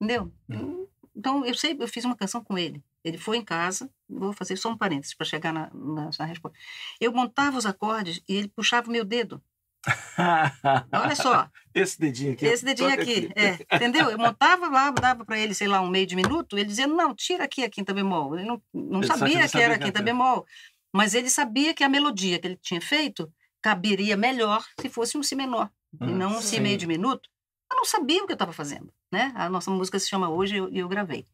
entendeu? 0.00 0.32
Uhum. 0.48 0.88
Então, 1.14 1.44
eu 1.44 1.54
sei, 1.54 1.76
eu 1.78 1.86
fiz 1.86 2.06
uma 2.06 2.16
canção 2.16 2.42
com 2.42 2.56
ele. 2.56 2.82
Ele 3.04 3.18
foi 3.18 3.36
em 3.36 3.44
casa, 3.44 3.90
vou 4.08 4.32
fazer 4.32 4.56
só 4.56 4.70
um 4.70 4.78
parênteses 4.78 5.14
para 5.14 5.26
chegar 5.26 5.52
na, 5.52 5.70
na, 5.74 6.10
na, 6.18 6.24
resposta. 6.24 6.58
Eu 6.98 7.12
montava 7.12 7.58
os 7.58 7.66
acordes 7.66 8.22
e 8.26 8.34
ele 8.34 8.48
puxava 8.48 8.88
o 8.88 8.90
meu 8.90 9.04
dedo. 9.04 9.42
Olha 10.90 11.14
só. 11.14 11.48
Esse 11.74 12.00
dedinho 12.00 12.32
aqui. 12.32 12.46
Esse 12.46 12.64
dedinho 12.64 12.88
aqui, 12.88 13.26
aqui. 13.26 13.32
É, 13.36 13.76
entendeu? 13.76 14.08
Eu 14.08 14.18
montava 14.18 14.68
lá, 14.68 14.90
dava 14.90 15.24
para 15.24 15.38
ele, 15.38 15.52
sei 15.52 15.68
lá, 15.68 15.82
um 15.82 15.90
meio 15.90 16.06
de 16.06 16.16
minuto, 16.16 16.56
ele 16.56 16.68
dizia, 16.68 16.86
não, 16.86 17.14
tira 17.14 17.44
aqui 17.44 17.62
a 17.62 17.68
quinta 17.68 17.92
bemol. 17.92 18.34
Ele 18.34 18.46
não, 18.46 18.62
não 18.72 19.00
ele 19.00 19.06
sabia 19.06 19.48
que 19.48 19.58
era 19.58 19.74
a 19.74 19.78
quinta 19.78 20.00
bemol, 20.00 20.46
mas 20.92 21.12
ele 21.12 21.28
sabia 21.28 21.74
que 21.74 21.84
a 21.84 21.88
melodia 21.88 22.38
que 22.38 22.46
ele 22.46 22.56
tinha 22.56 22.80
feito 22.80 23.30
caberia 23.60 24.16
melhor 24.16 24.64
se 24.80 24.88
fosse 24.88 25.18
um 25.18 25.22
si 25.22 25.34
menor, 25.34 25.70
e 26.00 26.04
hum, 26.04 26.16
não 26.16 26.36
um 26.36 26.40
si 26.40 26.60
meio 26.60 26.78
de 26.78 26.86
minuto. 26.86 27.28
Eu 27.70 27.78
não 27.78 27.84
sabia 27.84 28.22
o 28.22 28.26
que 28.26 28.32
eu 28.32 28.36
estava 28.36 28.52
fazendo. 28.52 28.92
Né? 29.14 29.32
A 29.36 29.48
nossa 29.48 29.70
música 29.70 29.96
se 29.96 30.08
chama 30.08 30.28
Hoje 30.28 30.56
e 30.56 30.78
eu, 30.78 30.88
gravei. 30.88 31.24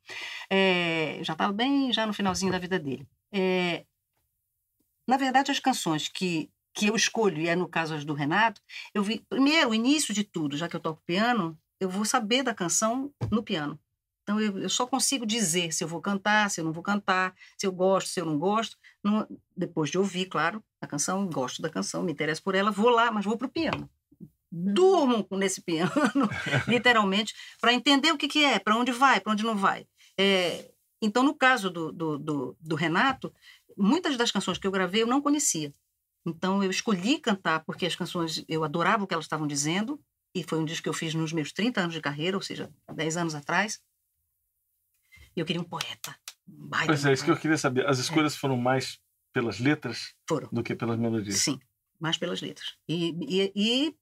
É, 0.51 1.19
já 1.23 1.33
estava 1.33 1.51
bem 1.51 1.91
já 1.91 2.05
no 2.07 2.13
finalzinho 2.13 2.53
da 2.53 2.59
vida 2.59 2.79
dele. 2.79 3.09
É, 3.33 3.87
na 5.09 5.17
verdade, 5.17 5.51
as 5.51 5.59
canções 5.59 6.07
que 6.09 6.51
que 6.73 6.87
eu 6.87 6.95
escolho, 6.95 7.41
e 7.41 7.49
é 7.49 7.57
no 7.57 7.67
caso 7.69 7.95
as 7.95 8.05
do 8.05 8.15
Renato, 8.15 8.63
eu 8.95 9.03
vi, 9.03 9.25
primeiro, 9.29 9.71
o 9.71 9.75
início 9.75 10.15
de 10.15 10.23
tudo, 10.23 10.57
já 10.57 10.69
que 10.69 10.77
eu 10.77 10.81
toco 10.81 11.03
piano, 11.05 11.59
eu 11.81 11.89
vou 11.89 12.05
saber 12.05 12.45
da 12.45 12.55
canção 12.55 13.13
no 13.29 13.43
piano. 13.43 13.77
Então 14.23 14.41
eu, 14.41 14.57
eu 14.57 14.69
só 14.69 14.87
consigo 14.87 15.27
dizer 15.27 15.73
se 15.73 15.83
eu 15.83 15.89
vou 15.89 16.01
cantar, 16.01 16.49
se 16.49 16.61
eu 16.61 16.65
não 16.65 16.73
vou 16.73 16.83
cantar, 16.83 17.35
se 17.59 17.67
eu 17.67 17.73
gosto, 17.73 18.09
se 18.09 18.21
eu 18.21 18.25
não 18.25 18.39
gosto. 18.39 18.77
Depois 19.57 19.91
de 19.91 19.99
ouvir, 19.99 20.27
claro, 20.27 20.63
a 20.81 20.87
canção, 20.87 21.27
gosto 21.29 21.61
da 21.61 21.69
canção, 21.69 22.05
me 22.05 22.13
interesso 22.13 22.43
por 22.43 22.55
ela, 22.55 22.71
vou 22.71 22.91
lá, 22.91 23.11
mas 23.11 23.25
vou 23.25 23.37
para 23.37 23.49
o 23.49 23.51
piano. 23.51 23.91
Durmo 24.51 25.27
nesse 25.33 25.63
piano, 25.63 25.91
literalmente, 26.67 27.35
para 27.61 27.73
entender 27.73 28.13
o 28.13 28.19
que, 28.19 28.27
que 28.27 28.45
é, 28.45 28.59
para 28.59 28.77
onde 28.77 28.91
vai, 28.91 29.21
para 29.21 29.33
onde 29.33 29.45
não 29.45 29.57
vai. 29.57 29.87
É, 30.19 30.71
então, 31.01 31.23
no 31.23 31.35
caso 31.35 31.71
do, 31.71 31.93
do, 31.93 32.19
do, 32.19 32.57
do 32.61 32.75
Renato, 32.75 33.33
muitas 33.77 34.17
das 34.17 34.31
canções 34.31 34.59
que 34.59 34.67
eu 34.67 34.73
gravei 34.73 35.03
eu 35.03 35.07
não 35.07 35.23
conhecia. 35.23 35.73
Então 36.27 36.63
eu 36.63 36.71
escolhi 36.71 37.19
cantar 37.19 37.65
porque 37.65 37.87
as 37.87 37.97
canções, 37.97 38.45
eu 38.49 38.63
adorava 38.63 39.05
o 39.05 39.07
que 39.07 39.15
elas 39.15 39.25
estavam 39.25 39.47
dizendo, 39.47 40.01
e 40.35 40.45
foi 40.45 40.59
um 40.59 40.65
disco 40.65 40.85
que 40.85 40.89
eu 40.89 40.95
fiz 40.95 41.15
nos 41.15 41.33
meus 41.33 41.53
30 41.53 41.81
anos 41.81 41.95
de 41.95 42.01
carreira, 42.01 42.37
ou 42.37 42.43
seja, 42.43 42.71
10 42.95 43.17
anos 43.17 43.35
atrás. 43.35 43.81
E 45.35 45.41
eu 45.41 45.47
queria 45.47 45.61
um 45.61 45.65
poeta. 45.65 46.17
Um 46.49 46.69
pois 46.87 47.05
é, 47.05 47.13
isso 47.13 47.25
que 47.25 47.31
eu 47.31 47.37
queria 47.37 47.57
saber. 47.57 47.87
As 47.87 47.99
é. 47.99 48.03
escolhas 48.03 48.35
é. 48.35 48.39
foram 48.39 48.57
mais 48.57 49.01
pelas 49.33 49.59
letras 49.59 50.15
foram. 50.29 50.49
do 50.53 50.63
que 50.63 50.75
pelas 50.75 50.99
melodias? 50.99 51.39
Sim, 51.39 51.59
mais 51.99 52.17
pelas 52.17 52.41
letras. 52.41 52.77
E, 52.89 53.17
e, 53.29 53.53
e 53.55 53.97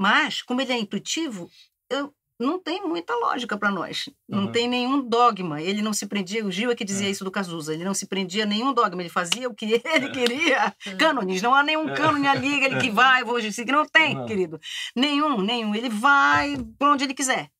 mas, 0.00 0.40
como 0.40 0.62
ele 0.62 0.72
é 0.72 0.78
intuitivo, 0.78 1.50
eu, 1.90 2.10
não 2.38 2.58
tem 2.58 2.82
muita 2.88 3.14
lógica 3.16 3.54
para 3.58 3.70
nós. 3.70 4.08
Não 4.26 4.46
uhum. 4.46 4.52
tem 4.52 4.66
nenhum 4.66 5.06
dogma. 5.06 5.60
Ele 5.60 5.82
não 5.82 5.92
se 5.92 6.06
prendia, 6.06 6.42
o 6.42 6.50
Gil 6.50 6.70
é 6.70 6.74
que 6.74 6.86
dizia 6.86 7.06
é. 7.06 7.10
isso 7.10 7.22
do 7.22 7.30
Cazuza, 7.30 7.74
ele 7.74 7.84
não 7.84 7.92
se 7.92 8.06
prendia 8.06 8.44
a 8.44 8.46
nenhum 8.46 8.72
dogma, 8.72 9.02
ele 9.02 9.10
fazia 9.10 9.46
o 9.46 9.54
que 9.54 9.66
ele 9.66 9.82
é. 9.84 10.00
queria. 10.08 10.74
É. 10.86 10.94
Cânones, 10.94 11.42
não 11.42 11.54
há 11.54 11.62
nenhum 11.62 11.90
é. 11.90 11.94
cânone 11.94 12.26
ali, 12.26 12.64
ele 12.64 12.80
que 12.80 12.88
é. 12.88 12.92
vai, 12.92 13.22
vou 13.22 13.38
seguir, 13.52 13.72
não 13.72 13.84
tem, 13.84 14.16
uhum. 14.16 14.24
querido. 14.24 14.58
Nenhum, 14.96 15.42
nenhum. 15.42 15.74
Ele 15.74 15.90
vai 15.90 16.56
para 16.78 16.92
onde 16.92 17.04
ele 17.04 17.12
quiser. 17.12 17.50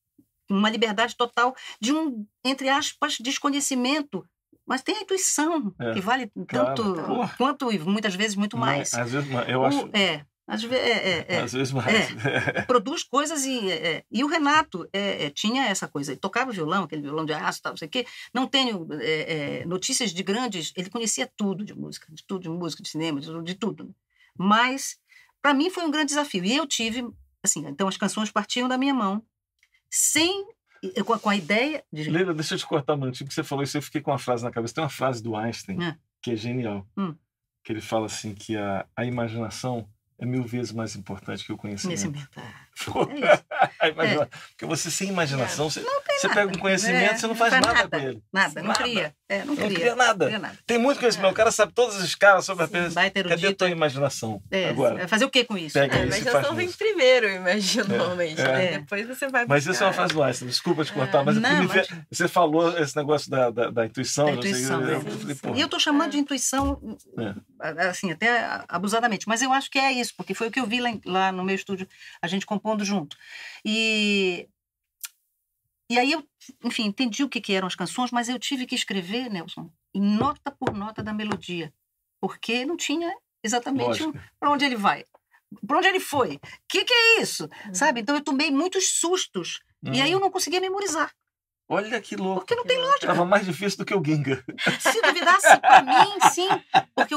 Uma 0.49 0.71
liberdade 0.71 1.15
total 1.15 1.55
de 1.79 1.93
um, 1.93 2.25
entre 2.43 2.71
aspas, 2.71 3.19
desconhecimento 3.21 4.25
mas 4.67 4.83
tem 4.83 4.99
a 4.99 5.01
intuição, 5.01 5.75
é, 5.81 5.95
que 5.95 6.01
vale 6.01 6.31
tanto 6.47 6.95
claro. 6.95 7.29
quanto 7.37 7.73
e 7.73 7.79
muitas 7.81 8.15
vezes 8.15 8.37
muito 8.37 8.57
mais. 8.57 8.93
Mas, 8.93 8.95
às 8.95 9.11
vezes, 9.11 9.29
eu 9.49 9.65
acho. 9.65 9.87
O, 9.87 9.91
é, 9.93 10.25
às 10.51 10.65
vezes, 10.65 10.85
é, 10.85 10.91
é, 10.91 11.27
é, 11.29 11.41
Às 11.43 11.53
vezes 11.53 11.73
mais. 11.73 11.95
É, 12.27 12.63
produz 12.67 13.05
coisas 13.05 13.45
e. 13.45 13.71
É, 13.71 14.05
e 14.11 14.25
o 14.25 14.27
Renato 14.27 14.89
tinha 15.33 15.67
essa 15.67 15.87
coisa. 15.87 16.11
Ele 16.11 16.21
tocava 16.21 16.51
violão, 16.51 16.83
aquele 16.83 17.03
violão 17.03 17.25
de 17.25 17.33
aço, 17.33 17.63
tal, 17.63 17.73
não 17.73 17.77
sei 17.77 17.87
o 17.87 17.91
quê. 17.91 18.05
Não 18.35 18.49
tenho 18.49 18.89
notícias 19.67 20.11
de 20.13 20.23
grandes. 20.25 20.73
Ele 20.77 20.91
conhecia 20.91 21.31
tudo 21.37 21.65
de 21.65 21.73
música, 21.73 22.13
de 22.13 22.25
tudo, 22.27 22.43
de 22.43 22.49
música, 22.49 22.83
de 22.83 22.89
cinema, 22.89 23.21
de, 23.21 23.43
de 23.43 23.55
tudo. 23.55 23.95
Mas, 24.37 24.99
para 25.41 25.55
mim, 25.55 25.71
foi 25.71 25.85
um 25.85 25.91
grande 25.91 26.09
desafio. 26.09 26.45
E 26.45 26.57
eu 26.57 26.67
tive. 26.67 27.09
Assim, 27.43 27.65
então 27.67 27.87
as 27.87 27.97
canções 27.97 28.31
partiam 28.31 28.69
da 28.69 28.77
minha 28.77 28.93
mão, 28.93 29.25
sem 29.89 30.47
com 31.05 31.13
a, 31.13 31.19
com 31.21 31.31
a, 31.31 31.37
ideia 31.37 31.85
de. 31.93 32.11
Leila, 32.11 32.35
deixa 32.35 32.55
eu 32.55 32.59
te 32.59 32.67
cortar 32.67 32.95
um 32.95 32.97
minutinho, 32.97 33.29
que 33.29 33.35
você 33.35 33.45
falou 33.45 33.63
isso, 33.63 33.79
eu 33.79 33.83
fiquei 33.83 34.01
com 34.01 34.11
uma 34.11 34.19
frase 34.19 34.43
na 34.43 34.51
cabeça. 34.51 34.75
Tem 34.75 34.83
uma 34.83 34.91
frase 34.91 35.23
do 35.23 35.37
Einstein 35.37 35.81
é. 35.81 35.97
que 36.21 36.33
é 36.33 36.37
genial. 36.37 36.85
Hum. 36.97 37.15
Que 37.63 37.73
ele 37.73 37.81
fala 37.81 38.07
assim: 38.07 38.35
que 38.35 38.57
a, 38.57 38.85
a 38.97 39.05
imaginação 39.05 39.89
é 40.21 40.27
mil 40.27 40.45
vezes 40.45 40.71
mais 40.71 40.95
importante 40.95 41.45
que 41.45 41.53
o 41.53 41.57
conhecimento. 41.57 42.03
Conhecimento. 42.03 42.41
É 43.83 43.89
é. 43.89 44.29
Porque 44.51 44.67
você 44.67 44.91
sem 44.91 45.09
imaginação, 45.09 45.67
é. 45.67 45.71
você, 45.71 45.85
você 46.19 46.29
pega 46.29 46.49
um 46.49 46.59
conhecimento, 46.59 47.13
é. 47.13 47.17
você 47.17 47.27
não 47.27 47.35
faz, 47.35 47.53
não 47.53 47.63
faz 47.63 47.75
nada, 47.75 47.83
nada, 47.83 47.99
com 47.99 48.09
ele. 48.09 48.23
Nada, 48.33 48.63
não 48.63 48.75
cria. 48.75 49.15
É, 49.29 49.39
não, 49.39 49.55
não 49.55 49.57
cria. 49.57 49.97
nada. 49.97 50.27
Cria 50.27 50.39
nada. 50.39 50.59
Tem 50.67 50.79
muito 50.79 50.99
conhecimento, 50.99 51.33
o 51.33 51.35
cara 51.35 51.51
sabe 51.51 51.73
todas 51.73 51.97
as 51.97 52.15
caras 52.15 52.45
sobre 52.45 52.65
a 52.65 52.69
pessoa. 52.69 53.11
Cadê 53.11 53.47
a 53.49 53.55
tua 53.55 53.71
imaginação? 53.71 54.43
Agora. 54.69 55.09
Fazer 55.09 55.25
o 55.25 55.31
que 55.31 55.45
com 55.45 55.57
isso? 55.57 55.75
Pega 55.75 55.97
a 55.97 56.05
imaginação 56.05 56.55
vem 56.55 56.71
primeiro, 56.73 57.29
imagino, 57.29 57.89
normalmente. 57.89 58.41
Né? 58.43 58.79
Depois 58.79 59.07
você 59.07 59.29
vai 59.29 59.45
buscar. 59.45 59.49
Mas 59.49 59.67
isso 59.67 59.83
é 59.83 59.87
uma 59.87 59.93
fase 59.93 60.13
do 60.13 60.23
Einstein, 60.23 60.49
desculpa 60.49 60.85
te 60.85 60.93
cortar, 60.93 61.25
mas, 61.25 61.37
não, 61.37 61.65
mas... 61.65 61.89
você 62.11 62.29
falou 62.29 62.77
esse 62.79 62.97
negócio 62.97 63.31
da, 63.31 63.51
da, 63.51 63.71
da 63.71 63.87
intuição. 63.87 64.27
Da 64.27 64.33
intuição, 64.33 64.85
sei, 64.85 64.95
eu, 64.95 65.03
eu 65.29 65.37
falei, 65.37 65.57
e 65.57 65.61
eu 65.61 65.65
estou 65.65 65.81
chamando 65.81 66.13
de 66.13 66.19
intuição, 66.19 66.99
assim, 67.89 68.11
até 68.11 68.63
abusadamente, 68.69 69.27
mas 69.29 69.43
eu 69.43 69.53
acho 69.53 69.71
que 69.71 69.79
é 69.79 69.93
isso, 69.93 70.13
porque 70.17 70.35
foi 70.35 70.49
o 70.49 70.51
que 70.51 70.61
eu 70.61 70.67
vi 70.67 70.81
lá, 71.05 71.33
no 71.33 71.45
meu 71.45 71.55
estúdio, 71.55 71.89
a 72.21 72.27
gente 72.27 72.47
compondo 72.71 72.85
junto. 72.85 73.17
E, 73.65 74.49
e 75.91 75.99
aí 75.99 76.13
eu, 76.13 76.25
enfim, 76.65 76.85
entendi 76.85 77.25
o 77.25 77.29
que, 77.29 77.41
que 77.41 77.53
eram 77.53 77.67
as 77.67 77.75
canções, 77.75 78.11
mas 78.11 78.29
eu 78.29 78.39
tive 78.39 78.67
que 78.67 78.75
escrever, 78.75 79.29
Nelson, 79.31 79.71
nota 79.95 80.51
por 80.51 80.73
nota 80.73 81.03
da 81.03 81.13
melodia, 81.13 81.73
porque 82.21 82.65
não 82.65 82.77
tinha 82.77 83.13
exatamente 83.43 84.03
para 84.39 84.51
onde 84.51 84.65
ele 84.65 84.77
vai. 84.77 85.05
Para 85.67 85.79
onde 85.79 85.89
ele 85.89 86.01
foi? 86.01 86.37
O 86.37 86.41
que, 86.69 86.85
que 86.85 86.95
é 86.95 87.23
isso? 87.23 87.49
Uhum. 87.67 87.75
Sabe? 87.75 88.01
Então 88.01 88.15
eu 88.15 88.23
tomei 88.23 88.53
muitos 88.53 88.89
sustos. 89.01 89.61
Uhum. 89.83 89.95
E 89.95 90.01
aí 90.01 90.13
eu 90.13 90.19
uhum. 90.19 90.25
não 90.25 90.31
conseguia 90.31 90.61
memorizar. 90.61 91.13
Olha 91.69 92.01
que 92.01 92.17
louco. 92.17 92.41
Porque 92.41 92.57
não 92.57 92.65
tem 92.65 92.79
lógica. 92.79 93.07
Estava 93.07 93.25
mais 93.25 93.47
difícil 93.47 93.79
do 93.79 93.85
que 93.85 93.95
o 93.95 94.05
Ginga. 94.05 94.45
Se 94.81 95.01
duvidasse, 95.01 95.57
para 95.61 95.83
mim, 95.83 96.21
sim. 96.33 96.49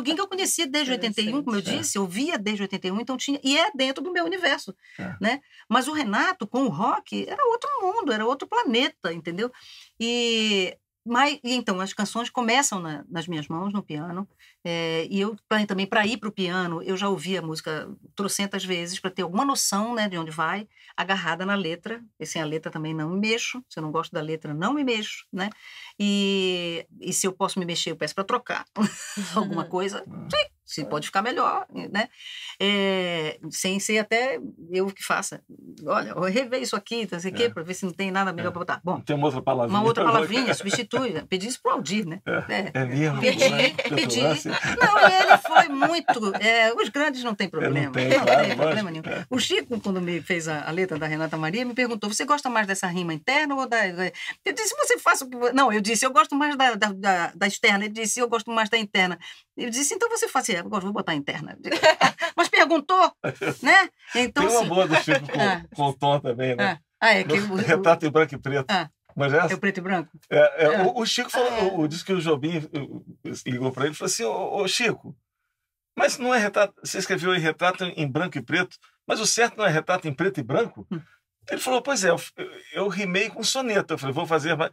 O 0.03 0.05
Ginga 0.05 0.21
eu 0.21 0.27
conhecia 0.27 0.67
desde 0.67 0.91
81, 0.91 1.43
como 1.43 1.55
eu 1.55 1.61
disse, 1.61 1.97
eu 1.97 2.05
via 2.05 2.37
desde 2.37 2.63
81, 2.63 2.99
então 2.99 3.15
tinha. 3.15 3.39
E 3.41 3.57
é 3.57 3.71
dentro 3.71 4.03
do 4.03 4.11
meu 4.11 4.25
universo. 4.25 4.75
É. 4.99 5.15
Né? 5.19 5.41
Mas 5.69 5.87
o 5.87 5.93
Renato, 5.93 6.45
com 6.45 6.65
o 6.65 6.69
rock, 6.69 7.25
era 7.27 7.41
outro 7.47 7.69
mundo, 7.81 8.11
era 8.11 8.25
outro 8.25 8.45
planeta, 8.45 9.13
entendeu? 9.13 9.49
E 9.97 10.77
mas, 11.05 11.39
então, 11.43 11.79
as 11.81 11.93
canções 11.93 12.29
começam 12.29 12.79
na- 12.79 13.03
nas 13.09 13.27
minhas 13.27 13.47
mãos, 13.47 13.73
no 13.73 13.83
piano, 13.83 14.27
é, 14.63 15.05
e 15.09 15.19
eu 15.19 15.35
também, 15.67 15.85
para 15.85 16.05
ir 16.07 16.17
para 16.17 16.29
o 16.29 16.31
piano, 16.31 16.81
eu 16.81 16.95
já 16.95 17.09
ouvi 17.09 17.37
a 17.37 17.41
música 17.41 17.89
trocentas 18.15 18.63
vezes, 18.63 18.99
para 18.99 19.11
ter 19.11 19.21
alguma 19.23 19.43
noção 19.43 19.93
né, 19.93 20.07
de 20.07 20.17
onde 20.17 20.31
vai, 20.31 20.67
agarrada 20.95 21.45
na 21.45 21.55
letra, 21.55 22.01
e 22.19 22.25
sem 22.25 22.41
a 22.41 22.45
letra 22.45 22.71
também 22.71 22.93
não 22.93 23.09
me 23.09 23.19
mexo, 23.19 23.63
se 23.69 23.79
eu 23.79 23.83
não 23.83 23.91
gosto 23.91 24.11
da 24.13 24.21
letra, 24.21 24.53
não 24.53 24.73
me 24.73 24.83
mexo, 24.83 25.25
né? 25.31 25.49
E, 25.99 26.85
e 27.01 27.11
se 27.13 27.27
eu 27.27 27.33
posso 27.33 27.59
me 27.59 27.65
mexer, 27.65 27.91
eu 27.91 27.95
peço 27.97 28.15
para 28.15 28.23
trocar 28.23 28.65
alguma 29.35 29.65
coisa, 29.65 30.03
sim, 30.65 30.83
se 30.83 30.85
pode 30.89 31.07
ficar 31.07 31.21
melhor, 31.21 31.65
né? 31.91 32.07
É, 32.59 33.39
sem 33.51 33.79
ser 33.79 33.97
até 33.99 34.39
eu 34.71 34.87
que 34.87 35.03
faça. 35.03 35.41
Olha, 35.85 36.09
eu 36.09 36.21
rever 36.21 36.61
isso 36.61 36.75
aqui, 36.75 37.07
não 37.11 37.19
sei 37.19 37.31
o 37.31 37.33
quê, 37.35 37.43
É. 37.43 37.49
para 37.49 37.63
ver 37.63 37.73
se 37.73 37.85
não 37.85 37.91
tem 37.93 38.11
nada 38.11 38.31
melhor 38.31 38.49
É. 38.49 38.51
para 38.51 38.59
botar. 38.59 38.81
Bom, 38.83 38.99
Tem 39.01 39.15
uma 39.15 39.25
outra 39.25 39.41
palavrinha. 39.41 39.79
uma 39.79 39.85
outra 39.87 40.03
palavrinha, 40.05 40.53
substitui, 40.53 41.09
né? 41.11 41.23
pedir 41.27 41.47
isso 41.47 41.61
pro 41.61 41.71
Aldir, 41.73 42.05
né? 42.07 42.21
É. 42.25 42.71
É 42.81 42.85
mesmo? 42.85 43.19
Pedi, 43.21 43.49
né? 43.49 43.69
pedi. 43.89 44.21
Não, 44.21 45.09
e 45.09 45.23
ele 45.23 45.37
foi 45.37 45.69
muito. 45.69 46.35
é, 46.41 46.73
os 46.73 46.89
grandes 46.89 47.23
não 47.23 47.35
tem 47.35 47.49
problema. 47.49 47.91
tem, 47.91 48.09
não 48.09 48.25
claro, 48.25 48.45
tem 48.47 48.55
problema 48.55 48.91
nenhum. 48.91 49.03
é. 49.05 49.25
O 49.29 49.39
Chico, 49.39 49.79
quando 49.81 49.99
me 50.01 50.21
fez 50.21 50.47
a, 50.47 50.67
a 50.67 50.71
letra 50.71 50.97
da 50.97 51.07
Renata 51.07 51.37
Maria, 51.37 51.65
me 51.65 51.73
perguntou: 51.73 52.09
você 52.11 52.25
gosta 52.25 52.49
mais 52.49 52.67
dessa 52.67 52.87
rima 52.87 53.13
interna 53.13 53.55
ou 53.55 53.67
da. 53.67 53.87
da-" 53.91 54.11
Eu 54.45 54.53
disse, 54.53 54.75
você 54.77 54.97
faça 54.99 55.25
o 55.25 55.29
que. 55.29 55.35
vo-" 55.37 55.51
Não, 55.53 55.71
eu 55.71 55.81
disse, 55.81 56.05
eu 56.05 56.11
gosto 56.11 56.35
mais 56.35 56.55
da, 56.55 56.75
da, 56.75 56.91
da, 56.93 57.31
da 57.35 57.47
externa. 57.47 57.85
Ele 57.85 57.93
disse, 57.93 58.19
eu 58.19 58.27
gosto 58.29 58.49
mais 58.51 58.69
da 58.69 58.77
interna. 58.77 59.17
Eu 59.55 59.69
disse, 59.69 59.93
então 59.93 60.09
você 60.09 60.27
faz. 60.27 60.49
Eu 60.49 60.63
gosto, 60.67 60.83
vou 60.83 60.93
botar 60.93 61.11
a 61.11 61.15
interna. 61.15 61.57
Mas 62.35 62.49
perguntou, 62.49 63.11
né? 63.61 63.89
Então, 64.15 64.43
Tem 64.45 64.51
uma 64.51 64.59
assim, 64.61 64.69
boa 64.69 64.87
do 64.87 64.95
Chico 64.95 65.31
com, 65.31 65.39
Ah. 65.41 65.63
com 65.75 65.83
o 65.83 65.93
Tom 65.93 66.19
também, 66.19 66.55
né? 66.55 66.79
Ah, 66.99 67.07
ah, 67.07 67.13
é 67.13 67.23
que 67.23 67.33
o, 67.33 67.55
Retrato 67.61 68.05
em 68.05 68.09
branco 68.09 68.33
e 68.33 68.37
preto. 68.37 68.65
Ah. 68.69 68.89
Mas 69.15 69.31
é, 69.31 69.37
é 69.37 69.53
o 69.53 69.59
preto 69.59 69.77
e 69.77 69.81
branco? 69.81 70.09
é, 70.29 70.65
é, 70.65 70.75
Ah. 70.77 70.83
o, 70.87 71.01
o 71.01 71.05
Chico 71.05 71.29
falou, 71.29 71.81
o, 71.81 71.87
disse 71.87 72.03
que 72.03 72.13
o 72.13 72.19
Jobim 72.21 72.67
ligou 73.45 73.71
para 73.71 73.85
ele 73.85 73.93
e 73.93 73.95
falou 73.97 74.07
assim: 74.11 74.23
ô, 74.23 74.55
ô, 74.61 74.67
Chico, 74.67 75.15
mas 75.95 76.17
não 76.17 76.33
é 76.33 76.39
retrato. 76.39 76.73
Você 76.83 76.97
escreveu 76.97 77.31
aí 77.31 77.39
retrato 77.39 77.83
em 77.83 78.07
branco 78.09 78.37
e 78.37 78.41
preto, 78.41 78.75
mas 79.05 79.19
o 79.19 79.27
certo 79.27 79.57
não 79.57 79.65
é 79.65 79.69
retrato 79.69 80.07
em 80.07 80.13
preto 80.13 80.39
e 80.39 80.43
branco? 80.43 80.87
Hum. 80.91 80.99
Ele 81.51 81.61
falou: 81.61 81.81
Pois 81.81 82.03
é, 82.03 82.09
eu, 82.09 82.15
eu 82.73 82.87
rimei 82.87 83.29
com 83.29 83.43
soneto. 83.43 83.93
Eu 83.93 83.97
falei: 83.99 84.13
Vou 84.15 84.25
fazer. 84.25 84.55
mais- 84.57 84.71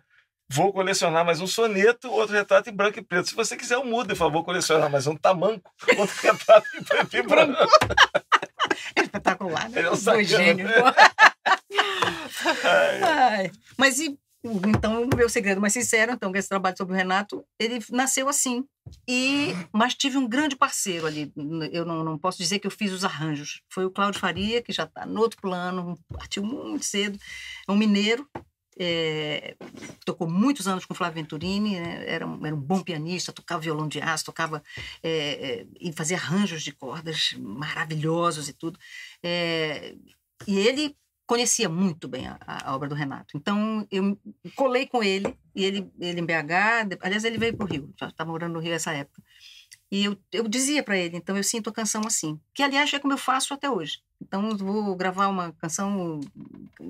Vou 0.52 0.72
colecionar 0.72 1.24
mais 1.24 1.40
um 1.40 1.46
soneto, 1.46 2.10
outro 2.10 2.34
retrato 2.34 2.68
em 2.68 2.72
branco 2.72 2.98
e 2.98 3.02
preto. 3.02 3.28
Se 3.28 3.36
você 3.36 3.56
quiser, 3.56 3.76
eu 3.76 3.84
mudo. 3.84 4.10
Ele 4.10 4.18
falou: 4.18 4.32
Vou 4.32 4.44
colecionar 4.44 4.90
mais 4.90 5.06
um 5.06 5.14
tamanco, 5.14 5.70
outro 5.96 6.16
retrato 6.20 6.66
em 6.76 6.82
preto 6.82 7.16
e 7.16 7.22
branco. 7.22 7.56
É 8.96 9.02
espetacular, 9.02 9.68
né? 9.68 9.78
Ele 9.78 9.86
é 9.86 9.92
um 9.92 9.96
sacana, 9.96 10.24
gênios. 10.24 10.68
né? 10.74 10.82
Ai, 12.64 13.02
Ai, 13.02 13.52
mas 13.78 14.00
e 14.00 14.18
então 14.42 15.04
o 15.04 15.16
meu 15.16 15.28
segredo 15.28 15.60
mais 15.60 15.72
sincero, 15.72 16.12
então, 16.12 16.32
que 16.32 16.38
esse 16.38 16.48
trabalho 16.48 16.76
sobre 16.76 16.94
o 16.94 16.96
Renato, 16.96 17.44
ele 17.58 17.78
nasceu 17.90 18.28
assim. 18.28 18.64
E 19.06 19.54
mas 19.72 19.94
tive 19.94 20.16
um 20.16 20.26
grande 20.26 20.56
parceiro 20.56 21.06
ali. 21.06 21.30
Eu 21.70 21.84
não, 21.84 22.02
não 22.02 22.18
posso 22.18 22.38
dizer 22.38 22.58
que 22.58 22.66
eu 22.66 22.70
fiz 22.70 22.90
os 22.90 23.04
arranjos. 23.04 23.60
Foi 23.68 23.84
o 23.84 23.90
Cláudio 23.90 24.18
Faria, 24.18 24.62
que 24.62 24.72
já 24.72 24.84
está 24.84 25.06
no 25.06 25.20
outro 25.20 25.40
plano, 25.40 25.96
partiu 26.08 26.42
muito 26.42 26.84
cedo. 26.84 27.18
É 27.68 27.70
um 27.70 27.76
mineiro. 27.76 28.26
É, 28.82 29.56
tocou 30.06 30.26
muitos 30.26 30.66
anos 30.66 30.86
com 30.86 30.94
Flávio 30.94 31.22
Venturini, 31.22 31.78
né, 31.78 32.02
era, 32.06 32.26
um, 32.26 32.46
era 32.46 32.56
um 32.56 32.60
bom 32.60 32.82
pianista, 32.82 33.30
tocava 33.30 33.60
violão 33.60 33.86
de 33.86 34.00
aço, 34.00 34.24
tocava 34.24 34.62
é, 35.02 35.10
é, 35.10 35.66
e 35.78 35.92
fazia 35.92 36.16
arranjos 36.16 36.62
de 36.62 36.72
cordas 36.72 37.34
maravilhosos 37.38 38.48
e 38.48 38.54
tudo. 38.54 38.78
É, 39.22 39.94
e 40.46 40.58
ele 40.58 40.96
conhecia 41.26 41.68
muito 41.68 42.08
bem 42.08 42.26
a, 42.26 42.38
a 42.40 42.74
obra 42.74 42.88
do 42.88 42.94
Renato. 42.94 43.36
Então, 43.36 43.86
eu 43.90 44.18
colei 44.56 44.86
com 44.86 45.02
ele, 45.02 45.36
e 45.54 45.62
ele, 45.62 45.92
ele 46.00 46.20
em 46.20 46.24
BH, 46.24 46.96
aliás, 47.02 47.24
ele 47.24 47.36
veio 47.36 47.54
para 47.54 47.66
o 47.66 47.68
Rio, 47.68 47.94
estava 48.00 48.32
morando 48.32 48.54
no 48.54 48.60
Rio 48.60 48.72
nessa 48.72 48.92
época. 48.92 49.22
E 49.90 50.04
eu, 50.04 50.16
eu 50.32 50.48
dizia 50.48 50.82
para 50.82 50.96
ele, 50.96 51.18
então 51.18 51.36
eu 51.36 51.44
sinto 51.44 51.68
a 51.68 51.72
canção 51.72 52.02
assim, 52.06 52.40
que 52.54 52.62
aliás 52.62 52.92
é 52.94 52.98
como 52.98 53.12
eu 53.12 53.18
faço 53.18 53.52
até 53.52 53.68
hoje. 53.68 54.00
Então, 54.20 54.56
vou 54.56 54.94
gravar 54.96 55.28
uma 55.28 55.52
canção, 55.52 56.20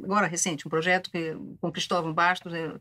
agora 0.04 0.26
recente, 0.26 0.66
um 0.66 0.70
projeto 0.70 1.10
que, 1.10 1.34
com 1.60 1.70
Cristóvão 1.72 2.12
Bastos. 2.12 2.52
eu- 2.52 2.80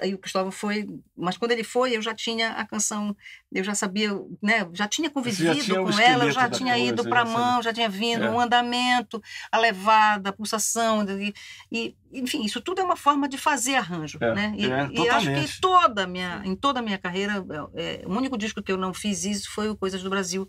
aí 0.00 0.14
o 0.14 0.18
Cristóvão 0.18 0.52
foi, 0.52 0.86
mas 1.16 1.36
quando 1.36 1.50
ele 1.50 1.64
foi, 1.64 1.96
eu 1.96 2.00
já 2.00 2.14
tinha 2.14 2.52
a 2.52 2.64
canção, 2.64 3.14
eu 3.52 3.64
já 3.64 3.74
sabia, 3.74 4.10
né, 4.40 4.66
já 4.72 4.86
tinha 4.86 5.10
convivido 5.10 5.64
tinha 5.64 5.80
o 5.82 5.84
com 5.84 5.98
ela, 5.98 6.24
eu 6.24 6.30
já 6.30 6.48
tinha 6.48 6.74
coisa, 6.74 6.88
ido 6.92 7.02
já 7.02 7.08
para 7.08 7.22
a 7.22 7.26
sabia. 7.26 7.38
mão, 7.42 7.62
já 7.62 7.72
tinha 7.74 7.88
vindo, 7.88 8.24
É. 8.24 8.30
um 8.30 8.38
andamento, 8.38 9.20
a 9.50 9.58
levada, 9.58 10.30
a 10.30 10.32
pulsação, 10.32 11.04
e, 11.20 11.34
e, 11.70 11.96
enfim, 12.12 12.44
isso 12.44 12.60
tudo 12.60 12.80
é 12.80 12.84
uma 12.84 12.96
forma 12.96 13.28
de 13.28 13.36
fazer 13.36 13.74
arranjo, 13.74 14.18
É, 14.22 14.32
né? 14.32 14.54
E, 14.56 14.66
é, 14.70 14.88
e 14.92 15.08
acho 15.08 15.26
que 15.34 15.60
toda 15.60 16.06
minha, 16.06 16.42
em 16.44 16.54
toda 16.54 16.78
a 16.78 16.82
minha 16.82 16.96
carreira, 16.96 17.44
é, 17.74 18.04
o 18.06 18.12
único 18.12 18.38
disco 18.38 18.62
que 18.62 18.70
eu 18.70 18.78
não 18.78 18.94
fiz 18.94 19.24
isso 19.24 19.50
foi 19.50 19.68
o 19.68 19.76
Coisas 19.76 20.00
do 20.00 20.08
Brasil, 20.08 20.48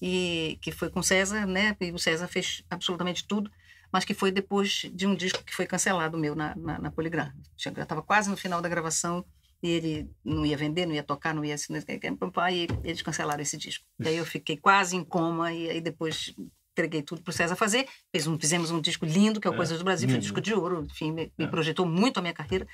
e 0.00 0.58
que 0.62 0.70
foi 0.72 0.90
com 0.90 1.02
César, 1.02 1.46
né? 1.46 1.76
E 1.80 1.90
o 1.90 1.98
César 1.98 2.28
fez 2.28 2.62
absolutamente 2.70 3.26
tudo, 3.26 3.50
mas 3.92 4.04
que 4.04 4.14
foi 4.14 4.30
depois 4.30 4.90
de 4.92 5.06
um 5.06 5.14
disco 5.14 5.42
que 5.44 5.54
foi 5.54 5.66
cancelado 5.66 6.18
meu 6.18 6.34
na, 6.34 6.54
na, 6.56 6.78
na 6.78 6.90
Poligram. 6.90 7.32
Já 7.56 7.70
estava 7.70 8.02
quase 8.02 8.28
no 8.30 8.36
final 8.36 8.60
da 8.60 8.68
gravação 8.68 9.24
e 9.62 9.70
ele 9.70 10.10
não 10.24 10.46
ia 10.46 10.56
vender, 10.56 10.86
não 10.86 10.94
ia 10.94 11.02
tocar, 11.02 11.34
não 11.34 11.44
ia 11.44 11.54
assinar, 11.54 11.82
e 11.88 12.68
eles 12.84 13.02
cancelaram 13.02 13.42
esse 13.42 13.56
disco. 13.56 13.84
E 13.98 14.08
aí 14.08 14.16
eu 14.16 14.24
fiquei 14.24 14.56
quase 14.56 14.94
em 14.96 15.02
coma 15.02 15.52
e 15.52 15.68
aí 15.68 15.80
depois 15.80 16.32
entreguei 16.72 17.02
tudo 17.02 17.22
para 17.22 17.30
o 17.30 17.34
César 17.34 17.56
fazer. 17.56 17.88
Um, 18.28 18.38
fizemos 18.38 18.70
um 18.70 18.80
disco 18.80 19.04
lindo, 19.04 19.40
que 19.40 19.48
é 19.48 19.50
o 19.50 19.54
É, 19.54 19.56
Coisas 19.56 19.78
do 19.78 19.84
Brasil, 19.84 20.06
foi 20.08 20.12
um 20.14 20.18
lindo. 20.18 20.22
disco 20.22 20.40
de 20.40 20.54
ouro, 20.54 20.86
enfim, 20.88 21.10
me, 21.10 21.32
me 21.36 21.44
É. 21.46 21.48
projetou 21.48 21.84
muito 21.84 22.18
a 22.18 22.20
minha 22.20 22.32
carreira. 22.32 22.68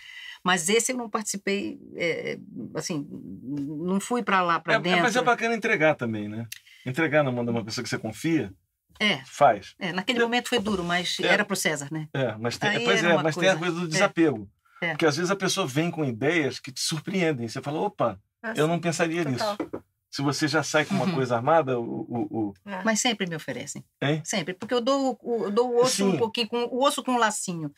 Mas 0.45 0.68
esse 0.68 0.93
eu 0.93 0.97
não 0.99 1.09
participei, 1.09 1.81
é, 1.97 2.39
assim, 2.75 3.07
não 3.43 3.99
fui 3.99 4.22
para 4.22 4.43
lá, 4.43 4.61
para 4.61 4.75
É, 4.75 4.77
é, 4.77 4.81
dentro. 4.81 5.03
mas 5.05 5.16
é 5.16 5.22
bacana 5.22 5.55
entregar 5.55 5.95
também, 5.95 6.29
né? 6.29 6.47
Entregar 6.87 7.22
na 7.22 7.30
mão 7.32 7.45
de 7.45 7.51
uma 7.51 7.64
pessoa 7.64 7.82
que 7.82 7.89
você 7.89 7.99
confia, 7.99 8.53
É, 9.01 9.18
faz. 9.26 9.74
é, 9.78 9.93
naquele 9.93 10.20
momento 10.20 10.49
foi 10.49 10.59
duro, 10.59 10.85
mas 10.85 11.18
É. 11.20 11.26
era 11.26 11.45
pro 11.45 11.57
César, 11.57 11.89
né? 11.91 12.09
É, 12.14 12.35
mas 12.39 12.57
tem, 12.59 12.70
Aí 12.70 12.85
pois 12.85 13.03
é, 13.03 13.22
mas 13.22 13.37
tem 13.37 13.49
a 13.49 13.57
coisa- 13.57 13.74
do 13.80 13.85
é. 13.87 13.89
desapego. 13.89 14.49
É. 14.82 14.91
Porque 14.91 15.07
às 15.07 15.16
vezes 15.16 15.30
a 15.30 15.37
pessoa 15.37 15.66
vem 15.66 15.91
com 15.91 16.05
ideias 16.05 16.61
que 16.61 16.70
te 16.70 16.80
surpreendem. 16.80 17.49
Você 17.49 17.62
fala, 17.62 17.80
opa, 17.80 18.18
eu 18.55 18.66
não 18.68 18.78
pensaria 18.78 19.24
Total. 19.24 19.57
nisso. 19.59 19.82
Se 20.11 20.22
você 20.22 20.47
já 20.47 20.62
sai 20.62 20.85
com 20.85 20.95
uma 20.95 21.07
Uhum. 21.07 21.14
coisa 21.14 21.35
armada, 21.35 21.76
o, 21.80 21.82
o, 21.82 22.28
o- 22.30 22.55
É. 22.64 22.85
Mas 22.85 23.01
sempre 23.01 23.26
me 23.26 23.35
oferecem. 23.35 23.82
Hein? 24.01 24.20
Sempre. 24.24 24.55
Porque 24.55 24.72
eu 24.74 24.80
dou, 24.80 25.18
o- 25.20 25.45
eu 25.47 25.51
dou 25.51 25.72
o 25.72 25.80
osso 25.82 25.97
Sim. 25.97 26.09
um 26.11 26.16
pouquinho, 26.18 26.47
com, 26.49 26.62
o 26.70 26.85
osso 26.85 27.03
com 27.03 27.12
um 27.12 27.18
lacinho. 27.18 27.72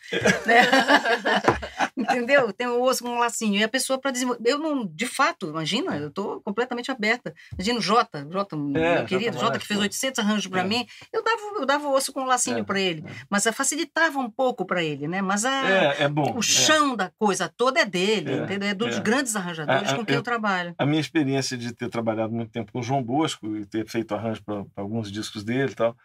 né? 0.44 0.60
Entendeu? 1.96 2.52
Tem 2.52 2.66
o 2.66 2.82
osso 2.82 3.02
com 3.02 3.10
um 3.10 3.18
lacinho. 3.18 3.58
E 3.58 3.64
a 3.64 3.68
pessoa 3.68 3.98
para 3.98 4.10
desenvolver. 4.10 4.42
Eu 4.44 4.58
não, 4.58 4.84
de 4.86 5.06
fato, 5.06 5.48
imagina, 5.48 5.96
eu 5.96 6.08
estou 6.08 6.40
completamente 6.42 6.90
aberta. 6.90 7.32
Imagina 7.54 7.78
o 7.78 7.82
Jota, 7.82 8.26
Jota, 8.30 8.54
É, 8.54 8.58
meu 8.58 9.04
querido, 9.06 9.38
Jota 9.38 9.58
que 9.58 9.66
fez 9.66 9.78
pô. 9.78 9.82
800 9.84 10.18
arranjos 10.18 10.46
para 10.48 10.60
É. 10.60 10.64
mim, 10.64 10.86
eu 11.12 11.24
dava, 11.24 11.40
eu 11.58 11.64
dava 11.66 11.88
o 11.88 11.92
osso 11.94 12.12
com 12.12 12.20
um 12.22 12.26
lacinho 12.26 12.58
É, 12.58 12.62
para 12.64 12.78
ele. 12.78 13.02
é. 13.06 13.10
Mas 13.30 13.46
eu 13.46 13.52
facilitava 13.52 14.18
um 14.18 14.30
pouco 14.30 14.66
para 14.66 14.84
ele, 14.84 15.08
né? 15.08 15.22
Mas 15.22 15.44
a, 15.46 15.68
É, 15.70 16.02
é 16.02 16.08
bom. 16.08 16.34
o 16.34 16.40
é. 16.40 16.42
chão 16.42 16.94
da 16.94 17.10
coisa 17.18 17.48
toda 17.56 17.80
é 17.80 17.86
dele, 17.86 18.30
É, 18.32 18.36
entendeu? 18.44 18.68
É 18.68 18.74
dos 18.74 18.96
é. 18.96 19.00
grandes 19.00 19.34
arranjadores 19.34 19.92
com 19.94 20.04
quem 20.04 20.16
eu, 20.16 20.20
eu- 20.20 20.22
trabalho. 20.22 20.74
A 20.76 20.84
minha 20.84 21.00
experiência 21.00 21.56
de 21.56 21.72
ter 21.72 21.88
trabalhado 21.88 22.32
muito 22.34 22.50
tempo 22.50 22.70
com 22.72 22.80
o 22.80 22.82
João 22.82 23.02
Bosco 23.02 23.56
e 23.56 23.64
ter 23.64 23.86
feito 23.88 24.14
arranjo 24.14 24.42
para 24.44 24.64
alguns 24.76 25.10
discos 25.10 25.42
dele 25.42 25.72
e 25.72 25.74
tal. 25.74 25.96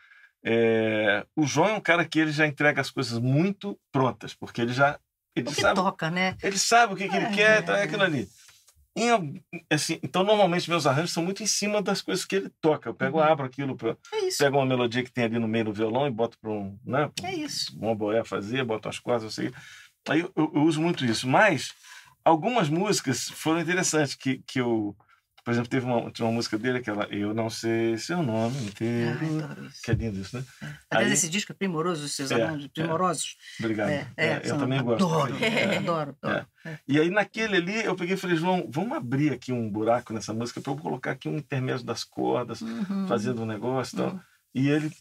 é, 0.43 1.23
o 1.35 1.45
João 1.45 1.67
é 1.69 1.73
um 1.73 1.79
cara 1.81 2.03
que 2.03 2.19
ele 2.19 2.31
já 2.31 2.47
entrega 2.47 2.81
as 2.81 2.89
coisas 2.89 3.19
muito 3.19 3.77
prontas, 3.91 4.33
porque 4.33 4.59
ele 4.61 4.73
já 4.73 4.97
ele 5.35 5.49
sabe, 5.51 5.75
toca, 5.75 6.09
né? 6.11 6.35
ele 6.43 6.57
sabe 6.57 6.93
o 6.93 6.97
que, 6.97 7.07
que 7.09 7.15
ele 7.15 7.25
É. 7.25 7.31
quer, 7.31 7.61
então 7.63 7.75
é 7.75 7.83
aquilo 7.83 8.03
ali. 8.03 8.27
Assim, 9.69 9.99
então, 10.03 10.23
normalmente, 10.23 10.69
meus 10.69 10.85
arranjos 10.85 11.11
são 11.13 11.23
muito 11.23 11.41
em 11.41 11.47
cima 11.47 11.81
das 11.81 12.01
coisas 12.01 12.25
que 12.25 12.35
ele 12.35 12.49
toca. 12.59 12.89
Eu 12.89 12.93
pego, 12.93 13.17
Uhum. 13.17 13.23
abro 13.23 13.45
aquilo, 13.45 13.75
pra, 13.75 13.91
É 13.91 14.27
pego 14.37 14.57
uma 14.57 14.65
melodia 14.65 15.03
que 15.03 15.11
tem 15.11 15.23
ali 15.23 15.39
no 15.39 15.47
meio 15.47 15.65
do 15.65 15.73
violão 15.73 16.07
e 16.07 16.11
boto 16.11 16.37
para 16.39 16.51
um, 16.51 16.77
né, 16.85 17.09
pra 17.15 17.29
É 17.29 17.35
isso. 17.35 17.77
um 17.81 17.87
oboé 17.87 18.23
fazer, 18.23 18.63
boto 18.65 18.89
as 18.89 18.99
cordas, 18.99 19.23
eu 19.23 19.31
sei. 19.31 19.51
Aí 20.09 20.19
eu, 20.19 20.31
eu- 20.35 20.51
eu 20.55 20.61
uso 20.63 20.81
muito 20.81 21.05
isso. 21.05 21.27
Mas 21.27 21.73
algumas 22.23 22.67
músicas 22.69 23.29
foram 23.29 23.61
interessantes 23.61 24.15
que, 24.15 24.39
que 24.45 24.59
eu... 24.59 24.95
Por 25.43 25.51
exemplo, 25.51 25.69
teve 25.69 25.85
uma, 25.87 26.11
tinha 26.11 26.25
uma 26.27 26.33
música 26.35 26.55
dele, 26.55 26.77
aquela 26.77 27.05
Eu 27.05 27.33
Não 27.33 27.49
Sei 27.49 27.97
Seu 27.97 28.21
Nome 28.21 28.55
Ai, 28.57 28.63
Inteiro. 28.65 29.65
isso. 29.65 29.81
que 29.81 29.89
é 29.89 29.93
lindo 29.95 30.19
isso, 30.19 30.37
né? 30.37 30.45
Aliás, 30.89 31.07
Aí- 31.07 31.13
esse 31.13 31.27
disco 31.29 31.51
é 31.51 31.55
primoroso, 31.55 32.05
os 32.05 32.11
seus 32.11 32.29
É, 32.29 32.43
arranjos 32.43 32.65
é. 32.65 32.67
primorosos. 32.69 33.37
Obrigado. 33.59 33.89
É, 33.89 34.07
é, 34.15 34.27
É, 34.27 34.41
eu 34.43 34.57
também 34.59 34.83
gosto. 34.83 35.03
Adoro, 35.03 35.35
É. 35.43 35.77
adoro, 35.77 36.15
adoro. 36.21 36.47
E 36.87 36.99
aí, 36.99 37.09
naquele 37.09 37.55
ali, 37.57 37.83
eu 37.83 37.95
peguei 37.95 38.13
e 38.13 38.17
falei, 38.17 38.35
João, 38.37 38.67
vamos 38.69 38.95
abrir 38.95 39.33
aqui 39.33 39.51
um 39.51 39.67
buraco 39.67 40.13
nessa 40.13 40.31
música 40.31 40.61
para 40.61 40.71
eu 40.73 40.77
colocar 40.77 41.11
aqui 41.11 41.27
um 41.27 41.37
intermédio 41.37 41.83
das 41.85 42.03
cordas, 42.03 42.61
Uhum. 42.61 43.07
fazendo 43.07 43.41
um 43.41 43.45
negócio 43.47 43.95
e 43.95 43.97
tal. 43.97 44.11
Uhum. 44.11 44.19
E 44.53 44.69
ele 44.69 44.91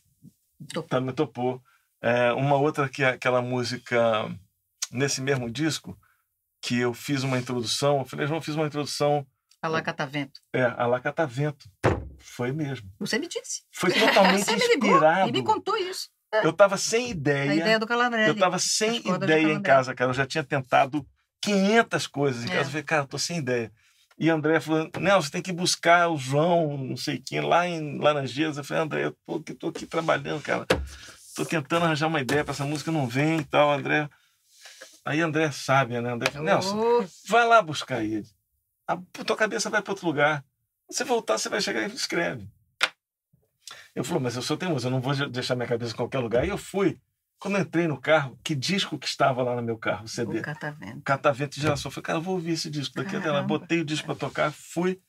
Topou. 0.72 0.88
também 0.88 1.14
topou. 1.14 1.62
É, 2.00 2.32
uma 2.32 2.56
outra 2.56 2.88
que 2.88 3.02
é 3.02 3.08
aquela 3.10 3.42
música 3.42 4.34
nesse 4.90 5.20
mesmo 5.20 5.50
disco, 5.50 5.98
que 6.62 6.78
eu 6.78 6.94
fiz 6.94 7.22
uma 7.24 7.38
introdução, 7.38 7.98
eu 7.98 8.04
falei, 8.06 8.26
João, 8.26 8.38
eu 8.38 8.42
fiz 8.42 8.54
uma 8.54 8.66
introdução 8.66 9.26
A 9.62 9.68
lá 9.68 9.82
catavento. 9.82 10.40
é, 10.54 10.62
a 10.62 10.86
lá 10.86 11.00
catavento. 11.00 11.68
Foi 12.18 12.52
mesmo. 12.52 12.88
Você 12.98 13.18
me 13.18 13.28
disse. 13.28 13.62
Foi 13.72 13.90
totalmente 13.92 14.44
Você 14.44 14.56
me 14.56 14.64
inspirado. 14.64 15.28
e 15.28 15.32
me 15.32 15.42
contou 15.42 15.76
isso. 15.76 16.08
Eu 16.44 16.50
estava 16.50 16.76
sem 16.76 17.06
A 17.06 17.08
ideia. 17.10 17.54
ideia 17.54 17.78
do 17.78 17.86
Calandrelli. 17.86 18.28
Eu 18.28 18.34
estava 18.34 18.58
sem 18.58 18.98
ideia 19.06 19.52
em 19.52 19.60
casa, 19.60 19.94
cara. 19.94 20.10
Eu 20.10 20.14
já 20.14 20.24
tinha 20.26 20.44
tentado 20.44 21.04
500 21.42 22.06
coisas 22.06 22.44
em 22.44 22.46
É. 22.46 22.50
casa. 22.50 22.60
Eu 22.62 22.70
falei, 22.70 22.82
cara, 22.84 23.02
eu 23.02 23.06
tô 23.08 23.18
sem 23.18 23.38
ideia. 23.38 23.72
E 24.18 24.28
André 24.30 24.60
falou, 24.60 24.88
Nelson, 24.98 25.22
você 25.26 25.30
tem 25.32 25.42
que 25.42 25.52
buscar 25.52 26.08
o 26.08 26.16
João, 26.18 26.76
não 26.76 26.96
sei 26.96 27.18
quem, 27.18 27.40
lá 27.40 27.66
em 27.66 27.98
Laranjeiras. 27.98 28.58
Eu 28.58 28.64
falei, 28.64 28.82
André, 28.82 29.04
eu 29.06 29.16
tô 29.26 29.36
aqui, 29.36 29.54
tô 29.54 29.68
aqui 29.68 29.86
trabalhando, 29.86 30.42
cara. 30.42 30.66
Tô 31.34 31.44
tentando 31.44 31.84
arranjar 31.86 32.06
uma 32.06 32.20
ideia 32.20 32.44
para 32.44 32.52
essa 32.52 32.64
música, 32.64 32.92
não 32.92 33.06
vem 33.08 33.38
e 33.40 33.44
tal, 33.44 33.70
André. 33.72 34.08
Aí 35.04 35.20
André 35.22 35.50
sabe, 35.50 35.98
né? 36.00 36.12
André 36.12 36.30
falou, 36.30 36.46
Nelson, 36.46 36.78
Oh, 36.78 37.04
vai 37.28 37.46
lá 37.46 37.62
buscar 37.62 38.04
ele. 38.04 38.26
A 38.92 39.24
tua 39.24 39.36
cabeça 39.36 39.70
vai 39.70 39.80
para 39.82 39.92
outro 39.92 40.06
lugar. 40.06 40.44
Você 40.90 41.04
voltar, 41.04 41.38
você 41.38 41.48
vai 41.48 41.60
chegar 41.60 41.82
e 41.88 41.94
escreve. 41.94 42.48
Eu 43.94 44.04
falei, 44.04 44.22
mas 44.22 44.36
eu 44.36 44.42
sou 44.42 44.56
teimoso, 44.56 44.86
eu 44.86 44.90
não 44.90 45.00
vou 45.00 45.14
deixar 45.28 45.54
minha 45.54 45.68
cabeça 45.68 45.92
em 45.92 45.96
qualquer 45.96 46.18
lugar. 46.18 46.44
E 46.44 46.48
eu 46.48 46.58
fui. 46.58 46.98
Quando 47.38 47.56
eu 47.56 47.62
entrei 47.62 47.88
no 47.88 47.98
carro, 47.98 48.38
que 48.44 48.54
disco 48.54 48.98
que 48.98 49.06
estava 49.06 49.42
lá 49.42 49.56
no 49.56 49.62
meu 49.62 49.78
carro, 49.78 50.04
o 50.04 50.08
CD? 50.08 50.40
o 50.40 50.42
catavento. 50.42 51.00
Catavento 51.02 51.54
de 51.54 51.62
Geração. 51.62 51.88
Eu 51.88 51.92
falei, 51.94 52.04
cara, 52.04 52.18
eu 52.18 52.22
vou 52.22 52.34
ouvir 52.34 52.50
esse 52.52 52.68
disco 52.68 52.94
daqui 52.96 53.16
até 53.16 53.30
lá. 53.30 53.42
Botei 53.42 53.80
o 53.80 53.84
disco 53.84 54.04
para 54.06 54.14
tocar, 54.14 54.52
fui. 54.52 55.00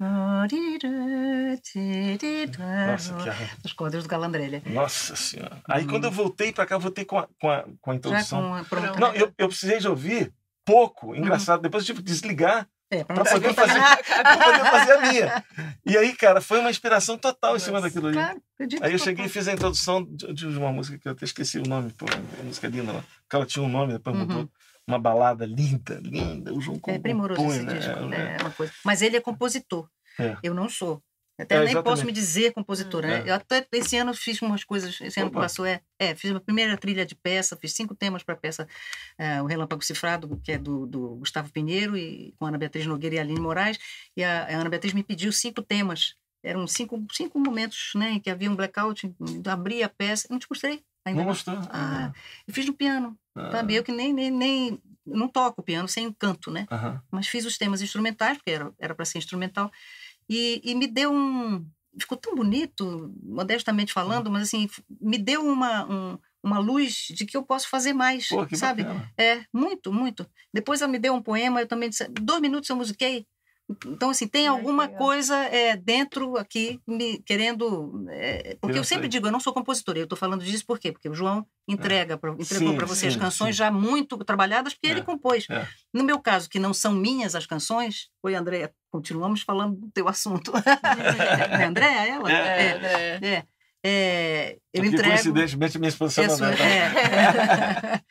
Nossa, 2.89 3.13
que 3.15 3.29
arran- 3.29 3.49
Os 3.65 3.73
cordas 3.73 4.03
do 4.03 4.09
Galandrelha. 4.09 4.61
Nossa 4.65 5.13
Senhora. 5.15 5.61
Aí 5.67 5.85
quando 5.85 6.05
eu 6.05 6.11
voltei 6.11 6.53
para 6.53 6.65
cá, 6.65 6.75
eu 6.75 6.79
voltei 6.79 7.03
com 7.03 7.17
a, 7.19 7.27
com 7.39 7.49
a, 7.49 7.65
com 7.81 7.91
a 7.91 7.93
Já 7.93 7.97
introdução. 7.97 8.63
com 8.69 8.75
a. 8.77 8.99
Não, 8.99 9.13
eu, 9.13 9.33
eu 9.37 9.47
precisei 9.49 9.79
de 9.79 9.87
ouvir 9.89 10.33
pouco, 10.63 11.13
engraçado. 11.15 11.61
Depois 11.61 11.83
eu 11.83 11.87
tive 11.87 11.99
que 11.99 12.05
desligar 12.11 12.65
É, 12.91 13.03
pra 13.05 13.23
poder 13.23 13.53
fazer, 13.53 13.79
pra 14.05 14.37
poder 14.37 14.65
fazer 14.69 14.91
a 14.91 15.01
minha. 15.01 15.43
E 15.85 15.97
aí, 15.97 16.13
cara, 16.13 16.41
foi 16.41 16.59
uma 16.59 16.69
inspiração 16.69 17.17
total 17.17 17.55
em 17.55 17.59
cima 17.59 17.79
daquilo 17.79 18.07
ali. 18.09 18.17
Acredito. 18.19 18.83
Aí 18.83 18.91
eu 18.91 18.99
cheguei 18.99 19.25
e 19.25 19.29
fiz 19.29 19.47
a 19.47 19.53
introdução 19.53 20.03
de, 20.03 20.33
de 20.33 20.45
uma 20.47 20.71
música 20.73 20.97
que 20.99 21.07
eu 21.07 21.13
até 21.13 21.23
esqueci 21.23 21.57
o 21.57 21.63
nome, 21.67 21.91
pô, 21.93 22.05
uma 22.05 22.43
música 22.43 22.67
linda 22.67 22.91
lá. 22.91 23.03
Que 23.29 23.35
ela 23.37 23.45
tinha 23.45 23.63
um 23.63 23.69
nome, 23.69 23.93
depois 23.93 24.15
Uhum. 24.15 24.21
mudou. 24.23 24.49
Uma 24.85 24.99
balada 24.99 25.45
linda, 25.45 26.01
linda. 26.03 26.53
O 26.53 26.59
João 26.59 26.77
É 26.87 26.99
primoroso 26.99 27.39
compõe, 27.41 27.55
esse 27.57 27.65
né? 27.65 27.73
disco. 27.75 28.13
É, 28.13 28.35
É 28.35 28.37
uma 28.41 28.51
coisa. 28.51 28.73
Mas 28.83 29.01
ele 29.01 29.15
é 29.15 29.21
compositor. 29.21 29.87
É. 30.19 30.35
Eu 30.43 30.53
não 30.53 30.67
sou. 30.67 31.01
Até 31.41 31.55
É, 31.55 31.59
nem 31.59 31.67
exatamente. 31.69 31.83
posso 31.83 32.05
me 32.05 32.11
dizer 32.11 32.53
compositora. 32.53 33.07
né? 33.07 33.23
É. 33.25 33.29
Eu 33.31 33.35
até 33.35 33.65
esse 33.71 33.97
ano 33.97 34.13
fiz 34.13 34.41
umas 34.41 34.63
coisas. 34.63 34.99
Esse 35.01 35.19
ano 35.19 35.29
que 35.29 35.35
passou 35.37 35.65
é, 35.65 35.81
é, 35.99 36.15
fiz 36.15 36.31
a 36.31 36.39
primeira 36.39 36.77
trilha 36.77 37.05
de 37.05 37.15
peça, 37.15 37.55
fiz 37.57 37.73
cinco 37.73 37.95
temas 37.95 38.23
para 38.23 38.35
a 38.35 38.37
peça 38.37 38.67
é, 39.17 39.41
O 39.41 39.45
Relâmpago 39.45 39.83
Cifrado, 39.83 40.39
que 40.43 40.51
é 40.53 40.57
do, 40.57 40.85
do 40.85 41.15
Gustavo 41.15 41.51
Pinheiro, 41.51 41.97
e 41.97 42.33
com 42.37 42.45
a 42.45 42.49
Ana 42.49 42.57
Beatriz 42.57 42.85
Nogueira 42.85 43.15
e 43.15 43.19
a 43.19 43.21
Aline 43.21 43.39
Moraes. 43.39 43.77
E 44.15 44.23
a, 44.23 44.43
a 44.45 44.49
Ana 44.59 44.69
Beatriz 44.69 44.93
me 44.93 45.03
pediu 45.03 45.31
cinco 45.31 45.61
temas. 45.61 46.15
Eram 46.43 46.65
cinco, 46.65 47.03
cinco 47.11 47.39
momentos 47.39 47.91
né, 47.95 48.11
em 48.13 48.19
que 48.19 48.29
havia 48.29 48.49
um 48.49 48.55
blackout. 48.55 49.05
Eu 49.19 49.51
abri 49.51 49.83
a 49.83 49.89
peça. 49.89 50.27
Não 50.29 50.39
te 50.39 50.47
mostrei 50.49 50.81
ainda. 51.05 51.19
Não 51.21 51.27
mostrou? 51.27 51.57
Ah, 51.69 52.11
eu 52.47 52.53
fiz 52.53 52.65
no 52.65 52.73
piano, 52.73 53.15
Ah, 53.35 53.51
sabe? 53.51 53.75
Eu 53.75 53.83
que 53.83 53.91
nem, 53.91 54.11
nem, 54.11 54.31
nem 54.31 54.81
não 55.05 55.27
toco 55.27 55.63
piano 55.63 55.87
sem 55.87 56.11
canto, 56.13 56.51
né? 56.51 56.65
mas 57.11 57.27
fiz 57.27 57.45
os 57.45 57.57
temas 57.57 57.81
instrumentais, 57.81 58.37
porque 58.37 58.51
era 58.51 58.71
era 58.79 58.93
para 58.95 59.03
ser 59.05 59.17
instrumental, 59.17 59.71
e, 60.29 60.61
e 60.63 60.75
me 60.75 60.87
deu 60.87 61.11
um. 61.11 61.65
Ficou 61.99 62.17
tão 62.17 62.33
bonito, 62.35 63.13
modestamente 63.21 63.91
falando, 63.91 64.31
mas 64.31 64.43
assim, 64.43 64.69
me 65.01 65.17
deu 65.17 65.45
uma, 65.45 65.85
um- 65.85 66.17
uma 66.41 66.57
luz 66.57 67.07
de 67.09 67.25
que 67.25 67.35
eu 67.35 67.43
posso 67.43 67.67
fazer 67.67 67.91
mais, 67.93 68.29
Pô, 68.29 68.45
que 68.45 68.55
sabe? 68.55 68.83
bacana. 68.83 69.11
É, 69.17 69.43
muito, 69.53 69.91
muito. 69.91 70.25
Depois 70.53 70.81
ela 70.81 70.91
me 70.91 70.97
deu 70.97 71.13
um 71.13 71.21
poema, 71.21 71.59
eu 71.61 71.67
também 71.67 71.89
disse, 71.89 72.07
dois 72.09 72.39
minutos 72.41 72.69
eu 72.69 72.75
musiquei. 72.77 73.27
Então, 73.87 74.09
assim, 74.09 74.27
tem 74.27 74.47
alguma 74.47 74.87
coisa 74.87 75.35
é, 75.45 75.75
dentro 75.75 76.37
aqui 76.37 76.79
me 76.87 77.19
querendo. 77.23 78.05
é, 78.09 78.57
porque 78.61 78.77
eu 78.77 78.81
Eu 78.81 78.83
sempre 78.83 79.07
digo, 79.07 79.27
eu 79.27 79.31
não 79.31 79.39
sou 79.39 79.53
compositora, 79.53 79.99
eu 79.99 80.03
estou 80.05 80.17
falando 80.17 80.43
disso 80.43 80.65
por 80.65 80.79
quê? 80.79 80.91
Porque 80.91 81.07
o 81.09 81.13
João 81.13 81.45
entrega 81.67 82.17
pra, 82.17 82.31
entregou 82.31 82.75
para 82.75 82.85
você 82.85 83.07
as 83.07 83.13
sim, 83.13 83.19
canções 83.19 83.55
sim. 83.55 83.59
já 83.59 83.71
muito 83.71 84.17
trabalhadas, 84.25 84.73
porque 84.73 84.87
É, 84.87 84.91
ele 84.91 85.01
compôs. 85.03 85.45
é. 85.49 85.67
No 85.93 86.03
meu 86.03 86.19
caso, 86.19 86.49
que 86.49 86.59
não 86.59 86.73
são 86.73 86.93
minhas 86.93 87.35
as 87.35 87.45
canções, 87.45 88.09
oi, 88.23 88.35
Andréia, 88.35 88.73
continuamos 88.91 89.41
falando 89.41 89.75
do 89.77 89.91
teu 89.91 90.07
assunto. 90.07 90.51
é 91.59 91.63
Andréia, 91.65 92.07
ela? 92.15 92.31
É. 92.31 92.67
É, 92.67 92.79
né? 92.79 93.27
é. 93.37 93.43
É, 93.83 94.57
eu 94.71 94.83
Porque, 94.83 94.95
entrego. 94.95 95.09
coincidentemente, 95.15 95.79
minha 95.79 95.89
exposição 95.89 96.23
É 96.25 96.29
sua- 96.29 96.53
é. 96.53 96.55
é. 97.95 98.01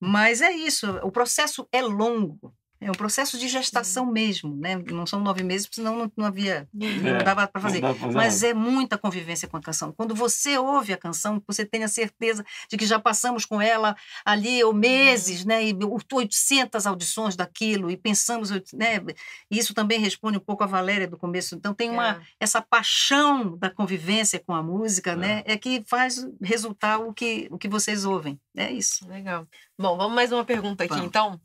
Mas 0.00 0.40
é 0.40 0.52
isso, 0.52 0.88
o 1.02 1.10
processo 1.10 1.66
é 1.72 1.82
longo. 1.82 2.54
É 2.80 2.88
um 2.90 2.94
processo 2.94 3.36
de 3.36 3.48
gestação 3.48 4.06
mesmo, 4.06 4.54
né? 4.56 4.76
Não 4.76 5.04
são 5.04 5.20
nove 5.20 5.42
meses, 5.42 5.66
porque 5.66 5.76
senão 5.80 5.96
não, 5.96 6.12
não 6.16 6.26
havia, 6.26 6.68
não 6.72 6.86
É, 7.16 7.22
dava 7.24 7.46
para 7.48 7.60
fazer. 7.60 7.80
Fazer 7.80 8.14
Mas 8.14 8.42
é 8.44 8.54
muita 8.54 8.96
convivência 8.96 9.48
com 9.48 9.56
a 9.56 9.60
canção. 9.60 9.92
Quando 9.92 10.14
você 10.14 10.56
ouve 10.56 10.92
a 10.92 10.96
canção, 10.96 11.42
você 11.46 11.64
tem 11.64 11.82
a 11.82 11.88
certeza 11.88 12.44
de 12.70 12.76
que 12.76 12.86
já 12.86 12.98
passamos 13.00 13.44
com 13.44 13.60
ela 13.60 13.96
ali 14.24 14.62
ou 14.62 14.72
meses, 14.72 15.44
né? 15.44 15.64
E 15.66 15.76
800 15.84 16.86
audições 16.86 17.34
daquilo 17.34 17.90
e 17.90 17.96
pensamos, 17.96 18.50
né? 18.72 19.02
E 19.50 19.58
isso 19.58 19.74
também 19.74 19.98
responde 19.98 20.38
um 20.38 20.40
pouco 20.40 20.62
a 20.62 20.66
Valéria 20.66 21.08
do 21.08 21.16
começo. 21.18 21.56
Então 21.56 21.74
tem 21.74 21.90
uma 21.90 22.10
É. 22.10 22.20
essa 22.40 22.62
paixão 22.62 23.56
da 23.56 23.70
convivência 23.70 24.38
com 24.38 24.54
a 24.54 24.62
música, 24.62 25.16
né? 25.16 25.42
É 25.46 25.56
que 25.56 25.82
faz 25.86 26.24
resultar 26.40 26.98
o 26.98 27.12
que 27.12 27.48
o 27.50 27.58
que 27.58 27.68
vocês 27.68 28.04
ouvem. 28.04 28.38
É 28.56 28.70
isso. 28.70 29.06
Legal. 29.08 29.46
Bom, 29.78 29.96
vamos 29.96 30.14
mais 30.14 30.30
uma 30.32 30.44
pergunta 30.44 30.84
aqui, 30.84 30.94
Vamos. 30.94 31.06
então. 31.08 31.40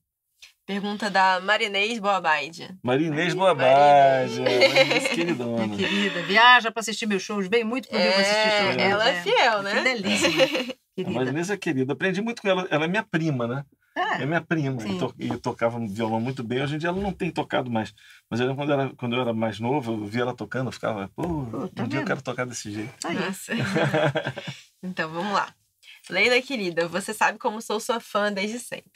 Pergunta 0.65 1.09
da 1.09 1.41
Marinês 1.41 1.99
Boabaide. 1.99 2.69
Marinês 2.81 3.09
Marinês. 3.11 3.33
Boabage, 3.33 4.39
Marinês 4.41 4.71
Minha 5.03 5.09
queridona. 5.09 5.75
querida, 5.75 6.21
viaja 6.23 6.71
para 6.71 6.79
assistir 6.79 7.05
meus 7.05 7.21
shows, 7.21 7.47
veio 7.49 7.65
muito 7.65 7.89
Rio 7.91 7.99
para 7.99 8.21
assistir 8.21 8.61
shows. 8.63 8.75
né? 8.77 8.89
ela 8.89 9.09
é 9.09 9.21
fiel, 9.21 9.61
né? 9.61 9.73
Que 9.75 9.81
delícia. 9.81 10.29
A 10.29 10.73
Querida. 10.95 11.11
Marinês 11.11 11.49
é 11.49 11.57
querida. 11.57 11.93
Aprendi 11.93 12.21
muito 12.21 12.41
com 12.41 12.47
ela. 12.47 12.67
Ela 12.69 12.85
é 12.85 12.87
minha 12.87 13.03
prima, 13.03 13.47
né? 13.47 13.65
É 13.95 14.21
É, 14.21 14.25
minha 14.27 14.41
prima. 14.41 14.79
Sim. 14.79 14.95
E, 14.95 14.99
to- 14.99 15.15
e 15.19 15.37
tocava 15.37 15.79
violão 15.87 16.21
muito 16.21 16.43
bem. 16.43 16.61
Hoje 16.61 16.75
em 16.75 16.77
dia 16.77 16.89
ela 16.89 17.01
não 17.01 17.11
tem 17.11 17.29
tocado 17.31 17.69
mais. 17.69 17.93
Mas 18.29 18.39
eu, 18.39 18.55
quando, 18.55 18.71
era, 18.71 18.89
quando 18.95 19.15
eu 19.15 19.21
era 19.21 19.33
mais 19.33 19.59
novo, 19.59 19.91
eu 19.93 20.05
via 20.05 20.21
ela 20.21 20.35
tocando, 20.35 20.67
eu 20.67 20.71
ficava, 20.71 21.09
pô, 21.15 21.23
Pô, 21.45 21.67
tá 21.67 21.83
um 21.83 21.87
dia 21.87 21.99
eu 22.01 22.05
quero 22.05 22.21
tocar 22.21 22.45
desse 22.45 22.71
jeito. 22.71 22.93
tá 23.01 23.09
aí. 23.09 23.15
Nossa. 23.15 23.53
então, 24.83 25.09
vamos 25.11 25.33
lá. 25.33 25.53
Leila, 26.09 26.39
querida, 26.41 26.87
você 26.87 27.11
sabe 27.13 27.37
como 27.39 27.59
sou 27.61 27.79
sua 27.79 27.99
fã 27.99 28.31
desde 28.31 28.59
sempre. 28.59 28.91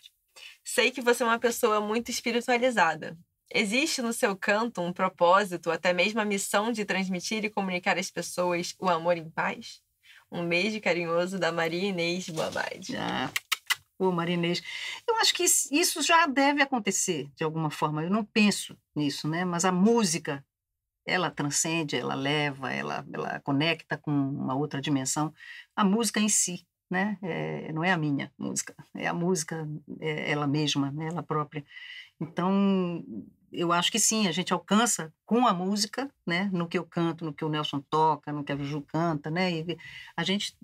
Sei 0.70 0.92
que 0.92 1.00
você 1.00 1.24
é 1.24 1.26
uma 1.26 1.40
pessoa 1.40 1.80
muito 1.80 2.12
espiritualizada. 2.12 3.18
Existe 3.50 4.02
no 4.02 4.12
seu 4.12 4.36
canto 4.36 4.82
um 4.82 4.92
propósito, 4.92 5.72
até 5.72 5.94
mesmo 5.94 6.20
a 6.20 6.26
missão 6.26 6.74
de 6.74 6.84
transmitir 6.84 7.46
e 7.46 7.50
comunicar 7.50 7.98
às 7.98 8.12
pessoas 8.12 8.76
o 8.78 8.90
amor 8.90 9.16
em 9.16 9.30
paz? 9.30 9.82
Um 10.30 10.46
beijo 10.46 10.82
carinhoso 10.82 11.40
da 11.40 11.54
Maria 11.54 11.88
Inês 11.88 12.28
Boabade. 12.28 12.92
Já. 12.92 13.32
Ô, 13.98 14.12
Marinês, 14.12 14.62
eu 15.08 15.16
acho 15.16 15.34
que 15.34 15.46
isso 15.46 16.02
já 16.02 16.28
deve 16.28 16.62
acontecer 16.62 17.30
de 17.34 17.46
alguma 17.46 17.72
forma. 17.72 18.04
Eu 18.04 18.10
não 18.10 18.26
penso 18.26 18.78
nisso, 18.94 19.26
né? 19.26 19.46
Mas 19.46 19.64
a 19.64 19.72
música, 19.72 20.46
ela 21.06 21.32
transcende, 21.32 21.96
ela 21.96 22.14
leva, 22.14 22.74
ela, 22.74 23.08
ela 23.14 23.40
conecta 23.40 23.98
com 23.98 24.12
uma 24.12 24.54
outra 24.54 24.82
dimensão. 24.82 25.34
A 25.74 25.86
música 25.86 26.20
em 26.20 26.28
si, 26.28 26.68
né? 26.90 27.18
É, 27.22 27.72
não 27.74 27.84
é 27.84 27.92
a 27.92 27.98
minha 27.98 28.32
música, 28.38 28.76
é 28.96 29.08
a 29.08 29.14
música 29.14 29.68
é 30.00 30.32
ela 30.32 30.48
mesma, 30.48 30.92
né? 30.92 31.08
ela 31.08 31.24
própria. 31.24 31.66
Então, 32.20 33.04
eu 33.52 33.72
acho 33.72 33.92
que 33.92 34.00
sim, 34.00 34.28
a 34.28 34.32
gente 34.32 34.54
alcança 34.54 35.14
com 35.26 35.48
a 35.48 35.54
música, 35.54 36.10
né? 36.26 36.50
No 36.52 36.68
que 36.68 36.78
eu 36.78 36.84
canto, 36.84 37.24
no 37.24 37.34
que 37.34 37.46
o 37.46 37.50
Nelson 37.50 37.82
toca, 37.90 38.32
no 38.32 38.44
que 38.44 38.52
a 38.52 38.58
Juju 38.58 38.82
canta, 38.82 39.30
né? 39.30 39.52
E 39.52 39.78
a 40.16 40.24
gente 40.24 40.58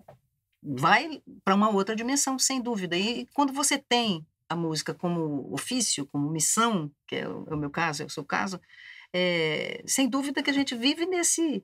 vai 0.61 1.21
para 1.43 1.55
uma 1.55 1.69
outra 1.69 1.95
dimensão, 1.95 2.39
sem 2.39 2.61
dúvida. 2.61 2.97
E 2.97 3.27
quando 3.33 3.53
você 3.53 3.77
tem 3.77 4.25
a 4.49 4.55
música 4.55 4.93
como 4.93 5.51
ofício, 5.53 6.07
como 6.07 6.29
missão, 6.29 6.91
que 7.07 7.17
é 7.17 7.27
o, 7.27 7.45
é 7.49 7.55
o 7.55 7.57
meu 7.57 7.69
caso, 7.69 8.03
é 8.03 8.05
o 8.05 8.09
seu 8.09 8.23
caso, 8.23 8.59
é, 9.13 9.83
sem 9.85 10.09
dúvida 10.09 10.41
que 10.41 10.49
a 10.49 10.53
gente 10.53 10.75
vive 10.75 11.05
nesse 11.05 11.63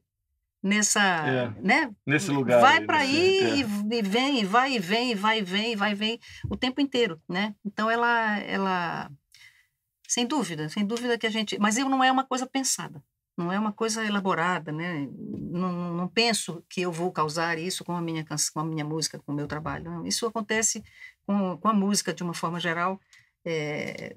nessa, 0.61 0.99
É, 1.01 1.61
né? 1.61 1.91
Nesse 2.05 2.31
lugar. 2.31 2.59
vai 2.61 2.77
aí, 2.79 2.85
para 2.85 2.99
nesse- 2.99 3.15
aí 3.15 3.61
é. 3.61 3.97
e, 3.97 4.01
vem, 4.01 4.39
e 4.41 4.45
vai 4.45 4.73
e 4.75 4.79
vem, 4.79 5.11
e 5.11 5.15
vai 5.15 5.39
e 5.39 5.41
vem, 5.41 5.71
e 5.73 5.75
vai 5.75 5.91
e 5.91 5.95
vem 5.95 6.19
o 6.49 6.55
tempo 6.57 6.81
inteiro, 6.81 7.21
né? 7.27 7.55
Então 7.65 7.89
ela 7.89 8.37
ela 8.39 9.11
sem 10.07 10.25
dúvida, 10.25 10.67
sem 10.69 10.85
dúvida 10.85 11.17
que 11.17 11.27
a 11.27 11.29
gente, 11.29 11.57
mas 11.59 11.77
eu 11.77 11.87
não 11.87 12.03
é 12.03 12.11
uma 12.11 12.25
coisa 12.25 12.45
pensada. 12.47 13.01
Não 13.37 13.53
é 13.53 13.57
uma 13.59 13.71
coisa 13.71 14.03
elaborada, 14.05 14.69
né? 14.69 15.07
Não, 15.51 15.93
não- 15.95 16.07
penso 16.09 16.61
que 16.69 16.81
eu 16.81 16.91
vou 16.91 17.09
causar 17.09 17.57
isso 17.57 17.85
com 17.85 17.93
a 17.95 18.01
minha 18.01 18.21
canção, 18.25 18.51
com 18.53 18.59
a 18.59 18.65
minha 18.65 18.83
música, 18.83 19.17
com 19.19 19.31
o 19.31 19.35
meu 19.35 19.47
trabalho. 19.47 20.05
Isso 20.05 20.25
acontece 20.25 20.83
com, 21.25 21.55
com 21.57 21.67
a 21.69 21.73
música 21.73 22.13
de 22.13 22.21
uma 22.21 22.33
forma 22.33 22.59
geral. 22.59 22.99
É, 23.45 24.13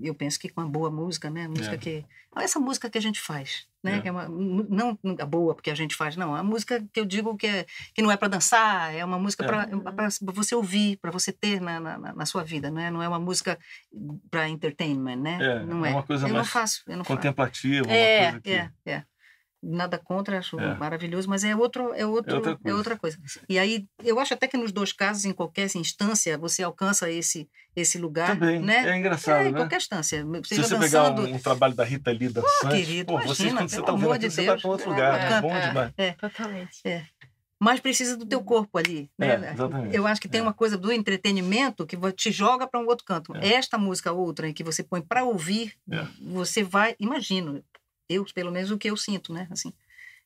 eu 0.00 0.14
penso 0.14 0.38
que 0.38 0.48
com 0.48 0.60
a 0.60 0.66
boa 0.66 0.90
música, 0.90 1.28
né? 1.28 1.48
Música 1.48 1.74
É. 1.74 1.78
que 1.78 2.04
essa 2.36 2.58
música 2.58 2.88
que 2.88 2.96
a 2.96 3.00
gente 3.00 3.20
faz, 3.20 3.66
né? 3.84 3.96
É. 3.96 4.00
Que 4.00 4.08
é 4.08 4.12
uma, 4.12 4.26
não 4.28 4.98
a 5.20 5.26
boa 5.26 5.54
porque 5.54 5.70
a 5.70 5.74
gente 5.74 5.94
faz, 5.94 6.16
não. 6.16 6.34
A 6.34 6.42
música 6.42 6.82
que 6.92 6.98
eu 7.00 7.04
digo 7.04 7.36
que, 7.36 7.46
é, 7.46 7.66
que 7.94 8.00
não 8.00 8.10
é 8.10 8.16
para 8.16 8.28
dançar, 8.28 8.94
é 8.94 9.04
uma 9.04 9.18
música 9.18 9.44
É. 9.44 9.46
para 9.46 10.08
você 10.32 10.54
ouvir, 10.54 10.96
para 10.96 11.10
você 11.10 11.30
ter 11.32 11.60
na, 11.60 11.78
na, 11.78 11.98
na 11.98 12.26
sua 12.26 12.42
vida, 12.42 12.70
né? 12.70 12.90
Não 12.90 13.02
é 13.02 13.08
uma 13.08 13.20
música 13.20 13.58
para 14.30 14.48
entertainment, 14.48 15.16
né? 15.16 15.38
É, 15.40 15.64
não 15.64 15.84
é 15.84 15.90
é. 15.90 15.92
uma 15.92 16.02
coisa 16.02 16.24
eu 16.24 16.28
não 16.28 16.36
mais 16.36 16.48
faço, 16.48 16.82
eu 16.86 16.96
não 16.96 17.04
faço. 17.04 17.16
Contemplativa, 17.16 17.86
uma 17.86 17.92
É, 17.94 18.40
que... 18.40 18.50
é, 18.50 18.70
é. 18.86 19.04
Nada 19.62 19.96
contra, 19.98 20.38
acho 20.38 20.58
É. 20.58 20.74
maravilhoso, 20.74 21.28
mas 21.28 21.44
é 21.44 21.54
outro, 21.54 21.94
é 21.94 22.04
outro, 22.04 22.32
É 22.32 22.36
outra 22.36 22.50
é 22.52 22.56
coisa. 22.56 22.76
outra 22.78 22.96
coisa. 22.98 23.18
E 23.48 23.58
aí 23.58 23.86
eu 24.02 24.18
acho 24.18 24.34
até 24.34 24.48
que 24.48 24.56
nos 24.56 24.72
dois 24.72 24.92
casos, 24.92 25.24
em 25.24 25.32
qualquer 25.32 25.68
instância, 25.76 26.36
você 26.36 26.62
alcança 26.62 27.10
esse 27.10 27.48
esse 27.74 27.96
lugar, 27.96 28.38
Também. 28.38 28.60
né? 28.60 28.86
É 28.86 28.98
engraçado, 28.98 29.44
É, 29.44 29.48
em 29.48 29.52
né? 29.52 29.58
qualquer 29.58 29.76
instância. 29.76 30.22
Se 30.44 30.56
Seja 30.56 30.62
você 30.64 30.78
pegar 30.78 31.08
dançando, 31.08 31.22
um, 31.26 31.34
um 31.36 31.38
trabalho 31.38 31.74
da 31.74 31.84
Rita 31.84 32.10
Lee 32.10 32.28
da 32.28 32.42
Santos, 32.42 32.76
querido, 32.76 33.06
pô, 33.06 33.18
você, 33.20 33.44
imagina, 33.48 33.60
quando 33.60 33.70
você 33.70 33.76
tá 33.82 33.92
aquilo, 33.92 34.18
de 34.18 34.30
você 34.30 34.44
tá 34.44 34.52
Deus. 34.52 34.62
com 34.62 34.68
outro 34.68 34.90
lugar. 34.90 35.18
É, 35.20 35.32
É, 35.36 35.40
bom 35.40 35.56
é. 35.56 35.68
demais. 35.68 35.92
Totalmente. 36.20 36.82
mas 37.58 37.78
precisa 37.80 38.16
do 38.16 38.26
teu 38.26 38.42
corpo 38.42 38.76
ali, 38.76 39.08
né? 39.16 39.28
É, 39.48 39.52
exatamente. 39.52 39.94
Eu 39.96 40.04
acho 40.06 40.20
que 40.20 40.28
tem 40.28 40.40
É. 40.40 40.42
uma 40.42 40.52
coisa 40.52 40.76
do 40.76 40.90
entretenimento 40.92 41.86
que 41.86 41.96
te 42.12 42.30
joga 42.32 42.66
para 42.66 42.80
um 42.80 42.86
outro 42.86 43.04
canto. 43.06 43.34
É. 43.36 43.54
Esta 43.54 43.78
música 43.78 44.10
outra 44.12 44.48
em 44.48 44.52
que 44.52 44.64
você 44.64 44.82
põe 44.82 45.00
para 45.00 45.22
ouvir, 45.24 45.72
É. 45.90 46.04
você 46.20 46.62
vai, 46.64 46.94
imagino, 46.98 47.62
eu 48.12 48.24
pelo 48.34 48.50
menos 48.50 48.70
o 48.70 48.78
que 48.78 48.90
eu 48.90 48.96
sinto, 48.96 49.32
né? 49.32 49.48
Assim, 49.50 49.72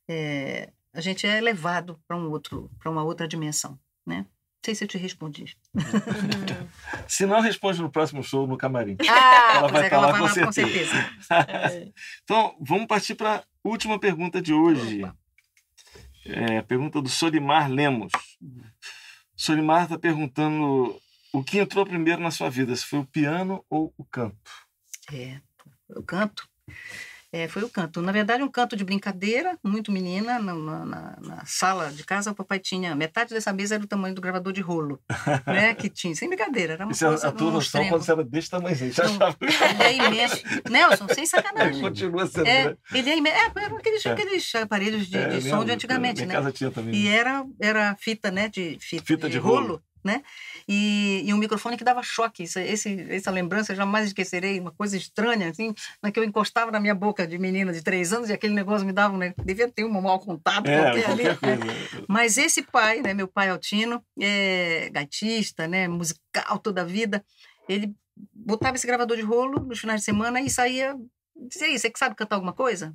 é, 0.08 0.70
a 0.92 1.00
gente 1.00 1.26
é 1.26 1.40
levado 1.40 2.00
para 2.06 2.16
um 2.16 2.30
outro, 2.30 2.70
para 2.78 2.90
uma 2.90 3.02
outra 3.04 3.28
dimensão, 3.28 3.78
né? 4.04 4.18
Não 4.18 4.26
sei 4.64 4.74
se 4.74 4.84
eu 4.84 4.88
te 4.88 4.98
respondi. 4.98 5.56
Se 7.06 7.24
não, 7.24 7.40
responde 7.40 7.80
no 7.80 7.90
próximo 7.90 8.20
show 8.22 8.48
no 8.48 8.56
camarim. 8.56 8.96
Ah, 9.08 9.58
Ela 9.58 9.68
vai 9.68 9.86
é 9.86 9.94
ela 9.94 10.10
vai 10.10 10.20
com 10.20 10.26
lá 10.26 10.46
com 10.46 10.52
certeza. 10.52 10.90
certeza. 11.22 11.72
É. 11.72 11.92
Então, 12.24 12.56
vamos 12.60 12.86
partir 12.86 13.14
para 13.14 13.36
a 13.36 13.44
última 13.62 14.00
pergunta 14.00 14.42
de 14.42 14.52
hoje. 14.52 15.02
É, 16.24 16.58
a 16.58 16.62
pergunta 16.64 17.00
do 17.00 17.08
Solimar 17.08 17.70
Lemos. 17.70 18.10
Solimar 19.36 19.84
está 19.84 19.96
perguntando 19.96 21.00
o 21.32 21.44
que 21.44 21.58
entrou 21.58 21.86
primeiro 21.86 22.20
na 22.20 22.30
sua 22.32 22.50
vida, 22.50 22.74
se 22.74 22.84
foi 22.84 22.98
o 22.98 23.06
piano 23.06 23.64
ou 23.70 23.94
o 23.96 24.04
canto? 24.04 24.50
É, 25.12 25.40
o 25.90 26.02
canto. 26.02 26.48
É, 27.36 27.48
foi 27.48 27.62
o 27.62 27.68
canto. 27.68 28.00
Na 28.00 28.12
verdade, 28.12 28.42
um 28.42 28.48
canto 28.48 28.74
de 28.74 28.82
brincadeira, 28.84 29.58
muito 29.62 29.92
menina, 29.92 30.38
na, 30.38 30.54
na- 30.54 30.84
na- 31.20 31.42
sala 31.44 31.90
de 31.90 32.02
casa, 32.02 32.30
o 32.30 32.34
papai 32.34 32.58
tinha. 32.58 32.94
Metade 32.94 33.34
dessa 33.34 33.52
mesa 33.52 33.74
era 33.74 33.84
o 33.84 33.86
tamanho 33.86 34.14
do 34.14 34.20
gravador 34.22 34.52
de 34.54 34.60
rolo, 34.62 34.98
né? 35.46 35.74
Que 35.74 35.90
tinha, 35.90 36.14
sem 36.14 36.28
brincadeira, 36.28 36.72
era 36.74 36.84
uma 36.86 36.92
Isso 36.92 37.04
é 37.04 37.08
coisa 37.08 37.28
a 37.28 37.32
tua 37.32 37.50
noção 37.50 37.60
extremo. 37.82 37.88
quando 37.90 38.02
você 38.02 38.12
era 38.12 38.24
desse 38.24 38.48
tamanhozinho. 38.50 38.92
Já 38.92 39.04
achava 39.04 39.36
Ele 39.40 39.82
é 39.82 39.96
imenso. 40.06 40.42
Nelson, 40.70 41.06
sem 41.14 41.26
sacanagem. 41.26 41.80
Continua 41.82 42.26
sendo. 42.26 42.46
É, 42.46 42.64
né? 42.70 42.76
ele 42.94 43.10
é 43.10 43.18
imenso. 43.18 43.36
É, 43.36 43.64
eram 43.64 43.76
aqueles, 43.76 44.06
É. 44.06 44.12
aqueles 44.12 44.54
aparelhos 44.54 45.06
de, 45.06 45.18
É, 45.18 45.28
de 45.28 45.40
som 45.42 45.48
lembro, 45.50 45.64
de 45.66 45.72
antigamente, 45.72 46.16
minha 46.22 46.28
né? 46.28 46.34
casa 46.34 46.52
tinha 46.52 46.70
também. 46.70 46.94
E 46.94 47.08
era, 47.08 47.44
era 47.60 47.94
fita, 48.00 48.30
né? 48.30 48.48
De 48.48 48.78
fita, 48.80 49.04
Fita 49.04 49.28
de 49.28 49.36
rolo. 49.38 49.82
Né? 50.04 50.22
E, 50.68 51.22
e 51.24 51.34
um 51.34 51.38
microfone 51.38 51.76
que 51.76 51.84
dava 51.84 52.02
choque. 52.02 52.44
Isso, 52.44 52.58
esse, 52.58 53.06
essa 53.10 53.30
lembrança 53.30 53.72
eu 53.72 53.76
jamais 53.76 54.06
esquecerei. 54.06 54.60
Uma 54.60 54.72
coisa 54.72 54.96
estranha, 54.96 55.48
assim, 55.50 55.74
na 56.02 56.10
que 56.10 56.18
eu 56.18 56.24
encostava 56.24 56.70
na 56.70 56.80
minha 56.80 56.94
boca 56.94 57.26
de 57.26 57.38
menina 57.38 57.72
de 57.72 57.82
três 57.82 58.12
anos 58.12 58.28
e 58.30 58.32
aquele 58.32 58.54
negócio 58.54 58.86
me 58.86 58.92
dava, 58.92 59.16
né? 59.16 59.34
Devia 59.44 59.70
ter 59.70 59.84
um 59.84 60.00
mau 60.00 60.18
contato 60.18 60.66
É, 60.68 60.82
qualquer 60.82 61.10
ali. 61.10 61.24
né? 61.24 61.34
coisa. 61.36 61.62
Mas 62.08 62.36
esse 62.38 62.62
pai, 62.62 63.00
né, 63.02 63.14
meu 63.14 63.28
pai 63.28 63.48
Altino, 63.48 64.02
é 64.20 64.88
gaitista, 64.90 65.66
né, 65.66 65.88
musical 65.88 66.58
toda 66.58 66.82
a 66.82 66.84
vida, 66.84 67.24
ele 67.68 67.94
botava 68.32 68.76
esse 68.76 68.86
gravador 68.86 69.16
de 69.16 69.22
rolo 69.22 69.60
nos 69.60 69.78
finais 69.78 70.00
de 70.00 70.04
semana 70.04 70.40
e 70.40 70.48
saía, 70.48 70.94
dizia 71.48 71.66
aí, 71.66 71.78
você 71.78 71.90
que 71.90 71.98
sabe 71.98 72.14
cantar 72.14 72.36
alguma 72.36 72.52
coisa? 72.52 72.94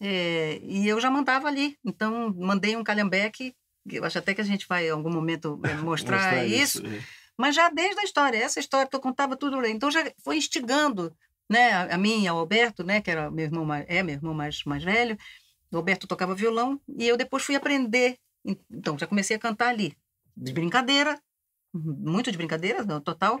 É, 0.00 0.60
e 0.62 0.86
eu 0.86 1.00
já 1.00 1.10
mandava 1.10 1.48
ali, 1.48 1.76
então 1.84 2.34
mandei 2.36 2.76
um 2.76 2.84
calhambeque, 2.84 3.50
que 3.50 3.56
eu 3.90 4.04
acho 4.04 4.18
até 4.18 4.34
que 4.34 4.40
a 4.40 4.44
gente 4.44 4.66
vai 4.68 4.86
em 4.86 4.90
algum 4.90 5.10
momento 5.10 5.60
é, 5.64 5.74
mostrar, 5.82 6.46
isso, 6.46 6.84
é. 6.86 7.02
mas 7.36 7.54
já 7.54 7.68
desde 7.70 8.00
a 8.00 8.04
história, 8.04 8.38
essa 8.38 8.60
história 8.60 8.88
que 8.88 8.96
eu 8.96 9.00
contava 9.00 9.36
tudo, 9.36 9.64
então 9.66 9.90
já 9.90 10.10
foi 10.22 10.36
instigando, 10.36 11.14
né, 11.48 11.92
a, 11.92 11.98
mim 11.98 12.22
e 12.22 12.28
ao 12.28 12.38
Alberto, 12.38 12.84
né, 12.84 13.00
que 13.00 13.10
era 13.10 13.30
meu 13.30 13.44
irmão 13.44 13.66
é 13.74 14.02
meu 14.02 14.14
irmão 14.14 14.34
mais, 14.34 14.62
mais 14.64 14.82
velho, 14.82 15.16
o 15.70 15.76
Alberto 15.76 16.06
tocava 16.06 16.34
violão 16.34 16.80
e 16.96 17.06
eu 17.06 17.16
depois 17.16 17.42
fui 17.42 17.54
aprender, 17.54 18.18
então 18.70 18.98
já 18.98 19.06
comecei 19.06 19.36
a 19.36 19.40
cantar 19.40 19.68
ali, 19.68 19.96
de 20.36 20.52
brincadeira, 20.52 21.20
muito 21.72 22.30
de 22.30 22.38
brincadeira, 22.38 22.84
no 22.84 23.00
total, 23.00 23.40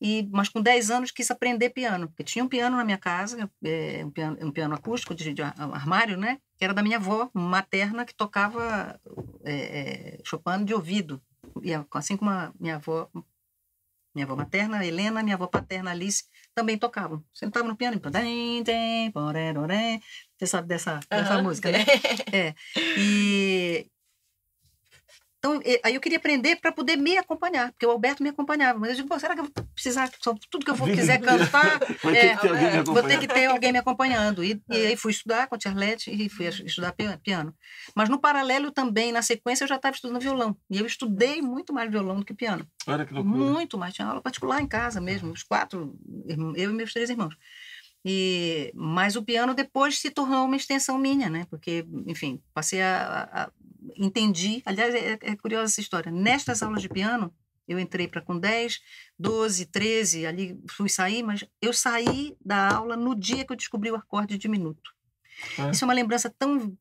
e 0.00 0.28
mas 0.32 0.48
com 0.48 0.62
10 0.62 0.90
anos 0.90 1.10
quis 1.10 1.30
aprender 1.30 1.70
piano, 1.70 2.08
porque 2.08 2.24
tinha 2.24 2.44
um 2.44 2.48
piano 2.48 2.76
na 2.76 2.84
minha 2.84 2.98
casa, 2.98 3.50
é, 3.64 4.04
um, 4.04 4.10
piano, 4.10 4.38
um 4.40 4.50
piano 4.50 4.74
acústico 4.74 5.14
de, 5.14 5.32
de 5.32 5.42
armário, 5.42 6.16
né, 6.16 6.38
que 6.56 6.64
era 6.64 6.74
da 6.74 6.82
minha 6.82 6.98
avó 6.98 7.30
materna 7.34 8.04
que 8.04 8.14
tocava 8.14 9.00
é, 9.44 9.54
é, 9.54 10.18
Chopin 10.24 10.64
de 10.64 10.74
ouvido, 10.74 11.20
e 11.62 11.72
assim 11.92 12.16
como 12.16 12.30
a 12.30 12.52
minha 12.58 12.76
avó 12.76 13.08
minha 14.14 14.24
avó 14.24 14.34
materna, 14.34 14.84
Helena, 14.84 15.22
minha 15.22 15.36
avó 15.36 15.46
paterna, 15.46 15.92
Alice, 15.92 16.24
também 16.52 16.76
tocavam. 16.76 17.22
Sentavam 17.32 17.68
no 17.68 17.76
piano 17.76 17.96
e... 17.96 18.00
Você 20.36 20.46
sabe 20.46 20.66
dessa, 20.66 20.98
dessa 21.08 21.40
música, 21.40 21.70
né? 21.70 21.84
É. 22.32 22.54
E... 22.96 23.88
Então, 25.56 25.80
aí 25.84 25.94
eu 25.94 26.00
queria 26.00 26.18
aprender 26.18 26.56
para 26.56 26.70
poder 26.72 26.96
me 26.96 27.16
acompanhar, 27.16 27.72
porque 27.72 27.86
o 27.86 27.90
Alberto 27.90 28.22
me 28.22 28.28
acompanhava. 28.28 28.78
Mas 28.78 28.90
eu 28.90 28.96
digo, 29.04 29.18
será 29.18 29.34
que 29.34 29.40
eu 29.40 29.44
vou 29.44 29.64
precisar, 29.74 30.10
tudo 30.50 30.64
que 30.64 30.70
eu 30.70 30.74
vou, 30.74 30.88
quiser 30.88 31.18
cantar, 31.22 31.80
É, 32.16 32.36
ter 32.72 32.82
vou 32.84 33.02
ter 33.02 33.18
que 33.20 33.26
ter 33.28 33.46
alguém 33.46 33.72
me 33.72 33.78
acompanhando. 33.78 34.44
E, 34.44 34.60
e 34.70 34.86
aí 34.86 34.96
fui 34.96 35.10
estudar 35.12 35.46
com 35.46 35.54
a 35.54 35.58
Tia 35.58 35.70
Arlete 35.70 36.10
e 36.10 36.28
fui 36.28 36.46
estudar 36.48 36.92
pi- 36.92 37.16
piano. 37.22 37.54
Mas 37.94 38.08
no 38.08 38.18
paralelo 38.20 38.70
também, 38.70 39.12
na 39.12 39.22
sequência, 39.22 39.64
eu 39.64 39.68
já 39.68 39.76
estava 39.76 39.94
estudando 39.94 40.20
violão. 40.20 40.56
E 40.70 40.78
eu 40.78 40.86
estudei 40.86 41.40
muito 41.40 41.72
mais 41.72 41.90
violão 41.90 42.18
do 42.18 42.24
que 42.24 42.34
piano. 42.34 42.66
Olha 42.86 43.04
que 43.06 43.14
loucura. 43.14 43.36
Muito 43.36 43.78
mais. 43.78 43.94
Tinha 43.94 44.08
aula 44.08 44.20
particular 44.20 44.60
em 44.60 44.66
casa 44.66 45.00
mesmo, 45.00 45.32
os 45.32 45.42
quatro, 45.42 45.96
eu 46.56 46.70
e 46.70 46.74
meus 46.74 46.92
três 46.92 47.08
irmãos. 47.10 47.34
E, 48.04 48.72
mas 48.74 49.16
o 49.16 49.22
piano 49.24 49.52
depois 49.54 49.98
se 49.98 50.10
tornou 50.10 50.44
uma 50.46 50.56
extensão 50.56 50.96
minha, 50.98 51.28
né? 51.28 51.46
Porque, 51.50 51.84
enfim, 52.06 52.40
passei 52.54 52.80
a- 52.80 53.28
a- 53.32 53.50
entendi. 53.96 54.62
Aliás, 54.64 54.94
é, 54.94 55.18
é 55.20 55.36
curiosa 55.36 55.72
essa 55.72 55.80
história. 55.80 56.10
Nestas 56.12 56.62
aulas 56.62 56.82
de 56.82 56.88
piano, 56.88 57.34
eu 57.66 57.78
entrei 57.78 58.08
para 58.08 58.22
com 58.22 58.38
10, 58.38 58.80
12, 59.18 59.66
13, 59.66 60.26
ali 60.26 60.58
fui 60.70 60.88
sair, 60.88 61.22
mas 61.22 61.44
eu 61.60 61.72
saí 61.72 62.36
da 62.44 62.68
aula 62.74 62.96
no 62.96 63.14
dia 63.14 63.44
que 63.44 63.52
eu 63.52 63.56
descobri 63.56 63.90
o 63.90 63.96
acorde 63.96 64.38
diminuto. 64.38 64.90
Ah. 65.58 65.70
Isso 65.70 65.84
é 65.84 65.86
uma 65.86 65.94
lembrança 65.94 66.32
tão 66.38 66.76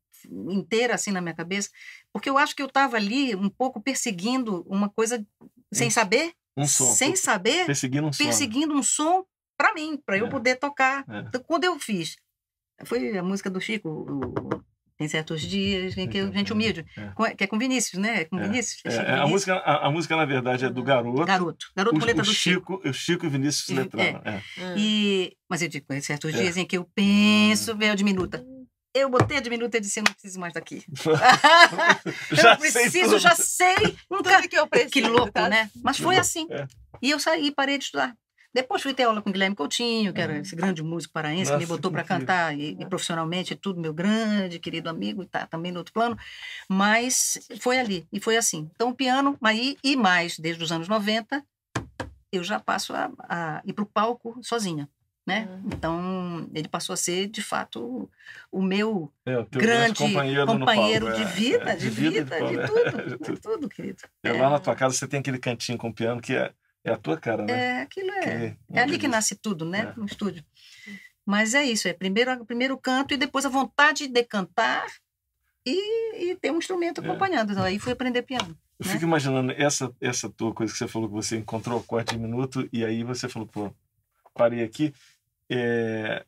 inteira 0.49 0.95
assim 0.95 1.11
na 1.11 1.21
minha 1.21 1.35
cabeça, 1.35 1.69
porque 2.11 2.29
eu 2.29 2.37
acho 2.37 2.55
que 2.55 2.61
eu 2.61 2.65
estava 2.67 2.97
ali 2.97 3.35
um 3.35 3.49
pouco 3.49 3.81
perseguindo 3.81 4.63
uma 4.67 4.89
coisa 4.89 5.25
sem 5.71 5.87
Um 5.89 5.91
saber, 5.91 6.33
Um 6.57 6.65
som. 6.65 6.85
sem 6.95 7.15
saber, 7.15 7.65
Perseguindo 7.65 8.07
um 8.07 8.13
som. 8.13 8.23
perseguindo 8.23 8.73
um 8.73 8.81
som 8.83 9.23
para 9.55 9.73
mim, 9.73 10.01
para 10.05 10.17
eu 10.17 10.25
É. 10.27 10.29
poder 10.29 10.55
tocar. 10.55 11.05
É. 11.09 11.19
Então, 11.19 11.43
quando 11.43 11.65
eu 11.65 11.77
fiz, 11.79 12.15
foi 12.85 13.15
a 13.17 13.23
música 13.23 13.49
do 13.49 13.59
Chico, 13.61 13.89
o- 13.89 14.63
tem 14.97 15.07
certos 15.07 15.41
dias 15.41 15.95
em 15.97 16.07
que 16.07 16.17
É, 16.17 16.21
a 16.23 16.31
gente 16.31 16.51
humilde, 16.51 16.85
é. 16.97 17.07
com- 17.15 17.35
que 17.35 17.43
é 17.43 17.47
com 17.47 17.57
Vinícius, 17.59 18.01
né? 18.01 18.21
É 18.21 18.25
com 18.25 18.39
É. 18.39 18.43
Vinícius. 18.43 18.81
É, 18.85 18.95
é, 18.97 19.13
a, 19.19 19.27
música, 19.27 19.53
a, 19.55 19.87
a 19.87 19.91
música, 19.91 20.15
na 20.15 20.25
verdade, 20.25 20.65
é 20.65 20.69
do 20.69 20.81
garoto. 20.83 21.23
Garoto, 21.25 21.67
garoto 21.75 21.95
o, 21.95 21.99
com 21.99 22.05
letra 22.05 22.23
o 22.23 22.25
do 22.25 22.33
Chico. 22.33 22.73
Chico, 22.81 22.89
o 22.89 22.93
Chico 22.93 23.25
e 23.25 23.29
Vinícius 23.29 23.69
É. 23.69 23.73
letraram. 23.81 24.21
É. 24.25 24.37
Hum. 24.57 24.75
E, 24.77 25.37
mas 25.49 25.61
eu 25.61 25.67
digo, 25.69 25.85
tem 25.87 26.01
certos 26.01 26.33
É. 26.33 26.37
dias 26.41 26.57
em 26.57 26.65
que 26.65 26.77
eu 26.77 26.83
penso, 26.95 27.75
vem 27.77 27.89
a 27.91 27.95
diminuta. 27.95 28.43
Eu 28.93 29.09
botei 29.09 29.37
a 29.37 29.41
diminuta 29.41 29.77
e 29.77 29.79
disse, 29.79 29.99
eu 29.99 30.03
não 30.07 30.11
preciso 30.11 30.39
mais 30.39 30.53
daqui. 30.53 30.83
eu 32.31 32.37
sei 32.37 32.55
preciso, 32.81 33.09
tudo. 33.11 33.19
já 33.19 33.35
sei. 33.35 33.75
Nunca 34.09 34.35
Tudo 34.37 34.49
que 34.49 34.57
eu 34.57 34.67
preciso. 34.67 34.91
Que 34.91 35.01
louco, 35.01 35.31
tá? 35.31 35.47
né? 35.47 35.69
Mas 35.83 35.97
foi 35.99 36.17
assim. 36.17 36.47
É. 36.49 36.65
E 37.01 37.11
eu 37.11 37.19
saí 37.19 37.47
e 37.47 37.51
parei 37.51 37.77
de 37.77 37.83
estudar. 37.85 38.15
Depois 38.57 38.81
fui 38.81 38.91
ter 38.91 39.03
aula 39.03 39.21
com 39.21 39.29
o 39.29 39.31
Guilherme 39.31 39.55
Coutinho, 39.55 40.11
que 40.11 40.19
era 40.19 40.33
Uhum. 40.33 40.39
esse 40.39 40.55
grande 40.55 40.81
músico 40.81 41.13
paraense, 41.13 41.51
que 41.51 41.57
me 41.57 41.63
Nossa, 41.63 41.75
botou 41.75 41.91
para 41.91 42.03
cantar 42.03 42.57
e, 42.57 42.75
e 42.79 42.85
profissionalmente 42.87 43.53
e 43.53 43.55
tudo, 43.55 43.79
meu 43.79 43.93
grande, 43.93 44.57
querido 44.57 44.89
amigo, 44.89 45.21
e 45.21 45.27
tá 45.27 45.45
também 45.45 45.71
no 45.71 45.77
outro 45.77 45.93
plano. 45.93 46.17
Mas 46.67 47.47
foi 47.59 47.77
ali, 47.77 48.07
e 48.11 48.19
foi 48.19 48.35
assim. 48.35 48.67
Então, 48.73 48.89
o 48.89 48.95
piano, 48.95 49.37
aí, 49.43 49.77
e 49.83 49.95
mais, 49.95 50.39
desde 50.39 50.63
os 50.63 50.71
anos 50.71 50.87
90, 50.87 51.45
eu 52.31 52.43
já 52.43 52.59
passo 52.59 52.95
a, 52.95 53.11
a 53.29 53.61
ir 53.63 53.73
para 53.73 53.83
o 53.83 53.87
palco 53.87 54.39
sozinha. 54.41 54.89
Né? 55.23 55.47
Uhum. 55.51 55.69
Então, 55.71 56.49
ele 56.51 56.67
passou 56.67 56.93
a 56.93 56.97
ser, 56.97 57.27
de 57.27 57.43
fato, 57.43 58.09
o 58.51 58.61
meu 58.61 59.13
É, 59.23 59.37
o 59.37 59.45
grande 59.45 59.99
companheiro, 59.99 60.47
companheiro 60.47 61.05
palco, 61.05 61.21
de 61.21 61.23
é, 61.23 61.31
vida, 61.31 61.69
é, 61.73 61.75
de 61.75 61.89
vida, 61.91 62.23
de, 62.23 62.29
palco, 62.39 62.59
é, 62.59 62.65
tudo, 62.65 63.17
de 63.17 63.33
de 63.33 63.39
tudo, 63.39 63.69
querido. 63.69 64.01
É, 64.23 64.31
lá 64.31 64.49
na 64.49 64.57
tua 64.57 64.73
casa 64.73 64.95
você 64.95 65.07
tem 65.07 65.19
aquele 65.19 65.37
cantinho 65.37 65.77
com 65.77 65.91
piano 65.91 66.19
que 66.19 66.33
é, 66.33 66.51
é 66.89 66.93
a 66.93 66.97
tua 66.97 67.17
cara, 67.17 67.43
né? 67.45 67.53
É, 67.53 67.81
aquilo 67.81 68.11
é. 68.11 68.21
Que- 68.21 68.29
É 68.29 68.79
ali 68.79 68.91
que 68.93 68.97
delícia. 68.99 69.09
nasce 69.09 69.35
tudo, 69.35 69.65
né? 69.65 69.93
É. 69.95 69.99
No 69.99 70.05
estúdio. 70.05 70.43
Mas 71.25 71.53
é 71.53 71.63
isso, 71.65 71.87
é 71.87 71.93
primeiro, 71.93 72.45
primeiro 72.45 72.73
o 72.75 72.77
canto 72.77 73.13
e 73.13 73.17
depois 73.17 73.45
a 73.45 73.49
vontade 73.49 74.07
de 74.07 74.23
cantar 74.23 74.85
e, 75.65 76.31
e 76.31 76.35
ter 76.35 76.51
um 76.51 76.57
instrumento 76.57 77.01
É. 77.01 77.03
acompanhando. 77.05 77.51
Então, 77.51 77.63
aí 77.63 77.77
fui 77.79 77.91
aprender 77.91 78.21
piano. 78.21 78.57
Eu 78.79 78.85
né? 78.85 78.91
fico 78.93 79.03
imaginando 79.05 79.51
essa, 79.53 79.91
essa 79.99 80.29
tua 80.29 80.53
coisa 80.53 80.71
que 80.71 80.77
você 80.77 80.87
falou 80.87 81.09
que 81.09 81.15
você 81.15 81.35
encontrou 81.37 81.79
o 81.79 81.83
corte 81.83 82.13
de 82.15 82.19
minuto 82.21 82.69
e 82.71 82.85
aí 82.85 83.03
você 83.03 83.27
falou, 83.27 83.47
pô, 83.47 83.73
parei 84.33 84.63
aqui. 84.63 84.93
É, 85.49 86.23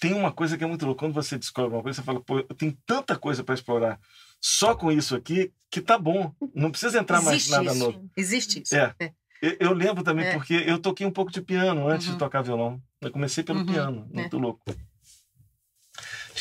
Tem 0.00 0.12
uma 0.14 0.32
coisa 0.32 0.58
que 0.58 0.64
é 0.64 0.66
muito 0.66 0.84
louca. 0.84 1.00
Quando 1.00 1.14
você 1.14 1.38
descobre 1.38 1.74
uma 1.76 1.82
coisa, 1.82 2.00
você 2.00 2.04
fala, 2.04 2.20
pô, 2.20 2.38
eu 2.38 2.54
tenho 2.56 2.76
tanta 2.84 3.16
coisa 3.18 3.44
para 3.44 3.54
explorar 3.54 4.00
só 4.40 4.74
com 4.74 4.90
isso 4.90 5.14
aqui 5.14 5.52
que 5.70 5.80
tá 5.80 5.96
bom. 5.98 6.34
Não 6.54 6.70
precisa 6.70 6.98
entrar 6.98 7.20
mais 7.22 7.36
Existe 7.36 7.50
nada 7.52 7.70
isso. 7.70 7.78
novo. 7.78 8.10
Existe 8.16 8.62
isso. 8.62 8.74
É. 8.76 8.94
Eu, 9.42 9.56
eu 9.60 9.72
lembro 9.72 10.02
também, 10.02 10.26
É. 10.26 10.32
porque 10.34 10.54
eu 10.54 10.78
toquei 10.78 11.06
um 11.06 11.10
pouco 11.10 11.30
de 11.30 11.40
piano 11.42 11.88
antes 11.88 12.06
Uhum. 12.06 12.12
de 12.14 12.18
tocar 12.18 12.42
violão. 12.42 12.80
Eu 13.00 13.10
comecei 13.10 13.44
pelo 13.44 13.60
Uhum. 13.60 13.66
piano, 13.66 14.08
É. 14.12 14.20
muito 14.20 14.38
louco. 14.38 14.62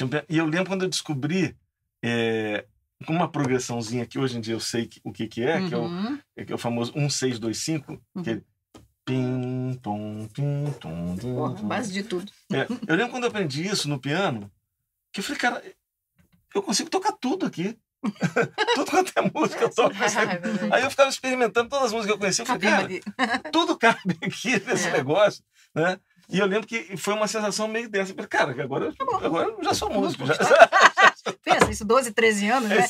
Um 0.01 0.07
piano- 0.07 0.25
E 0.29 0.37
eu 0.37 0.45
lembro 0.45 0.67
quando 0.67 0.83
eu 0.83 0.89
descobri 0.89 1.55
é, 2.03 2.65
uma 3.09 3.27
progressãozinha 3.27 4.05
que 4.05 4.19
hoje 4.19 4.37
em 4.37 4.41
dia 4.41 4.53
eu 4.53 4.59
sei 4.59 4.85
que- 4.85 5.01
o 5.03 5.11
que, 5.11 5.27
que 5.27 5.41
é, 5.43 5.67
que 5.67 5.73
é 5.73 5.77
o, 5.77 5.81
Uhum. 5.85 6.19
é 6.37 6.45
que 6.45 6.51
é 6.51 6.55
o 6.55 6.57
famoso 6.59 6.93
1625, 6.93 7.99
que 8.23 8.29
ele. 8.29 8.43
Pim, 9.03 9.79
tom, 9.83 10.27
pim, 10.33 10.65
tom, 10.79 11.15
tom, 11.15 11.35
Porra, 11.35 11.55
tom. 11.55 11.67
base 11.67 11.91
de 11.93 12.01
tudo. 12.03 12.31
É, 12.51 12.65
eu 12.89 12.95
lembro 12.95 13.11
quando 13.11 13.23
eu 13.23 13.29
aprendi 13.29 13.67
isso 13.67 13.87
no 13.89 13.99
piano, 13.99 14.51
que 15.13 15.19
eu 15.19 15.23
falei, 15.23 15.39
cara, 15.39 15.63
eu 16.55 16.61
consigo 16.63 16.89
tocar 16.89 17.11
tudo 17.13 17.45
aqui. 17.45 17.77
tudo 18.75 18.91
quanto 18.91 19.11
é 19.15 19.21
música 19.33 19.63
eu 19.63 19.69
toco. 19.73 19.95
Deus. 19.97 20.71
Aí 20.71 20.83
eu 20.83 20.89
ficava 20.91 21.09
experimentando 21.09 21.69
todas 21.69 21.85
as 21.87 21.91
músicas 21.93 22.07
que 22.07 22.13
eu 22.13 22.19
conhecia. 22.19 22.43
Eu 22.43 22.47
falei, 22.47 23.01
cara, 23.17 23.39
tudo 23.51 23.77
cabe 23.77 24.17
aqui 24.23 24.59
nesse 24.65 24.87
É. 24.87 24.91
negócio, 24.91 25.43
né? 25.73 25.99
E 26.29 26.39
eu 26.39 26.45
lembro 26.47 26.67
que 26.67 26.97
foi 26.97 27.13
uma 27.13 27.27
sensação 27.27 27.67
meio 27.67 27.87
dessa. 27.87 28.13
Cara, 28.27 28.51
agora, 28.63 28.91
agora 29.23 29.49
eu 29.49 29.63
já 29.63 29.73
sou 29.75 29.89
músico. 29.91 30.25
Já. 30.25 30.33
Pensa, 31.43 31.71
isso 31.71 31.85
12, 31.85 32.11
13 32.13 32.47
anos, 32.49 32.69
né? 32.69 32.85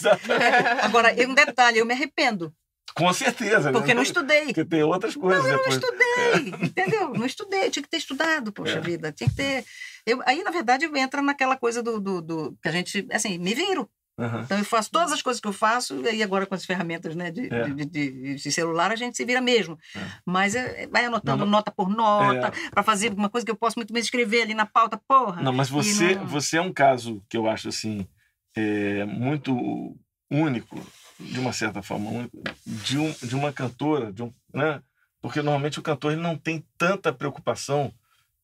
Agora, 0.82 1.14
um 1.28 1.34
detalhe, 1.34 1.80
eu 1.80 1.86
me 1.86 1.94
arrependo, 1.94 2.54
Com 2.96 3.12
certeza. 3.14 3.72
porque 3.74 3.90
né? 3.90 3.94
não 3.96 4.04
estudei. 4.04 4.46
Porque 4.46 4.64
tem 4.66 4.84
outras 4.84 5.16
coisas 5.16 5.44
Não, 5.44 5.50
eu 5.52 5.58
não 5.58 5.64
depois. 5.70 5.76
estudei, 5.84 6.68
entendeu? 6.68 7.10
Não 7.14 7.26
estudei, 7.26 7.70
tinha 7.70 7.84
que 7.84 7.90
ter 7.90 7.98
estudado, 7.98 8.54
poxa 8.54 8.78
É. 8.78 8.82
vida, 8.82 9.12
tinha 9.12 9.30
que 9.30 9.36
ter. 9.36 9.66
Eu, 10.06 10.22
aí, 10.26 10.42
na 10.44 10.52
verdade, 10.52 10.86
entra 10.96 11.22
naquela 11.22 11.58
coisa 11.58 11.82
do, 11.84 12.00
do, 12.00 12.22
do- 12.22 12.58
que 12.62 12.70
a 12.70 12.72
gente, 12.72 13.06
assim, 13.12 13.38
me 13.38 13.54
viro. 13.54 13.90
Aham. 14.18 14.42
Então, 14.44 14.58
eu 14.58 14.64
faço 14.64 14.90
todas 14.92 15.12
as 15.12 15.22
coisas 15.22 15.42
que 15.42 15.48
eu 15.48 15.52
faço, 15.54 16.02
e 16.08 16.24
agora 16.24 16.46
com 16.46 16.56
as 16.56 16.64
ferramentas 16.64 17.16
né, 17.16 17.32
de, 17.32 17.54
É. 17.54 17.68
de, 17.70 17.86
de- 17.86 18.36
de 18.36 18.52
celular, 18.52 18.92
a 18.92 18.96
gente 18.96 19.18
se 19.18 19.26
vira 19.26 19.42
mesmo. 19.42 19.78
É. 19.96 20.00
Mas 20.26 20.56
é, 20.56 20.88
vai 20.88 21.04
anotando 21.06 21.44
Não, 21.46 21.52
nota 21.52 21.70
por 21.72 21.90
nota, 21.90 22.52
para 22.72 22.82
fazer 22.84 23.12
uma 23.12 23.30
coisa 23.30 23.44
que 23.46 23.52
eu 23.52 23.58
posso 23.58 23.78
muito 23.78 23.94
bem 23.94 24.02
escrever 24.02 24.44
ali 24.44 24.54
na 24.54 24.66
pauta, 24.66 25.00
porra. 25.08 25.42
Não, 25.42 25.52
mas 25.52 25.70
você, 25.70 26.16
não- 26.16 26.26
você 26.28 26.58
é 26.58 26.62
um 26.62 26.72
caso 26.72 27.22
que 27.30 27.36
eu 27.36 27.50
acho 27.50 27.68
assim 27.70 28.08
é, 28.56 29.04
muito 29.04 29.98
único, 30.32 30.80
de 31.20 31.40
uma 31.40 31.52
certa 31.52 31.82
forma, 31.82 32.10
único, 32.10 32.42
de, 32.66 32.98
um, 32.98 33.12
de 33.22 33.36
uma 33.36 33.52
cantora, 33.52 34.14
de 34.14 34.24
um, 34.24 34.34
né? 34.54 34.82
porque 35.22 35.42
normalmente 35.42 35.80
o 35.80 35.84
cantor 35.84 36.14
ele 36.14 36.22
não 36.22 36.38
tem 36.38 36.64
tanta 36.78 37.12
preocupação 37.12 37.92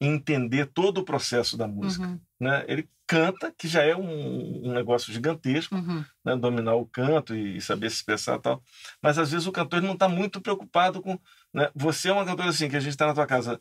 entender 0.01 0.65
todo 0.65 0.97
o 0.99 1.03
processo 1.05 1.55
da 1.55 1.67
música. 1.67 2.05
Uhum, 2.07 2.19
Né? 2.39 2.65
Ele 2.67 2.89
canta, 3.05 3.53
que 3.55 3.67
já 3.67 3.83
é 3.83 3.93
um, 3.95 4.69
um 4.69 4.71
negócio 4.73 5.11
gigantesco, 5.13 5.75
uhum. 5.75 6.03
né? 6.25 6.35
dominar 6.35 6.75
o 6.75 6.85
canto 6.85 7.35
e 7.35 7.59
saber 7.61 7.89
se 7.89 7.97
expressar 7.97 8.37
e 8.37 8.41
tal. 8.41 8.63
Mas 9.01 9.17
às 9.19 9.31
vezes 9.31 9.45
o 9.45 9.51
cantor 9.51 9.81
não 9.81 9.93
está 9.93 10.07
muito 10.09 10.39
preocupado 10.41 11.01
com. 11.01 11.19
Né? 11.53 11.69
Você 11.75 12.07
é 12.09 12.13
uma 12.13 12.25
cantora 12.25 12.49
assim, 12.49 12.67
que 12.69 12.75
a 12.77 12.79
gente 12.79 12.91
está 12.93 13.05
na 13.05 13.13
tua 13.13 13.27
casa. 13.27 13.59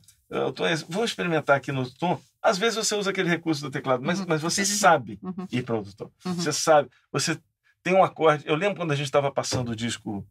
Tô, 0.54 0.64
vamos 0.88 1.10
experimentar 1.10 1.56
aqui 1.56 1.72
no 1.72 1.90
tom. 1.90 2.18
Às 2.40 2.56
vezes 2.56 2.76
você 2.76 2.94
usa 2.94 3.10
aquele 3.10 3.28
recurso 3.28 3.60
do 3.62 3.70
teclado, 3.70 4.02
mas, 4.04 4.20
Uhum. 4.20 4.26
mas 4.28 4.40
você 4.40 4.64
sim. 4.64 4.76
sabe 4.76 5.18
Uhum. 5.22 5.46
ir 5.50 5.62
para 5.64 5.74
outro 5.76 5.92
tom. 5.94 6.10
Uhum. 6.24 6.34
Você 6.34 6.52
sabe, 6.52 6.88
você 7.12 7.36
tem 7.82 7.92
um 7.94 8.04
acorde. 8.04 8.44
Eu 8.46 8.54
lembro 8.54 8.76
quando 8.76 8.92
a 8.92 8.96
gente 8.96 9.06
estava 9.06 9.30
passando 9.32 9.72
o 9.72 9.76
disco, 9.76 10.24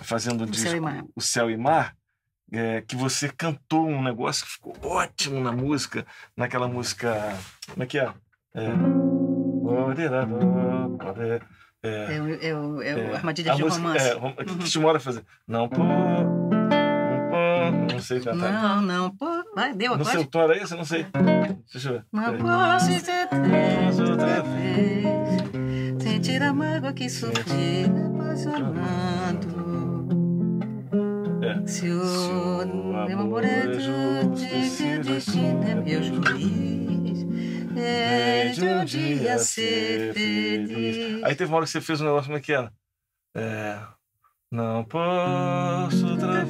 fazendo 0.00 0.42
o 0.42 0.44
O 0.44 0.50
disco 0.50 0.70
Céu. 0.70 1.10
O 1.16 1.20
Céu 1.20 1.50
e 1.50 1.56
Mar, 1.56 1.96
é, 2.52 2.80
que 2.82 2.94
você 2.96 3.28
cantou 3.28 3.86
um 3.88 4.02
negócio 4.02 4.44
que 4.46 4.52
ficou 4.52 4.74
ótimo 4.82 5.40
na 5.40 5.52
música, 5.52 6.06
naquela 6.36 6.68
música. 6.68 7.36
Como 7.70 7.82
é 7.82 7.86
que 7.86 7.98
é? 7.98 8.12
É. 8.54 8.66
É, 11.82 12.20
o- 12.20 12.42
é, 12.42 12.54
o- 12.54 12.82
é, 12.82 13.10
o 13.10 13.14
Armadilha 13.14 13.54
de 13.54 13.62
música- 13.62 13.82
Romance. 13.82 14.08
É, 14.08 14.12
rom- 14.14 14.32
que 14.34 14.50
Uhum. 14.50 14.58
que 14.58 14.64
Timora 14.70 14.98
fazer? 14.98 15.22
Não, 15.46 15.68
pô, 15.68 15.84
não, 15.84 17.72
não 17.92 18.00
sei 18.00 18.20
cantar. 18.20 18.52
Não, 18.52 18.82
não, 18.82 19.10
pô, 19.16 19.26
vai, 19.54 19.72
deu 19.74 19.94
agora. 19.94 20.10
seu 20.10 20.24
tom 20.26 20.42
era 20.42 20.56
esse? 20.56 20.72
Eu 20.72 20.78
não 20.78 20.84
sei. 20.84 21.06
Deixa 21.72 21.88
eu 21.88 21.92
ver. 21.94 22.04
Não 22.12 22.36
posso 22.38 22.86
três 23.28 24.00
outra 24.00 24.42
vez, 24.42 26.02
sentir 26.02 26.42
a 26.42 26.52
mágoa 26.52 26.92
que 26.92 27.08
sofri 27.08 27.84
apaixonando. 27.84 29.55
É. 31.66 31.68
Se 31.68 31.90
o 31.90 32.64
meu 33.08 33.18
amor 33.18 33.44
é 33.44 33.58
é 33.66 33.72
justo, 33.80 34.38
se 34.70 34.98
o 34.98 35.02
destino 35.02 35.64
é 35.64 35.74
meu 35.74 36.00
juiz, 36.02 37.26
é 37.76 38.48
de 38.50 38.64
um 38.64 38.84
dia 38.84 39.38
ser 39.38 40.14
feliz. 40.14 41.24
Aí 41.24 41.34
teve 41.34 41.50
uma 41.50 41.56
hora 41.56 41.66
que 41.66 41.72
você 41.72 41.80
fez 41.80 42.00
um 42.00 42.04
negócio, 42.04 42.26
como 42.26 42.38
é 42.38 42.40
que 42.40 42.52
era? 42.52 42.72
É, 43.36 43.78
não 44.50 44.84
posso 44.84 46.16
vez 46.16 46.48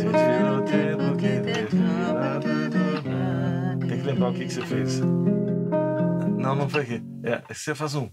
sentir 0.00 0.44
o 0.52 0.62
tempo 0.64 1.16
que 1.16 1.26
do- 2.40 3.86
Tem 3.88 3.98
que 4.00 4.04
lembrar 4.04 4.30
o 4.30 4.34
que, 4.34 4.44
que 4.46 4.52
você 4.52 4.66
fez. 4.66 4.98
Não, 5.00 6.54
não 6.56 6.68
foi 6.68 6.82
aqui. 6.82 7.02
É, 7.22 7.40
você 7.54 7.74
faz 7.74 7.94
um. 7.94 8.10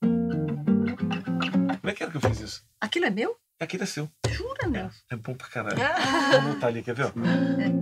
Como 0.00 1.90
é 1.90 1.92
que 1.92 2.02
era 2.02 2.10
que 2.12 2.16
eu 2.18 2.20
fiz 2.20 2.40
isso? 2.40 2.64
Aquilo 2.80 3.06
é 3.06 3.10
meu? 3.10 3.36
Aquilo 3.60 3.82
é 3.82 3.86
seu. 3.86 4.08
Jura, 4.28 4.68
meu? 4.68 4.88
É 5.10 5.16
bom 5.16 5.34
pra 5.34 5.48
caralho. 5.48 5.76
Vamos 6.30 6.54
botar 6.54 6.68
ali, 6.68 6.80
quer 6.80 6.94
ver? 6.94 7.12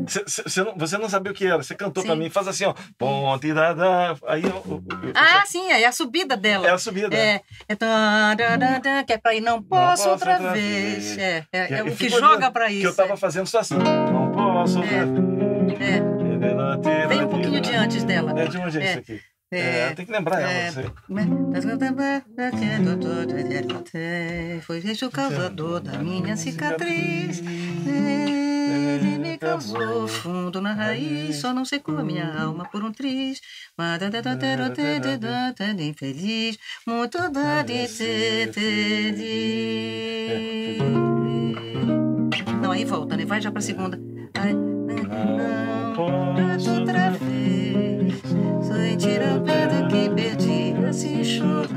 Cê- 0.09 0.25
cê- 0.27 0.43
Você 0.45 0.65
não, 0.65 0.75
você 0.77 0.97
não 0.97 1.07
sabia 1.09 1.31
o 1.31 1.35
que 1.35 1.47
era. 1.47 1.63
Você 1.63 1.75
cantou 1.75 2.03
pra 2.03 2.15
Sim. 2.15 2.19
mim, 2.19 2.31
faz 2.31 2.49
assim, 2.49 2.65
ó. 2.65 2.75
Ponte 2.97 3.53
da 3.53 3.75
da. 3.75 4.17
Aí, 4.27 4.43
ó, 4.47 4.81
Ah, 5.15 5.45
sim, 5.45 5.71
é 5.71 5.85
a 5.85 5.93
subida 5.93 6.35
dela. 6.35 6.67
É 6.67 6.71
a 6.71 6.79
subida. 6.79 7.15
É, 7.15 7.43
é 7.69 7.75
tan, 7.77 8.35
dan, 8.37 8.59
dan, 8.59 8.81
dan, 8.81 9.05
que 9.05 9.13
é 9.13 9.19
pra 9.19 9.35
ir, 9.35 9.43
não 9.43 9.63
posso, 9.63 10.05
posso 10.05 10.09
outra, 10.11 10.33
outra 10.35 10.53
vez. 10.55 11.15
vez. 11.15 11.19
É, 11.19 11.45
é, 11.53 11.75
é 11.75 11.79
E 11.81 11.83
o 11.91 11.95
que 11.97 12.09
joga 12.09 12.51
pra 12.51 12.71
isso. 12.71 12.81
Que 12.81 12.87
eu 12.87 12.95
tava 12.95 13.17
fazendo 13.19 13.47
só 13.47 13.59
assim. 13.59 13.77
Não 13.77 14.33
posso 14.33 14.79
outra 14.79 14.95
É. 14.97 15.05
vez. 15.05 15.81
é. 15.81 17.07
Vem 17.07 17.25
um 17.25 17.29
pouquinho 17.29 17.61
de 17.61 17.75
antes 17.75 18.03
dela. 18.05 18.33
É 18.41 18.47
de 18.47 18.57
onde 18.57 18.79
é, 18.79 18.83
É. 18.83 18.91
isso 18.93 18.99
aqui? 19.01 19.21
É, 19.53 19.59
É, 19.91 19.95
tem 19.95 20.05
que 20.05 20.11
lembrar 20.13 20.41
ela. 20.41 20.51
é. 20.51 20.73
sei. 20.73 20.91
Foi 24.63 24.79
este 24.79 25.05
o 25.05 25.11
causador 25.11 25.81
da 25.81 25.99
minha 25.99 26.37
cicatriz. 26.37 27.41
Ele 27.41 29.19
me 29.19 29.39
causou 29.39 30.09
fundo 30.09 30.61
na 30.61 30.73
raiz, 30.73 31.37
só 31.37 31.55
não 31.55 31.65
secou 31.65 31.97
a 31.99 32.03
minha 32.03 32.27
alma 32.41 32.69
por 32.71 32.83
um 32.83 32.91
triz. 32.91 33.41
Infeliz, 35.85 36.59
muito 36.87 37.17
dá 37.31 37.63
de 37.63 37.87
feliz. 37.87 39.47
Não, 42.61 42.73
aí 42.73 42.85
volta, 42.85 43.17
né? 43.17 43.25
Vai 43.25 43.41
já 43.41 43.53
pra 43.53 43.61
segunda. 43.61 43.99
Ai, 44.35 44.53
Não 44.55 45.86
posso 45.97 46.71
outra 46.79 47.11
vez, 47.11 48.21
sentir 48.61 49.23
o 49.23 49.41
medo 49.41 49.89
que 49.89 50.11
perdi 50.11 50.75
assim 50.87 51.25
chorando. 51.25 51.77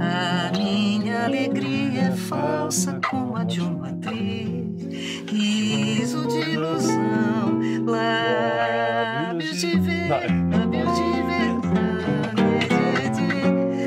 A 0.00 0.52
minha 0.56 1.24
alegria 1.24 2.02
é 2.02 2.10
falsa 2.12 3.00
como 3.10 3.36
a 3.36 3.42
de 3.42 3.60
uma 3.60 3.88
atriz, 3.88 4.86
riso 5.28 6.28
de 6.28 6.50
ilusão, 6.52 7.60
lábios 7.84 9.58
de 9.58 9.78
ver, 9.80 10.30
lábios 10.52 10.94
de 10.94 11.22
verdade. 11.26 11.56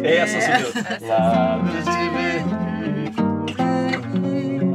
É 0.03 0.17
essa, 0.17 0.41
subiu. 0.41 0.67
Lábios 1.07 1.85
de 1.85 2.09
ver. 2.09 2.43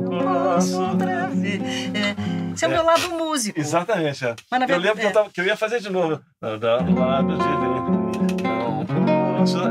Posso 0.09 0.81
outra 0.81 1.29
vez. 1.29 2.04
É, 2.55 2.57
esse 2.57 2.65
é 2.65 2.69
o 2.69 2.71
meu 2.71 2.85
lado 2.85 3.11
músico. 3.11 3.59
Exatamente, 3.59 4.25
é. 4.25 4.37
Mas 4.51 4.61
na 4.61 4.67
Eu 4.67 4.79
lembro 4.79 4.95
verdade, 4.97 5.01
que 5.01 5.07
eu, 5.07 5.13
tava, 5.13 5.31
que 5.31 5.41
eu 5.41 5.45
ia 5.45 5.57
fazer 5.57 5.81
de 5.81 5.91
novo. 5.91 6.21
Não 6.41 6.59
dá 6.59 6.77
lábios 6.77 7.39
de. 7.39 7.45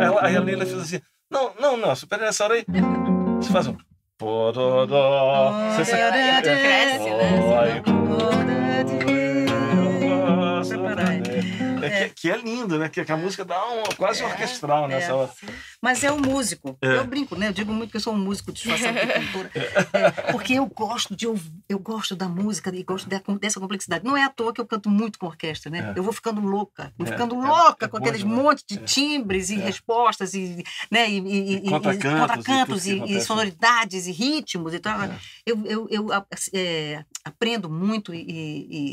Ela, 0.04 0.26
aí 0.26 0.36
a 0.36 0.42
Leila 0.42 0.66
fez 0.66 0.80
assim. 0.80 1.02
Não, 1.32 1.54
não, 1.60 1.78
não. 1.78 1.96
Supera 1.96 2.26
nessa 2.26 2.44
hora 2.44 2.56
aí. 2.56 2.66
Você 3.38 3.52
faz 3.52 3.68
um. 3.68 3.78
Você 4.20 5.86
sabe. 5.86 6.02
Ela 6.02 6.42
cresce, 6.42 7.10
né? 7.10 7.82
Preparar. 10.68 11.33
É, 12.24 12.32
que, 12.32 12.32
é 12.32 12.38
lindo, 12.38 12.80
né? 12.80 12.90
Que, 12.90 13.04
que 13.04 13.12
a 13.12 13.18
música 13.18 13.44
dá 13.44 13.66
um, 13.70 13.84
quase 13.98 14.24
orquestral 14.24 14.88
nessa 14.88 15.12
é. 15.12 15.14
hora. 15.14 15.32
Mas 15.82 16.04
é 16.04 16.12
um 16.12 16.20
músico. 16.20 16.78
É. 16.82 16.98
Eu 16.98 17.06
brinco, 17.06 17.36
né? 17.36 17.50
Eu 17.50 17.54
digo 17.54 17.74
muito 17.74 17.92
que 17.92 17.98
eu 17.98 18.02
sou 18.02 18.14
um 18.14 18.18
músico 18.18 18.52
disfarçado 18.52 18.98
de 19.00 19.08
cantora. 19.14 19.52
É, 19.94 20.32
porque 20.32 20.54
eu 20.54 20.66
gosto 20.66 21.16
de 21.16 21.28
ouvir, 21.28 21.52
eu 21.68 21.80
gosto 21.80 22.16
da 22.16 22.28
música 22.30 22.74
e 22.74 22.84
gosto 22.84 23.10
dessa 23.40 23.60
complexidade. 23.60 24.06
Não 24.06 24.16
é 24.16 24.24
à 24.24 24.30
toa 24.30 24.54
que 24.54 24.62
eu 24.62 24.66
canto 24.66 24.90
muito 24.90 25.20
com 25.20 25.26
orquestra, 25.28 25.70
né? 25.70 25.94
É. 25.96 26.00
Eu 26.00 26.04
vou 26.04 26.14
ficando 26.14 26.42
louca, 26.42 26.94
vou 26.98 27.08
É, 27.08 27.12
ficando 27.12 27.36
é, 27.36 27.48
louca 27.48 27.86
é 27.86 27.90
com 27.90 27.98
aqueles 27.98 28.24
montes 28.24 28.64
de 28.68 28.78
É. 28.78 28.84
timbres 28.84 29.50
e 29.50 29.56
É. 29.56 29.66
respostas 29.66 30.34
e, 30.34 30.64
né, 30.90 31.10
e, 31.10 31.20
e, 31.20 31.56
e- 31.56 31.56
e- 31.68 31.70
Contracantos 31.70 32.86
e 32.86 32.94
e, 32.94 32.98
acontece. 33.00 33.26
sonoridades 33.26 34.08
e 34.08 34.12
ritmos 34.12 34.74
e 34.74 34.80
tal. 34.80 35.02
É. 35.02 35.18
Eu, 35.46 35.66
eu, 35.66 35.88
eu 35.90 36.08
é, 36.54 37.04
aprendo 37.24 37.70
muito 37.70 38.14
e, 38.14 38.22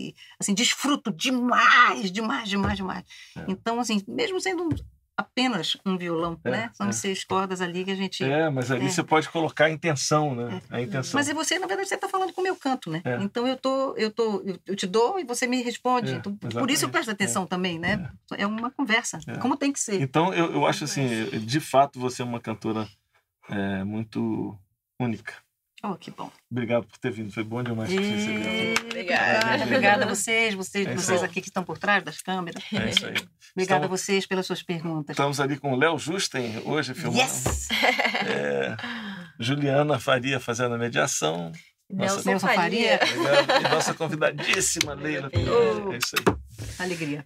e- 0.09 0.15
assim 0.39 0.55
desfruto 0.55 1.13
demais, 1.13 2.11
demais, 2.13 2.49
demais, 2.49 2.77
demais. 2.77 3.05
É. 3.37 3.45
Então 3.49 3.81
assim, 3.81 4.03
mesmo 4.07 4.41
sendo 4.41 4.69
apenas 5.17 5.77
um 5.85 5.99
violão, 5.99 6.41
É, 6.45 6.51
né? 6.51 6.71
São 6.73 6.89
é. 6.89 6.93
seis 6.93 7.25
cordas 7.25 7.61
ali 7.61 7.85
que 7.85 7.91
a 7.91 7.95
gente. 7.95 8.25
É, 8.25 8.49
mas 8.49 8.71
ali 8.71 8.87
É. 8.87 8.89
você 8.89 9.03
pode 9.05 9.29
colocar 9.29 9.67
a 9.67 9.71
intenção, 9.71 10.35
né? 10.35 10.63
A 10.71 10.81
intenção. 10.81 11.19
Mas 11.19 11.29
é 11.29 11.35
você, 11.35 11.59
na 11.59 11.67
verdade, 11.67 11.89
você 11.89 11.95
está 11.97 12.09
falando 12.09 12.33
com 12.33 12.41
o 12.41 12.45
meu 12.45 12.57
canto, 12.57 12.89
né? 12.91 13.03
É. 13.05 13.17
Então 13.23 13.47
eu 13.47 13.57
tô, 13.57 13.95
eu 13.97 14.11
tô, 14.11 14.43
eu, 14.67 14.75
te 14.75 14.87
dou 14.87 15.21
e 15.21 15.25
você 15.25 15.47
me 15.47 15.61
responde. 15.63 16.13
É, 16.13 16.15
então, 16.15 16.35
por 16.37 16.71
isso 16.71 16.87
eu 16.87 16.89
presto 16.89 17.11
atenção 17.11 17.47
também, 17.47 17.79
né? 17.79 18.11
É. 18.33 18.47
uma 18.47 18.71
conversa, 18.71 19.19
É. 19.27 19.37
como 19.37 19.59
tem 19.59 19.71
que 19.71 19.81
ser. 19.81 20.01
Então, 20.01 20.33
eu, 20.33 20.53
eu 20.53 20.67
acho 20.67 20.85
assim, 20.85 21.07
de 21.41 21.61
fato, 21.61 22.01
você 22.01 22.23
é 22.23 22.25
uma 22.25 22.41
cantora 22.41 22.89
é, 23.51 23.85
muito 23.85 24.57
única. 24.99 25.35
Oh, 25.83 25.95
que 25.95 26.11
bom. 26.11 26.31
Obrigado 26.51 26.85
por 26.87 26.99
ter 26.99 27.11
vindo, 27.11 27.33
foi 27.33 27.43
bom 27.43 27.63
demais 27.63 27.91
E... 27.91 27.97
veio. 27.97 28.75
Obrigada. 28.85 29.65
Obrigada 29.65 30.05
a 30.05 30.09
vocês, 30.09 30.55
vocês, 30.55 30.87
É 30.87 30.95
vocês 30.95 31.23
aqui 31.23 31.41
que 31.41 31.49
estão 31.49 31.65
por 31.65 31.79
trás 31.79 32.05
das 32.05 32.21
câmeras. 32.21 32.63
É 32.73 32.91
isso 32.91 33.07
aí. 33.07 33.13
Obrigada 33.13 33.27
a 33.55 33.87
Estamos- 33.87 33.89
vocês 33.89 34.27
pelas 34.27 34.47
suas 34.47 34.63
perguntas. 34.63 35.15
Estamos 35.15 35.41
ali 35.41 35.59
com 35.59 35.73
o 35.73 35.77
Léo 35.77 35.99
Justen 35.99 36.63
hoje 36.67 36.93
filmando. 36.95 37.19
Yes! 37.23 37.69
É, 38.27 38.77
Juliana 39.39 39.99
Faria 39.99 40.39
fazendo 40.39 40.75
a 40.75 40.79
mediação. 40.79 41.51
Nelson, 41.91 42.29
Nelson 42.31 42.47
Faria. 42.47 42.99
Faria. 42.99 43.59
E 43.59 43.69
nossa 43.75 43.95
convidadíssima, 43.95 44.95
Leila. 44.95 45.29
Pinheiro. 45.31 45.93
É 45.93 45.97
isso 45.97 46.15
aí. 46.17 46.37
Alegria. 46.79 47.25